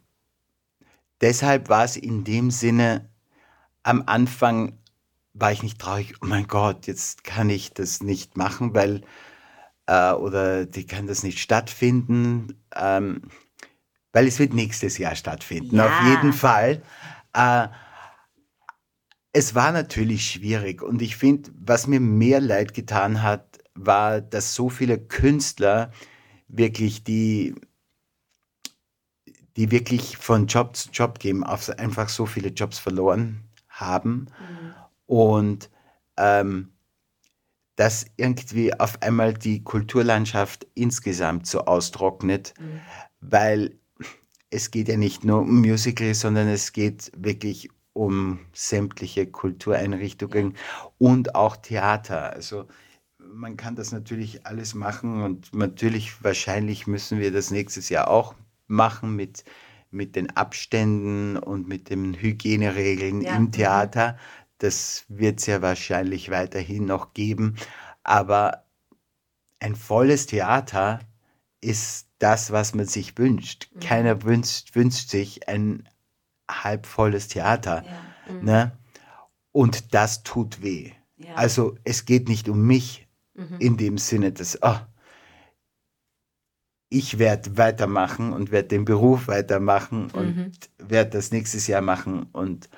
deshalb 1.21 1.69
war 1.69 1.83
es 1.83 1.97
in 1.97 2.23
dem 2.23 2.51
Sinne, 2.51 3.09
am 3.83 4.03
Anfang 4.05 4.79
war 5.33 5.51
ich 5.51 5.63
nicht 5.63 5.79
traurig, 5.79 6.15
oh 6.21 6.25
mein 6.25 6.47
Gott, 6.47 6.87
jetzt 6.87 7.23
kann 7.23 7.49
ich 7.49 7.73
das 7.73 8.01
nicht 8.01 8.37
machen, 8.37 8.73
weil, 8.73 9.01
äh, 9.87 10.11
oder 10.11 10.65
die 10.65 10.85
kann 10.85 11.07
das 11.07 11.23
nicht 11.23 11.39
stattfinden, 11.39 12.63
ähm, 12.75 13.23
weil 14.11 14.27
es 14.27 14.37
wird 14.39 14.53
nächstes 14.53 14.97
Jahr 14.97 15.15
stattfinden, 15.15 15.77
ja. 15.77 15.87
auf 15.87 16.07
jeden 16.07 16.33
Fall. 16.33 16.83
Äh, 17.33 17.67
es 19.33 19.55
war 19.55 19.71
natürlich 19.71 20.29
schwierig 20.29 20.83
und 20.83 21.01
ich 21.01 21.17
finde, 21.17 21.51
was 21.55 21.87
mir 21.87 21.99
mehr 21.99 22.39
leid 22.39 22.75
getan 22.75 23.23
hat, 23.23 23.57
war, 23.73 24.21
dass 24.21 24.53
so 24.53 24.69
viele 24.69 24.99
Künstler 24.99 25.91
wirklich 26.47 27.03
die, 27.03 27.55
die 29.57 29.71
wirklich 29.71 30.17
von 30.17 30.47
Job 30.47 30.75
zu 30.75 30.89
Job 30.91 31.19
gehen, 31.19 31.43
einfach 31.43 32.09
so 32.09 32.25
viele 32.25 32.49
Jobs 32.49 32.79
verloren 32.79 33.43
haben 33.69 34.27
mhm. 34.39 34.73
und 35.05 35.69
ähm, 36.17 36.73
dass 37.75 38.05
irgendwie 38.17 38.79
auf 38.79 39.01
einmal 39.01 39.33
die 39.33 39.63
Kulturlandschaft 39.63 40.67
insgesamt 40.75 41.47
so 41.47 41.61
austrocknet, 41.65 42.53
mhm. 42.59 42.79
weil 43.21 43.79
es 44.51 44.69
geht 44.69 44.87
ja 44.87 44.97
nicht 44.97 45.23
nur 45.23 45.39
um 45.39 45.61
Musical, 45.61 46.13
sondern 46.13 46.47
es 46.47 46.71
geht 46.73 47.11
wirklich 47.17 47.69
um 47.93 48.39
sämtliche 48.53 49.27
Kultureinrichtungen 49.27 50.55
und 50.99 51.35
auch 51.35 51.57
Theater. 51.57 52.31
Also 52.33 52.67
man 53.17 53.57
kann 53.57 53.75
das 53.75 53.91
natürlich 53.91 54.45
alles 54.45 54.75
machen 54.75 55.23
und 55.23 55.53
natürlich 55.55 56.23
wahrscheinlich 56.23 56.85
müssen 56.85 57.19
wir 57.19 57.31
das 57.31 57.49
nächstes 57.49 57.89
Jahr 57.89 58.07
auch 58.07 58.35
machen 58.73 59.15
mit, 59.15 59.43
mit 59.91 60.15
den 60.15 60.29
Abständen 60.31 61.37
und 61.37 61.67
mit 61.67 61.89
den 61.89 62.13
Hygieneregeln 62.13 63.21
ja. 63.21 63.35
im 63.35 63.51
Theater. 63.51 64.17
Das 64.57 65.05
wird 65.07 65.39
es 65.39 65.45
ja 65.45 65.61
wahrscheinlich 65.61 66.31
weiterhin 66.31 66.85
noch 66.85 67.13
geben. 67.13 67.55
Aber 68.03 68.65
ein 69.59 69.75
volles 69.75 70.25
Theater 70.25 70.99
ist 71.61 72.07
das, 72.19 72.51
was 72.51 72.75
man 72.75 72.85
sich 72.85 73.17
wünscht. 73.17 73.69
Mhm. 73.73 73.79
Keiner 73.79 74.23
wünscht, 74.23 74.75
wünscht 74.75 75.09
sich 75.09 75.47
ein 75.47 75.87
halbvolles 76.49 77.29
Theater. 77.29 77.83
Ja. 77.85 78.33
Mhm. 78.33 78.45
Ne? 78.45 78.77
Und 79.51 79.93
das 79.93 80.23
tut 80.23 80.61
weh. 80.61 80.91
Ja. 81.17 81.35
Also 81.35 81.77
es 81.83 82.05
geht 82.05 82.27
nicht 82.27 82.49
um 82.49 82.65
mich, 82.65 83.03
Mhm. 83.35 83.57
In 83.59 83.77
dem 83.77 83.97
Sinne, 83.97 84.31
dass 84.31 84.59
oh, 84.61 84.77
ich 86.93 87.17
werde 87.17 87.57
weitermachen 87.57 88.33
und 88.33 88.51
werde 88.51 88.67
den 88.67 88.85
Beruf 88.85 89.27
weitermachen 89.27 90.11
und 90.11 90.37
mhm. 90.37 90.51
werde 90.77 91.09
das 91.09 91.31
nächstes 91.31 91.67
Jahr 91.67 91.81
machen 91.81 92.27
und 92.31 92.69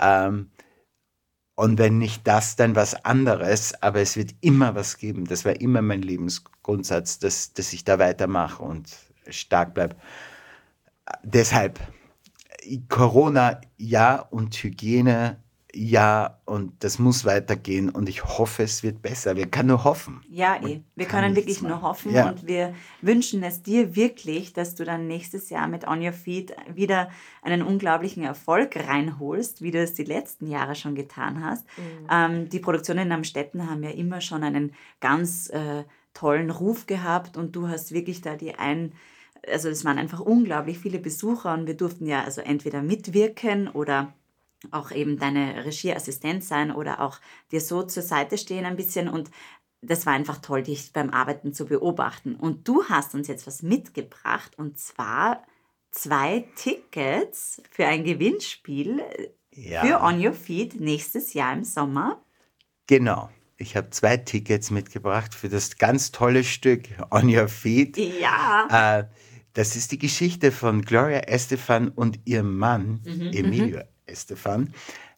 ähm, 0.00 0.50
und 1.58 1.78
wenn 1.78 1.96
nicht 1.96 2.26
das, 2.26 2.56
dann 2.56 2.76
was 2.76 3.06
anderes, 3.06 3.82
aber 3.82 4.00
es 4.00 4.14
wird 4.16 4.34
immer 4.42 4.74
was 4.74 4.98
geben. 4.98 5.24
Das 5.24 5.46
war 5.46 5.58
immer 5.58 5.80
mein 5.80 6.02
Lebensgrundsatz, 6.02 7.18
dass, 7.18 7.54
dass 7.54 7.72
ich 7.72 7.82
da 7.82 7.98
weitermache 7.98 8.62
und 8.62 8.94
stark 9.30 9.72
bleibe. 9.72 9.96
Deshalb 11.22 11.80
Corona 12.90 13.60
ja 13.78 14.16
und 14.16 14.54
Hygiene 14.54 15.42
ja, 15.76 16.40
und 16.46 16.72
das 16.82 16.98
muss 16.98 17.26
weitergehen 17.26 17.90
und 17.90 18.08
ich 18.08 18.24
hoffe, 18.24 18.62
es 18.62 18.82
wird 18.82 19.02
besser. 19.02 19.36
Wir 19.36 19.46
können 19.46 19.68
nur 19.68 19.84
hoffen. 19.84 20.22
Ja, 20.26 20.58
eh. 20.62 20.80
Wir 20.94 21.06
können 21.06 21.36
wirklich 21.36 21.60
machen. 21.60 21.72
nur 21.72 21.82
hoffen 21.82 22.14
ja. 22.14 22.30
und 22.30 22.46
wir 22.46 22.74
wünschen 23.02 23.42
es 23.42 23.62
dir 23.62 23.94
wirklich, 23.94 24.54
dass 24.54 24.74
du 24.74 24.84
dann 24.84 25.06
nächstes 25.06 25.50
Jahr 25.50 25.68
mit 25.68 25.86
On 25.86 26.02
Your 26.02 26.14
Feet 26.14 26.56
wieder 26.74 27.10
einen 27.42 27.62
unglaublichen 27.62 28.22
Erfolg 28.22 28.76
reinholst, 28.88 29.60
wie 29.60 29.70
du 29.70 29.78
es 29.78 29.92
die 29.92 30.04
letzten 30.04 30.46
Jahre 30.46 30.74
schon 30.74 30.94
getan 30.94 31.44
hast. 31.44 31.66
Mhm. 31.76 32.06
Ähm, 32.10 32.48
die 32.48 32.60
Produktionen 32.60 33.06
in 33.06 33.12
Amstetten 33.12 33.68
haben 33.68 33.82
ja 33.82 33.90
immer 33.90 34.22
schon 34.22 34.44
einen 34.44 34.72
ganz 35.00 35.50
äh, 35.50 35.84
tollen 36.14 36.50
Ruf 36.50 36.86
gehabt 36.86 37.36
und 37.36 37.54
du 37.54 37.68
hast 37.68 37.92
wirklich 37.92 38.22
da 38.22 38.34
die 38.34 38.54
ein 38.54 38.92
also 39.48 39.68
es 39.68 39.84
waren 39.84 39.98
einfach 39.98 40.18
unglaublich 40.18 40.78
viele 40.80 40.98
Besucher 40.98 41.54
und 41.54 41.68
wir 41.68 41.76
durften 41.76 42.06
ja 42.06 42.24
also 42.24 42.40
entweder 42.40 42.82
mitwirken 42.82 43.68
oder 43.68 44.12
auch 44.72 44.90
eben 44.90 45.18
deine 45.18 45.64
Regieassistent 45.64 46.44
sein 46.44 46.70
oder 46.70 47.00
auch 47.00 47.18
dir 47.50 47.60
so 47.60 47.82
zur 47.82 48.02
Seite 48.02 48.38
stehen 48.38 48.64
ein 48.64 48.76
bisschen 48.76 49.08
und 49.08 49.30
das 49.82 50.06
war 50.06 50.14
einfach 50.14 50.38
toll, 50.38 50.62
dich 50.62 50.92
beim 50.92 51.10
Arbeiten 51.10 51.52
zu 51.52 51.66
beobachten. 51.66 52.34
Und 52.34 52.66
du 52.66 52.84
hast 52.84 53.14
uns 53.14 53.28
jetzt 53.28 53.46
was 53.46 53.62
mitgebracht 53.62 54.58
und 54.58 54.78
zwar 54.78 55.44
zwei 55.90 56.48
Tickets 56.56 57.62
für 57.70 57.86
ein 57.86 58.04
Gewinnspiel 58.04 59.02
ja. 59.52 59.84
für 59.84 60.02
On 60.02 60.24
Your 60.24 60.32
Feed 60.32 60.80
nächstes 60.80 61.34
Jahr 61.34 61.52
im 61.52 61.64
Sommer. 61.64 62.22
Genau. 62.86 63.30
Ich 63.58 63.74
habe 63.74 63.88
zwei 63.90 64.18
Tickets 64.18 64.70
mitgebracht 64.70 65.34
für 65.34 65.48
das 65.48 65.78
ganz 65.78 66.12
tolle 66.12 66.44
Stück 66.44 66.88
On 67.10 67.34
Your 67.34 67.48
Feet. 67.48 67.96
Ja. 67.96 68.98
Äh, 69.00 69.04
das 69.54 69.74
ist 69.74 69.92
die 69.92 69.98
Geschichte 69.98 70.52
von 70.52 70.82
Gloria 70.82 71.20
Estefan 71.20 71.88
und 71.88 72.20
ihrem 72.26 72.58
Mann 72.58 73.00
mhm, 73.04 73.30
Emilio 73.32 73.78
mhm. 73.78 73.84
Estefan. 74.06 74.72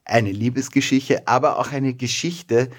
Eine 0.05 0.33
Liebesgeschichte, 0.33 1.27
aber 1.29 1.59
auch 1.59 1.73
eine 1.73 1.95
Geschichte 1.95 2.71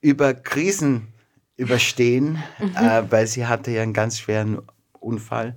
über 0.00 0.34
Krisen 0.34 1.08
überstehen, 1.56 2.42
mhm. 2.58 2.76
äh, 2.76 3.10
weil 3.10 3.26
sie 3.26 3.46
hatte 3.46 3.70
ja 3.70 3.82
einen 3.82 3.92
ganz 3.92 4.18
schweren 4.18 4.62
Unfall. 4.92 5.56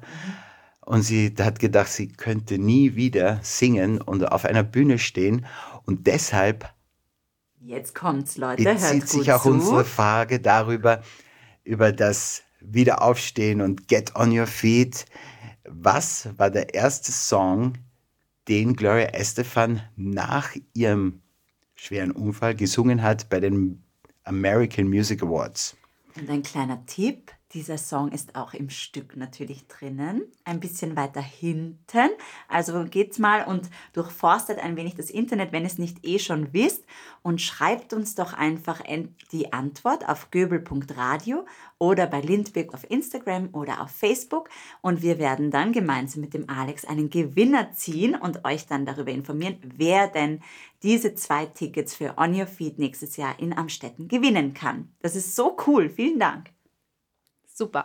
Und 0.82 1.04
sie 1.04 1.34
hat 1.40 1.60
gedacht, 1.60 1.90
sie 1.90 2.08
könnte 2.08 2.58
nie 2.58 2.96
wieder 2.96 3.40
singen 3.44 4.02
und 4.02 4.32
auf 4.32 4.46
einer 4.46 4.64
Bühne 4.64 4.98
stehen. 4.98 5.46
Und 5.86 6.08
deshalb 6.08 6.74
Jetzt 7.62 7.94
kommt's, 7.94 8.38
Leute. 8.38 8.64
Bezieht 8.64 9.10
sich 9.10 9.32
auch 9.34 9.44
zu. 9.44 9.50
unsere 9.50 9.84
Frage 9.84 10.40
darüber, 10.40 11.04
über 11.64 11.92
das 11.92 12.42
Wiederaufstehen 12.62 13.62
und 13.62 13.88
Get 13.88 14.16
on 14.16 14.38
Your 14.38 14.48
Feet. 14.48 15.06
Was 15.66 16.30
war 16.38 16.50
der 16.50 16.74
erste 16.74 17.12
Song, 17.12 17.74
den 18.50 18.76
Gloria 18.76 19.14
Estefan 19.14 19.82
nach 19.96 20.56
ihrem 20.74 21.22
schweren 21.76 22.12
Unfall 22.12 22.56
gesungen 22.56 23.02
hat 23.02 23.30
bei 23.30 23.40
den 23.40 23.84
American 24.24 24.90
Music 24.90 25.24
Awards? 25.24 25.78
Und 26.16 26.30
ein 26.30 26.44
kleiner 26.44 26.86
Tipp, 26.86 27.32
dieser 27.54 27.78
Song 27.78 28.12
ist 28.12 28.36
auch 28.36 28.54
im 28.54 28.70
Stück 28.70 29.18
natürlich 29.18 29.68
drinnen, 29.68 30.24
ein 30.44 30.60
bisschen 30.60 30.96
weiter 30.96 31.22
hinten. 31.22 32.10
Also 32.48 32.86
geht's 32.86 33.18
mal 33.18 33.46
und 33.46 33.70
durchforstet 33.94 34.60
ein 34.60 34.76
wenig 34.76 34.96
das 34.96 35.10
Internet, 35.10 35.52
wenn 35.52 35.64
ihr 35.64 35.68
es 35.68 35.80
nicht 35.80 36.06
eh 36.06 36.20
schon 36.20 36.54
wisst 36.54 36.86
und 37.24 37.42
schreibt 37.42 37.94
uns 37.94 38.14
doch 38.14 38.34
einfach 38.34 38.82
die 39.32 39.52
Antwort 39.52 40.08
auf 40.08 40.30
göbel.radio 40.30 41.46
oder 41.80 42.06
bei 42.06 42.22
Lindberg 42.22 42.74
auf 42.74 42.90
Instagram 42.90 43.50
oder 43.54 43.82
auf 43.82 43.92
Facebook 43.92 44.50
und 44.82 45.02
wir 45.02 45.18
werden 45.18 45.50
dann 45.50 45.72
gemeinsam 45.72 46.22
mit 46.22 46.34
dem 46.34 46.50
Alex 46.50 46.86
einen 46.86 47.10
Gewinner 47.10 47.72
ziehen 47.72 48.16
und 48.16 48.46
euch 48.46 48.68
dann 48.68 48.86
darüber 48.86 49.12
informieren, 49.12 49.58
wer 49.64 50.08
denn 50.08 50.42
diese 50.84 51.16
zwei 51.16 51.46
Tickets 51.48 51.96
für 51.96 52.18
On 52.18 52.34
Your 52.34 52.48
Feet 52.48 52.78
nächstes 52.78 53.18
Jahr 53.18 53.40
in 53.40 53.58
Amstetten 53.58 54.08
gewinnen 54.08 54.54
kann. 54.54 54.94
Das 55.02 55.16
ist 55.16 55.36
so 55.36 55.58
cool. 55.66 55.90
Vielen 55.90 56.20
Dank. 56.20 56.52
Super. 57.60 57.84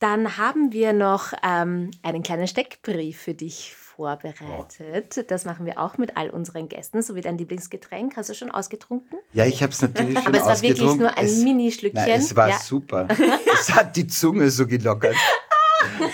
Dann 0.00 0.36
haben 0.36 0.72
wir 0.72 0.92
noch 0.92 1.32
ähm, 1.44 1.92
einen 2.02 2.24
kleinen 2.24 2.48
Steckbrief 2.48 3.20
für 3.20 3.34
dich 3.34 3.72
vorbereitet. 3.76 5.30
Das 5.30 5.44
machen 5.44 5.64
wir 5.64 5.78
auch 5.78 5.96
mit 5.96 6.16
all 6.16 6.30
unseren 6.30 6.68
Gästen, 6.68 7.02
so 7.02 7.14
wie 7.14 7.20
dein 7.20 7.38
Lieblingsgetränk. 7.38 8.16
Hast 8.16 8.30
du 8.30 8.34
schon 8.34 8.50
ausgetrunken? 8.50 9.18
Ja, 9.32 9.44
ich 9.46 9.62
habe 9.62 9.72
es 9.72 9.80
natürlich 9.80 10.14
schon 10.18 10.26
Aber 10.26 10.38
es 10.38 10.44
war 10.44 10.54
wirklich 10.62 10.72
ausgetrunken. 10.72 11.00
nur 11.06 11.16
ein 11.16 11.24
Es- 11.26 11.36
Mini-Schlückchen. 11.44 12.02
Nein, 12.04 12.20
es 12.20 12.34
war 12.34 12.48
Ja. 12.48 12.58
super. 12.58 13.06
Es 13.60 13.72
hat 13.72 13.94
die 13.94 14.06
Zunge 14.08 14.50
so 14.50 14.66
gelockert. 14.66 15.14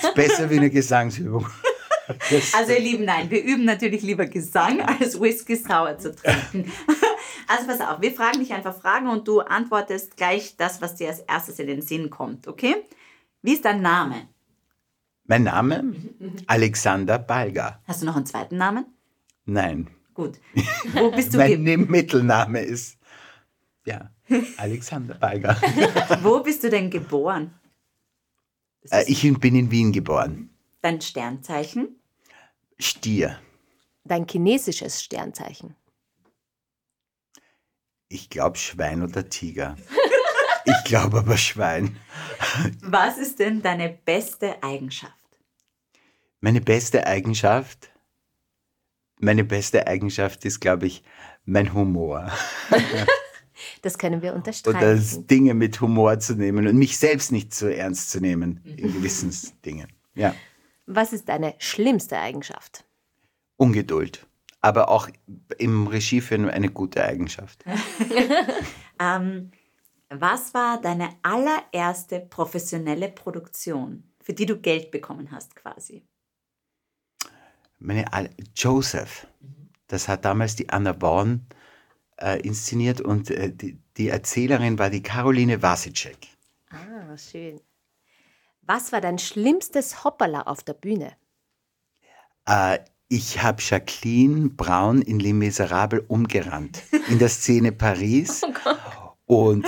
ist 0.02 0.14
besser 0.14 0.50
wie 0.50 0.58
eine 0.58 0.68
Gesangsübung. 0.70 1.46
Das, 2.30 2.54
Also 2.58 2.72
ihr 2.72 2.80
Lieben, 2.80 3.04
nein, 3.06 3.30
wir 3.30 3.42
üben 3.42 3.64
natürlich 3.64 4.02
lieber 4.02 4.26
Gesang, 4.26 4.80
als 4.82 5.18
Whisky 5.20 5.56
sauer 5.56 5.96
zu 5.96 6.14
trinken. 6.14 6.70
Also 7.49 7.66
pass 7.66 7.80
auf, 7.80 8.01
wir 8.01 8.12
fragen 8.12 8.40
dich 8.40 8.53
einfach 8.53 8.76
Fragen 8.76 9.09
und 9.09 9.26
du 9.28 9.40
antwortest 9.40 10.16
gleich 10.16 10.57
das, 10.57 10.80
was 10.80 10.97
dir 10.97 11.09
als 11.09 11.20
erstes 11.20 11.59
in 11.59 11.66
den 11.68 11.82
Sinn 11.82 12.11
kommt, 12.11 12.49
okay? 12.49 12.76
Wie 13.42 13.53
ist 13.53 13.64
dein 13.64 13.82
Name? 13.82 14.28
mein 15.26 15.42
Name? 15.42 15.94
Alexander 16.47 17.18
Balga. 17.18 17.80
Hast 17.86 18.03
du 18.03 18.07
noch 18.07 18.16
einen 18.16 18.26
zweiten 18.26 18.57
Namen? 18.57 18.86
Nein. 19.44 19.90
Gut. 20.14 20.38
Wo 20.94 21.11
bist 21.11 21.34
du, 21.34 21.38
Mein 21.38 21.64
ge 21.64 21.76
Mittelname 21.76 22.61
ist 22.61 22.97
ja 23.84 24.11
Alexander 24.57 25.14
Balga. 25.14 25.57
wo 26.22 26.40
bist 26.40 26.64
du 26.64 26.70
denn 26.70 26.90
geboren? 26.90 27.55
Äh, 28.90 29.05
ich 29.07 29.22
bin 29.38 29.55
in 29.55 29.70
Wien 29.70 29.92
geboren. 29.92 30.51
dein 30.80 31.01
Sternzeichen? 31.01 32.01
Stier. 32.78 33.38
Dein 34.05 34.26
chinesisches 34.28 35.03
Sternzeichen. 35.03 35.76
Ich 38.09 38.30
glaube 38.30 38.59
Schwein 38.59 39.02
oder 39.02 39.28
Tiger. 39.28 39.76
Ich 40.68 40.84
glaube 40.84 41.18
aber 41.18 41.36
Schwein. 41.36 41.96
Was 42.82 43.18
ist 43.18 43.38
denn 43.38 43.62
deine 43.62 43.88
beste 43.88 44.61
Eigenschaft? 44.64 45.14
Meine 46.40 46.61
beste 46.61 47.07
Eigenschaft, 47.07 47.90
meine 49.20 49.44
beste 49.44 49.86
Eigenschaft 49.86 50.44
ist, 50.44 50.59
glaube 50.59 50.86
ich, 50.86 51.04
mein 51.44 51.72
Humor. 51.72 52.32
Das 53.82 53.96
können 53.96 54.20
wir 54.20 54.30
Oder 54.30 54.36
unterstreichen. 54.36 55.26
Dinge 55.28 55.54
mit 55.54 55.80
Humor 55.80 56.18
zu 56.18 56.34
nehmen 56.34 56.66
und 56.66 56.76
mich 56.76 56.98
selbst 56.98 57.32
nicht 57.32 57.54
so 57.54 57.68
ernst 57.68 58.11
zu 58.11 58.20
nehmen 58.20 58.61
in 58.64 58.92
gewissen 58.92 59.32
Dingen. 59.64 59.86
Ja, 60.14 60.34
Was 60.86 61.12
ist 61.12 61.28
deine 61.28 61.54
schlimmste 61.59 62.18
Eigenschaft? 62.18 62.84
Ungeduld. 63.57 64.25
Aber 64.66 64.88
auch 64.88 65.08
im 65.58 65.86
Regiefilm 65.86 66.48
eine 66.48 66.70
gute 66.70 67.04
Eigenschaft. 67.04 67.64
Ähm, 68.98 69.50
was 70.08 70.54
war 70.54 70.80
deine 70.80 71.10
allererste 71.22 72.20
professionelle 72.20 73.10
Produktion, 73.10 74.04
für 74.22 74.32
die 74.32 74.46
du 74.46 74.58
Geld 74.58 74.90
bekommen 74.90 75.30
hast 75.30 75.54
quasi? 75.54 76.02
Meine 77.78 78.10
Al 78.10 78.30
Joseph, 78.54 79.26
das 79.86 80.08
hat 80.08 80.24
damals 80.24 80.56
die 80.56 80.70
Anna 80.70 80.94
Born 80.94 81.46
äh, 82.16 82.40
inszeniert 82.40 83.02
und 83.02 83.30
äh, 83.30 83.52
die, 83.52 83.78
die 83.98 84.08
Erzählerin 84.08 84.78
war 84.78 84.88
die 84.88 85.02
Caroline 85.02 85.60
Wasicek. 85.60 86.28
Ah, 86.70 87.18
schön. 87.18 87.60
Was 88.62 88.92
war 88.92 89.02
dein 89.02 89.18
schlimmstes 89.18 90.04
Hoppala 90.04 90.42
auf 90.42 90.62
der 90.62 90.72
Bühne? 90.72 91.12
Äh, 92.46 92.78
ich 93.09 93.42
habe 93.42 93.62
Jacqueline 93.62 94.50
Braun 94.50 95.02
in 95.02 95.20
Les 95.20 95.32
Miserables 95.32 96.04
umgerannt. 96.09 96.82
In 97.09 97.18
der 97.18 97.28
Szene 97.28 97.72
Paris. 97.72 98.42
und 99.26 99.66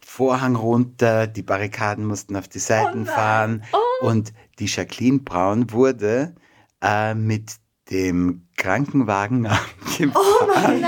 Vorhang 0.00 0.56
runter, 0.56 1.26
die 1.26 1.42
Barrikaden 1.42 2.04
mussten 2.04 2.34
auf 2.36 2.48
die 2.48 2.58
Seiten 2.58 3.06
fahren. 3.06 3.62
Und 4.00 4.32
die 4.58 4.66
Jacqueline 4.66 5.20
Braun 5.20 5.70
wurde 5.70 6.34
äh, 6.82 7.14
mit 7.14 7.52
dem 7.90 8.48
Krankenwagen 8.56 9.42
gefahren. 9.98 10.84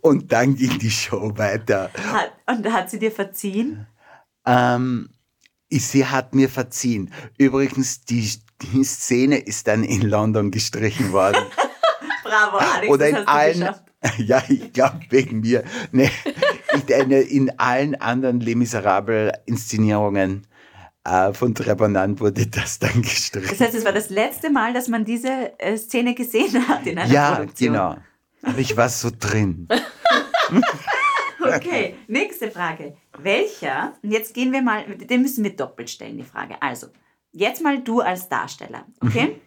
Und 0.00 0.32
dann 0.32 0.56
ging 0.56 0.78
die 0.78 0.90
Show 0.90 1.32
weiter. 1.36 1.90
Hat, 2.12 2.32
und 2.46 2.72
hat 2.72 2.90
sie 2.90 2.98
dir 2.98 3.12
verziehen? 3.12 3.86
Ähm, 4.44 5.10
sie 5.70 6.06
hat 6.06 6.34
mir 6.34 6.48
verziehen. 6.48 7.12
Übrigens, 7.38 8.02
die, 8.04 8.30
die 8.62 8.84
Szene 8.84 9.38
ist 9.38 9.66
dann 9.68 9.84
in 9.84 10.02
London 10.02 10.50
gestrichen 10.50 11.12
worden. 11.12 11.42
Bravo, 12.24 12.56
Alex, 12.58 12.92
Oder 12.92 13.10
das 13.10 13.20
in 13.20 13.28
allen, 13.28 13.58
geschafft. 13.60 13.82
ja, 14.18 14.42
ich 14.48 14.72
glaube 14.72 15.00
wegen 15.10 15.40
mir. 15.40 15.64
Nee, 15.92 16.10
in 17.28 17.58
allen 17.58 17.94
anderen 18.00 18.40
Les 18.40 18.54
Miserables 18.56 19.32
Inszenierungen 19.46 20.46
äh, 21.04 21.32
von 21.32 21.54
Trepanant 21.54 22.20
wurde 22.20 22.46
das 22.46 22.78
dann 22.80 23.00
Das 23.02 23.10
gestrichen. 23.10 23.58
heißt, 23.60 23.74
es 23.74 23.84
war 23.84 23.92
das 23.92 24.10
letzte 24.10 24.50
Mal, 24.50 24.72
dass 24.72 24.88
man 24.88 25.04
diese 25.04 25.58
äh, 25.58 25.76
Szene 25.76 26.14
gesehen 26.14 26.66
hat 26.68 26.86
in 26.86 26.98
einer 26.98 27.10
Ja, 27.12 27.36
Produktion. 27.36 27.72
genau. 27.72 27.96
Aber 28.42 28.58
ich 28.58 28.76
war 28.76 28.88
so 28.88 29.10
drin. 29.16 29.68
Okay, 31.54 31.96
nächste 32.08 32.50
Frage. 32.50 32.96
Welcher, 33.18 33.94
und 34.02 34.12
jetzt 34.12 34.34
gehen 34.34 34.52
wir 34.52 34.62
mal, 34.62 34.84
den 34.96 35.22
müssen 35.22 35.44
wir 35.44 35.54
doppelt 35.54 35.90
stellen, 35.90 36.16
die 36.16 36.24
Frage. 36.24 36.60
Also, 36.60 36.88
jetzt 37.32 37.62
mal 37.62 37.82
du 37.82 38.00
als 38.00 38.28
Darsteller, 38.28 38.86
okay? 39.00 39.40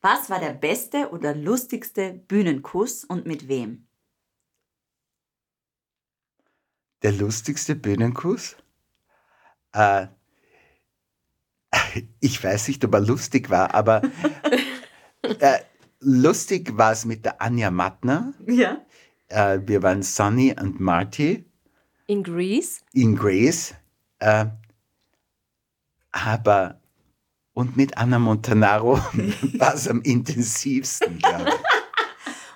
Was 0.00 0.28
war 0.28 0.38
der 0.38 0.52
beste 0.52 1.10
oder 1.10 1.34
lustigste 1.34 2.12
Bühnenkuss 2.12 3.04
und 3.04 3.26
mit 3.26 3.48
wem? 3.48 3.86
Der 7.02 7.12
lustigste 7.12 7.74
Bühnenkuss? 7.74 8.56
Äh, 9.72 10.08
ich 12.20 12.42
weiß 12.42 12.68
nicht, 12.68 12.84
ob 12.84 12.94
er 12.94 13.00
lustig 13.00 13.50
war, 13.50 13.74
aber 13.74 14.02
äh, 15.22 15.60
lustig 16.00 16.76
war 16.76 16.92
es 16.92 17.04
mit 17.04 17.24
der 17.24 17.40
Anja 17.40 17.70
Mattner. 17.70 18.34
Ja. 18.46 18.84
Äh, 19.28 19.60
wir 19.64 19.82
waren 19.82 20.02
Sonny 20.02 20.54
und 20.60 20.80
Marty 20.80 21.44
In 22.06 22.22
Greece? 22.22 22.82
in 22.92 23.16
Grace. 23.16 23.74
Äh, 24.18 24.46
aber 26.12 26.80
und 27.54 27.76
mit 27.76 27.96
Anna 27.96 28.18
Montanaro 28.18 28.98
war 29.58 29.74
es 29.74 29.88
am 29.88 30.02
intensivsten, 30.02 31.18
glaube 31.18 31.50
ich. 31.50 31.54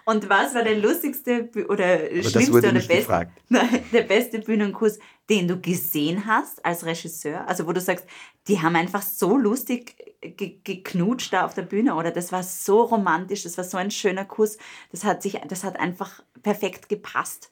Und 0.04 0.28
was 0.30 0.54
war 0.54 0.62
der 0.62 0.78
lustigste 0.78 1.50
oder 1.68 1.98
schlimmste 2.22 2.52
oder 2.52 2.72
nicht 2.72 2.88
best, 2.88 3.00
gefragt. 3.00 3.42
Nein, 3.50 3.84
der 3.92 4.02
beste 4.04 4.38
Bühnenkuss, 4.38 4.98
den 5.28 5.46
du 5.46 5.60
gesehen 5.60 6.24
hast 6.24 6.64
als 6.64 6.86
Regisseur? 6.86 7.46
Also 7.46 7.66
wo 7.66 7.72
du 7.72 7.80
sagst, 7.80 8.06
die 8.48 8.58
haben 8.60 8.74
einfach 8.74 9.02
so 9.02 9.36
lustig 9.36 9.94
ge 10.20 10.60
geknutscht 10.64 11.32
da 11.32 11.44
auf 11.44 11.54
der 11.54 11.62
Bühne 11.62 11.94
oder 11.94 12.10
das 12.10 12.32
war 12.32 12.42
so 12.42 12.82
romantisch, 12.82 13.44
das 13.44 13.56
war 13.56 13.64
so 13.64 13.76
ein 13.76 13.90
schöner 13.90 14.24
Kuss, 14.24 14.58
das 14.90 15.04
hat 15.04 15.22
sich, 15.22 15.40
das 15.48 15.64
hat 15.64 15.78
einfach 15.78 16.22
perfekt 16.42 16.88
gepasst. 16.88 17.50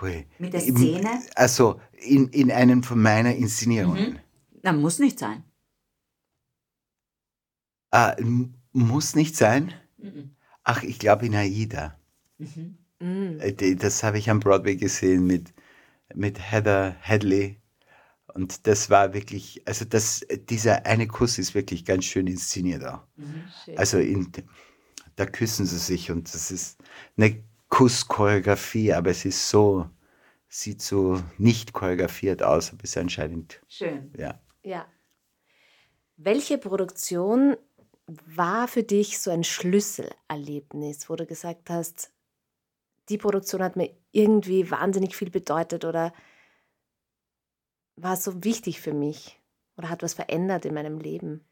Hui. 0.00 0.26
Mit 0.38 0.52
der 0.52 0.60
Szene? 0.60 1.22
Also 1.36 1.80
in, 1.92 2.28
in 2.28 2.50
einem 2.50 2.82
von 2.82 3.00
meiner 3.00 3.34
Inszenierungen. 3.34 4.18
Na, 4.62 4.72
muss 4.72 4.98
nicht 4.98 5.18
sein. 5.18 5.44
Ah, 7.92 8.16
muss 8.72 9.14
nicht 9.14 9.36
sein. 9.36 9.72
Mhm. 9.98 10.34
Ach, 10.64 10.82
ich 10.82 10.98
glaube 10.98 11.26
in 11.26 11.34
Aida. 11.36 11.96
Mm. 12.98 13.38
Äh, 13.38 13.52
die- 13.52 13.76
Das 13.76 14.02
habe 14.02 14.18
ich 14.18 14.30
am 14.30 14.40
Broadway 14.40 14.74
gesehen 14.76 15.26
mit, 15.26 15.52
mit 16.14 16.40
Heather 16.40 16.96
Hadley 17.02 17.60
Und 18.34 18.66
das 18.66 18.90
war 18.90 19.14
wirklich, 19.14 19.62
also 19.64 19.84
das, 19.84 20.26
dieser 20.50 20.84
eine 20.86 21.06
Kuss 21.06 21.38
ist 21.38 21.54
wirklich 21.54 21.84
ganz 21.84 22.04
schön 22.04 22.26
inszeniert 22.26 22.84
auch. 22.84 23.00
Mhm. 23.16 23.44
Also 23.76 23.98
in, 23.98 24.30
da 25.14 25.24
küssen 25.24 25.66
sie 25.66 25.78
sich 25.78 26.10
und 26.10 26.34
das 26.34 26.50
ist 26.50 26.80
eine 27.16 27.42
Kusschoreografie, 27.68 28.92
aber 28.92 29.10
es 29.10 29.24
ist 29.24 29.48
so, 29.48 29.88
sieht 30.48 30.82
so 30.82 31.22
nicht 31.38 31.72
choreografiert 31.72 32.42
aus, 32.42 32.72
aber 32.72 32.82
ist 32.82 32.96
anscheinend, 32.96 33.60
Schön. 33.68 34.12
ja. 34.18 34.40
Ja. 34.64 34.86
Welche 36.16 36.58
Produktion 36.58 37.56
war 38.06 38.66
für 38.66 38.82
dich 38.82 39.20
so 39.20 39.30
ein 39.30 39.44
Schlüsselerlebnis, 39.44 41.08
wo 41.08 41.16
du 41.16 41.24
gesagt 41.24 41.70
hast, 41.70 42.10
die 43.08 43.18
Produktion 43.18 43.62
hat 43.62 43.76
mir 43.76 43.94
irgendwie 44.12 44.70
wahnsinnig 44.70 45.14
viel 45.14 45.30
bedeutet 45.30 45.84
oder 45.84 46.12
war 47.96 48.16
so 48.16 48.44
wichtig 48.44 48.80
für 48.80 48.94
mich 48.94 49.40
oder 49.76 49.90
hat 49.90 50.02
was 50.02 50.14
verändert 50.14 50.64
in 50.64 50.74
meinem 50.74 50.98
Leben? 50.98 51.44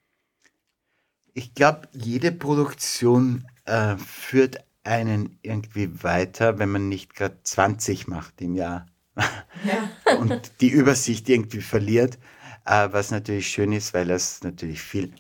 Ich 1.35 1.55
glaube, 1.55 1.89
jede 1.93 2.31
Produktion 2.31 3.47
äh, 3.65 3.97
führt 3.97 4.65
einen 4.85 5.39
irgendwie 5.43 6.03
weiter, 6.03 6.59
wenn 6.59 6.71
man 6.71 6.89
nicht 6.89 7.15
gerade 7.15 7.39
20 7.43 8.09
macht 8.09 8.41
im 8.41 8.55
Jahr 8.55 8.87
und 10.19 10.61
die 10.61 10.69
Übersicht 10.69 11.29
irgendwie 11.29 11.61
verliert, 11.61 12.19
äh, 12.65 12.89
was 12.91 13.11
natürlich 13.11 13.49
schön 13.49 13.73
ist, 13.73 13.95
weil 13.95 14.07
das 14.07 14.43
natürlich 14.43 14.83
viel, 14.83 15.15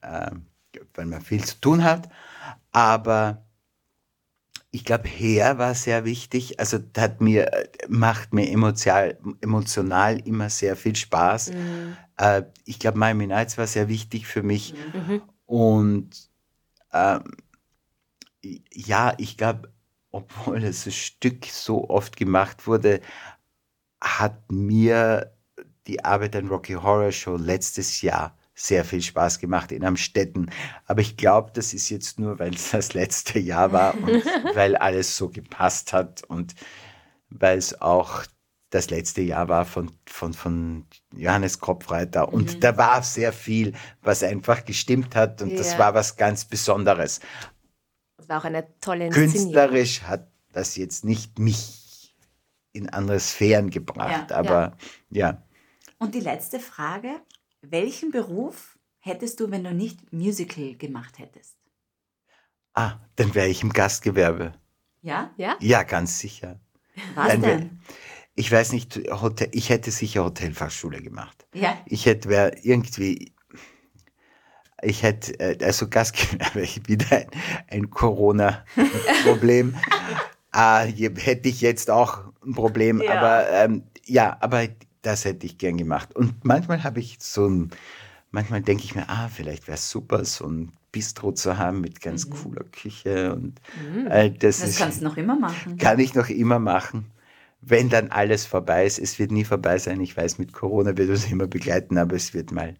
äh, 0.00 0.30
weil 0.94 1.06
man 1.06 1.20
viel 1.20 1.44
zu 1.44 1.60
tun 1.60 1.84
hat. 1.84 2.08
Aber 2.72 3.44
ich 4.72 4.84
glaube, 4.84 5.08
Her 5.08 5.58
war 5.58 5.74
sehr 5.74 6.04
wichtig. 6.04 6.58
Also 6.58 6.78
das 6.78 7.04
hat 7.04 7.20
mir, 7.20 7.68
macht 7.88 8.32
mir 8.32 8.50
emotional, 8.50 9.18
emotional 9.42 10.18
immer 10.26 10.50
sehr 10.50 10.76
viel 10.76 10.96
Spaß. 10.96 11.52
Äh, 12.18 12.44
ich 12.64 12.78
glaube, 12.78 12.98
Miami 12.98 13.26
Nights 13.26 13.58
war 13.58 13.66
sehr 13.66 13.88
wichtig 13.88 14.26
für 14.26 14.42
mich. 14.42 14.74
Und 15.46 16.30
ähm, 16.92 17.24
ja, 18.72 19.14
ich 19.18 19.36
glaube, 19.36 19.72
obwohl 20.10 20.60
das 20.60 20.92
Stück 20.94 21.46
so 21.46 21.88
oft 21.90 22.16
gemacht 22.16 22.66
wurde, 22.66 23.00
hat 24.02 24.50
mir 24.50 25.34
die 25.86 26.04
Arbeit 26.04 26.36
an 26.36 26.48
Rocky 26.48 26.74
Horror 26.74 27.12
Show 27.12 27.36
letztes 27.36 28.02
Jahr 28.02 28.36
sehr 28.62 28.84
viel 28.84 29.02
Spaß 29.02 29.40
gemacht 29.40 29.72
in 29.72 29.84
Amstetten. 29.84 30.50
Aber 30.86 31.00
ich 31.00 31.16
glaube, 31.16 31.50
das 31.52 31.74
ist 31.74 31.88
jetzt 31.88 32.20
nur, 32.20 32.38
weil 32.38 32.54
es 32.54 32.70
das 32.70 32.94
letzte 32.94 33.40
Jahr 33.40 33.72
war 33.72 33.94
und 34.02 34.22
weil 34.54 34.76
alles 34.76 35.16
so 35.16 35.28
gepasst 35.28 35.92
hat 35.92 36.22
und 36.24 36.54
weil 37.28 37.58
es 37.58 37.80
auch 37.80 38.22
das 38.70 38.88
letzte 38.88 39.20
Jahr 39.20 39.48
war 39.48 39.64
von, 39.64 39.90
von, 40.06 40.32
von 40.32 40.86
Johannes 41.14 41.58
Kopfreiter. 41.58 42.32
Und 42.32 42.62
da 42.62 42.76
war 42.76 43.02
sehr 43.02 43.32
viel, 43.32 43.72
was 44.00 44.22
einfach 44.22 44.64
gestimmt 44.64 45.16
hat 45.16 45.42
und 45.42 45.58
das 45.58 45.72
Ja. 45.72 45.78
war 45.80 45.94
was 45.94 46.16
ganz 46.16 46.44
Besonderes. 46.44 47.20
Das 48.16 48.28
war 48.28 48.40
auch 48.40 48.44
eine 48.44 48.66
tolle. 48.80 49.10
Künstlerisch 49.10 50.02
hat 50.02 50.28
das 50.52 50.76
jetzt 50.76 51.04
nicht 51.04 51.38
mich 51.38 52.14
in 52.72 52.88
andere 52.88 53.18
Sphären 53.18 53.70
gebracht, 53.70 54.30
Ja, 54.30 54.36
aber 54.36 54.76
ja. 55.10 55.42
Und 55.98 56.14
die 56.14 56.20
letzte 56.20 56.58
Frage: 56.58 57.20
Welchen 57.62 58.10
Beruf 58.10 58.78
hättest 58.98 59.40
du, 59.40 59.50
wenn 59.50 59.64
du 59.64 59.72
nicht 59.72 60.12
Musical 60.12 60.74
gemacht 60.74 61.18
hättest? 61.18 61.56
Ah, 62.74 62.98
dann 63.16 63.34
wäre 63.34 63.48
ich 63.48 63.62
im 63.62 63.72
Gastgewerbe. 63.72 64.52
Ja? 65.00 65.32
Ja? 65.36 65.56
Ja, 65.60 65.82
ganz 65.82 66.18
sicher. 66.18 66.58
Was 67.14 67.28
Dann 67.28 67.42
wär- 67.42 67.56
denn? 67.58 67.80
Ich 68.34 68.50
weiß 68.50 68.72
nicht, 68.72 68.96
Hotel, 69.10 69.48
ich 69.52 69.68
hätte 69.68 69.90
sicher 69.90 70.24
Hotelfachschule 70.24 71.02
gemacht. 71.02 71.46
Ja. 71.54 71.76
Ich 71.84 72.06
hätte 72.06 72.30
wär 72.30 72.64
irgendwie, 72.64 73.34
ich 74.82 75.02
hätte, 75.02 75.38
äh, 75.38 75.62
also 75.64 75.88
Gastgewerbe, 75.88 76.62
wieder 76.88 77.16
ein, 77.18 77.26
ein 77.68 77.90
Corona-Problem. 77.90 79.76
äh, 80.56 80.88
je- 80.88 81.14
hätte 81.14 81.48
ich 81.50 81.60
jetzt 81.60 81.90
auch 81.90 82.32
ein 82.44 82.54
Problem, 82.54 83.02
Ja. 83.02 83.18
aber 83.20 83.50
ähm, 83.50 83.84
ja, 84.06 84.36
aber 84.40 84.66
das 85.02 85.24
hätte 85.24 85.46
ich 85.46 85.58
gern 85.58 85.76
gemacht. 85.76 86.14
Und 86.16 86.44
manchmal 86.44 86.82
habe 86.84 87.00
ich 87.00 87.18
so 87.20 87.46
ein, 87.48 87.70
manchmal 88.30 88.62
denke 88.62 88.84
ich 88.84 88.94
mir, 88.94 89.08
ah, 89.08 89.28
vielleicht 89.28 89.66
wäre 89.68 89.76
es 89.76 89.90
super, 89.90 90.24
so 90.24 90.46
ein 90.46 90.72
Bistro 90.92 91.32
zu 91.32 91.58
haben 91.58 91.80
mit 91.80 92.00
ganz 92.00 92.28
cooler 92.28 92.64
Küche 92.64 93.34
und 93.34 93.60
äh, 94.10 94.30
das, 94.30 94.60
Das 94.60 94.70
ist, 94.70 94.78
kannst 94.78 95.00
du 95.00 95.04
noch 95.04 95.16
immer 95.16 95.36
machen. 95.36 95.78
kann 95.78 95.98
ich 95.98 96.14
noch 96.14 96.28
immer 96.28 96.58
machen. 96.58 97.06
Wenn 97.62 97.88
dann 97.88 98.10
alles 98.10 98.44
vorbei 98.44 98.84
ist, 98.84 98.98
es 98.98 99.18
wird 99.18 99.30
nie 99.30 99.44
vorbei 99.44 99.78
sein. 99.78 100.00
Ich 100.00 100.16
weiß, 100.16 100.38
mit 100.38 100.52
Corona 100.52 100.96
wird 100.96 101.10
uns 101.10 101.30
immer 101.30 101.46
begleiten, 101.46 101.96
aber 101.96 102.16
es 102.16 102.34
wird 102.34 102.50
mal 102.50 102.74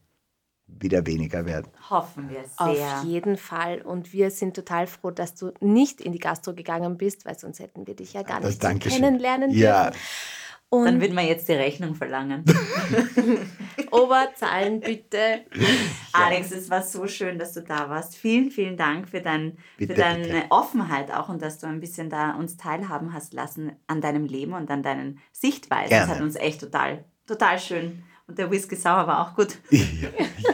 wieder 0.66 1.06
weniger 1.06 1.46
werden. 1.46 1.68
Hoffen 1.88 2.28
wir 2.28 2.42
sehr. 2.44 2.98
Auf 2.98 3.04
jeden 3.04 3.36
Fall. 3.36 3.82
Und 3.82 4.12
wir 4.12 4.30
sind 4.30 4.54
total 4.54 4.86
froh, 4.86 5.10
dass 5.10 5.34
du 5.34 5.52
nicht 5.60 6.00
in 6.00 6.12
die 6.12 6.18
Gastro 6.18 6.54
gegangen 6.54 6.96
bist, 6.98 7.24
weil 7.24 7.38
sonst 7.38 7.60
hätten 7.60 7.86
wir 7.86 7.94
dich 7.94 8.12
ja 8.12 8.22
gar 8.22 8.40
Das 8.40 8.50
nicht 8.50 8.62
so 8.62 8.68
Dankeschön. 8.68 9.02
kennenlernen 9.02 9.50
Ja. 9.52 9.90
dürfen. 9.90 10.00
Und 10.72 10.86
Dann 10.86 11.02
wird 11.02 11.12
man 11.12 11.26
jetzt 11.26 11.46
die 11.50 11.52
Rechnung 11.52 11.94
verlangen. 11.94 12.46
Oberzahlen 13.90 14.80
bitte. 14.80 15.42
Alex, 16.14 16.50
es 16.50 16.70
war 16.70 16.80
so 16.80 17.06
schön, 17.06 17.38
dass 17.38 17.52
du 17.52 17.60
da 17.60 17.90
warst. 17.90 18.16
Vielen, 18.16 18.50
vielen 18.50 18.78
Dank 18.78 19.06
für, 19.10 19.20
dein, 19.20 19.58
Bitte, 19.76 19.92
für 19.92 20.00
deine 20.00 20.22
bitte. 20.22 20.46
Offenheit 20.48 21.12
auch 21.12 21.28
und 21.28 21.42
dass 21.42 21.58
du 21.58 21.66
ein 21.66 21.78
bisschen 21.78 22.08
da 22.08 22.30
uns 22.36 22.56
teilhaben 22.56 23.12
hast 23.12 23.34
lassen 23.34 23.72
an 23.86 24.00
deinem 24.00 24.24
Leben 24.24 24.54
und 24.54 24.70
an 24.70 24.82
deinen 24.82 25.20
Sichtweisen. 25.30 25.90
Gerne. 25.90 26.06
Das 26.06 26.16
hat 26.16 26.22
uns 26.22 26.36
echt 26.36 26.60
total, 26.60 27.04
total 27.26 27.58
schön. 27.58 28.02
Und 28.26 28.38
der 28.38 28.50
Whisky 28.50 28.76
Sauer 28.76 29.06
war 29.06 29.20
auch 29.20 29.34
gut. 29.34 29.58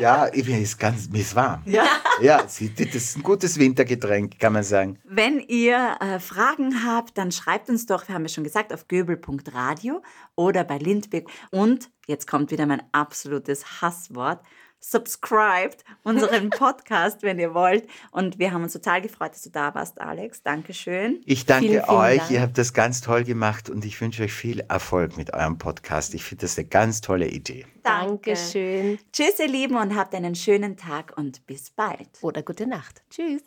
Ja, 0.01 0.29
mir 0.33 0.61
ist 0.61 0.79
ganz, 0.79 1.09
mir 1.09 1.21
ist 1.21 1.35
warm. 1.35 1.63
Ja. 1.65 1.85
Ja, 2.21 2.43
das 2.43 2.61
ist 2.61 3.17
ein 3.17 3.23
gutes 3.23 3.59
Wintergetränk, 3.59 4.39
kann 4.39 4.53
man 4.53 4.63
sagen. 4.63 4.99
Wenn 5.05 5.41
ihr 5.41 5.97
äh, 6.01 6.21
Fragen 6.21 6.85
habt, 6.85 7.17
dann 7.19 7.33
schreibt 7.33 7.69
uns 7.69 7.87
doch, 7.87 8.07
wir 8.07 8.15
haben 8.15 8.23
ja 8.23 8.29
schon 8.29 8.45
gesagt, 8.45 8.73
auf 8.73 8.87
göbel.radio 8.87 10.03
oder 10.37 10.63
bei 10.65 10.79
Lindbeck. 10.79 11.29
Und 11.51 11.91
jetzt 12.07 12.27
kommt 12.27 12.51
wieder 12.51 12.67
mein 12.67 12.83
absolutes 12.93 13.81
Hasswort. 13.81 14.41
Subscribt 14.81 15.85
unseren 16.03 16.51
Podcast, 16.51 17.23
wenn 17.23 17.39
ihr 17.39 17.55
wollt. 17.55 17.87
Und 18.11 18.39
wir 18.39 18.53
haben 18.53 18.63
uns 18.63 18.73
total 18.73 19.03
gefreut, 19.03 19.33
dass 19.33 19.43
du 19.43 19.51
da 19.51 19.75
warst, 19.75 20.01
Alex. 20.01 20.43
Dankeschön. 20.43 21.21
Ich 21.25 21.47
danke 21.47 21.69
Vielen, 21.69 21.85
vielen 21.85 21.97
euch, 21.97 22.19
Dank. 22.19 22.31
ihr 22.31 22.41
habt 22.43 22.59
das 22.59 22.73
ganz 22.73 23.01
toll 23.01 23.25
gemacht 23.25 23.69
und 23.71 23.85
ich 23.85 24.01
wünsche 24.01 24.23
euch 24.23 24.33
viel 24.33 24.61
Erfolg 24.69 25.17
mit 25.17 25.35
eurem 25.35 25.59
Podcast. 25.59 26.15
Ich 26.15 26.25
finde 26.25 26.43
das 26.43 26.59
eine 26.59 26.69
ganz 26.69 27.01
tolle 27.01 27.29
Idee. 27.29 27.67
Dankeschön. 27.83 28.99
Tschüss, 29.13 29.39
ihr 29.39 29.49
Lieben, 29.49 29.77
und 29.77 29.95
habt 29.97 30.15
einen 30.15 30.35
schönen 30.35 30.77
Tag 30.77 31.13
und 31.17 31.47
bis 31.47 31.71
bald. 31.71 32.09
Oder 32.23 32.43
gute 32.43 32.67
Nacht. 32.67 33.03
Tschüss. 33.11 33.43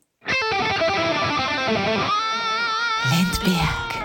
Lindberg. 3.10 4.01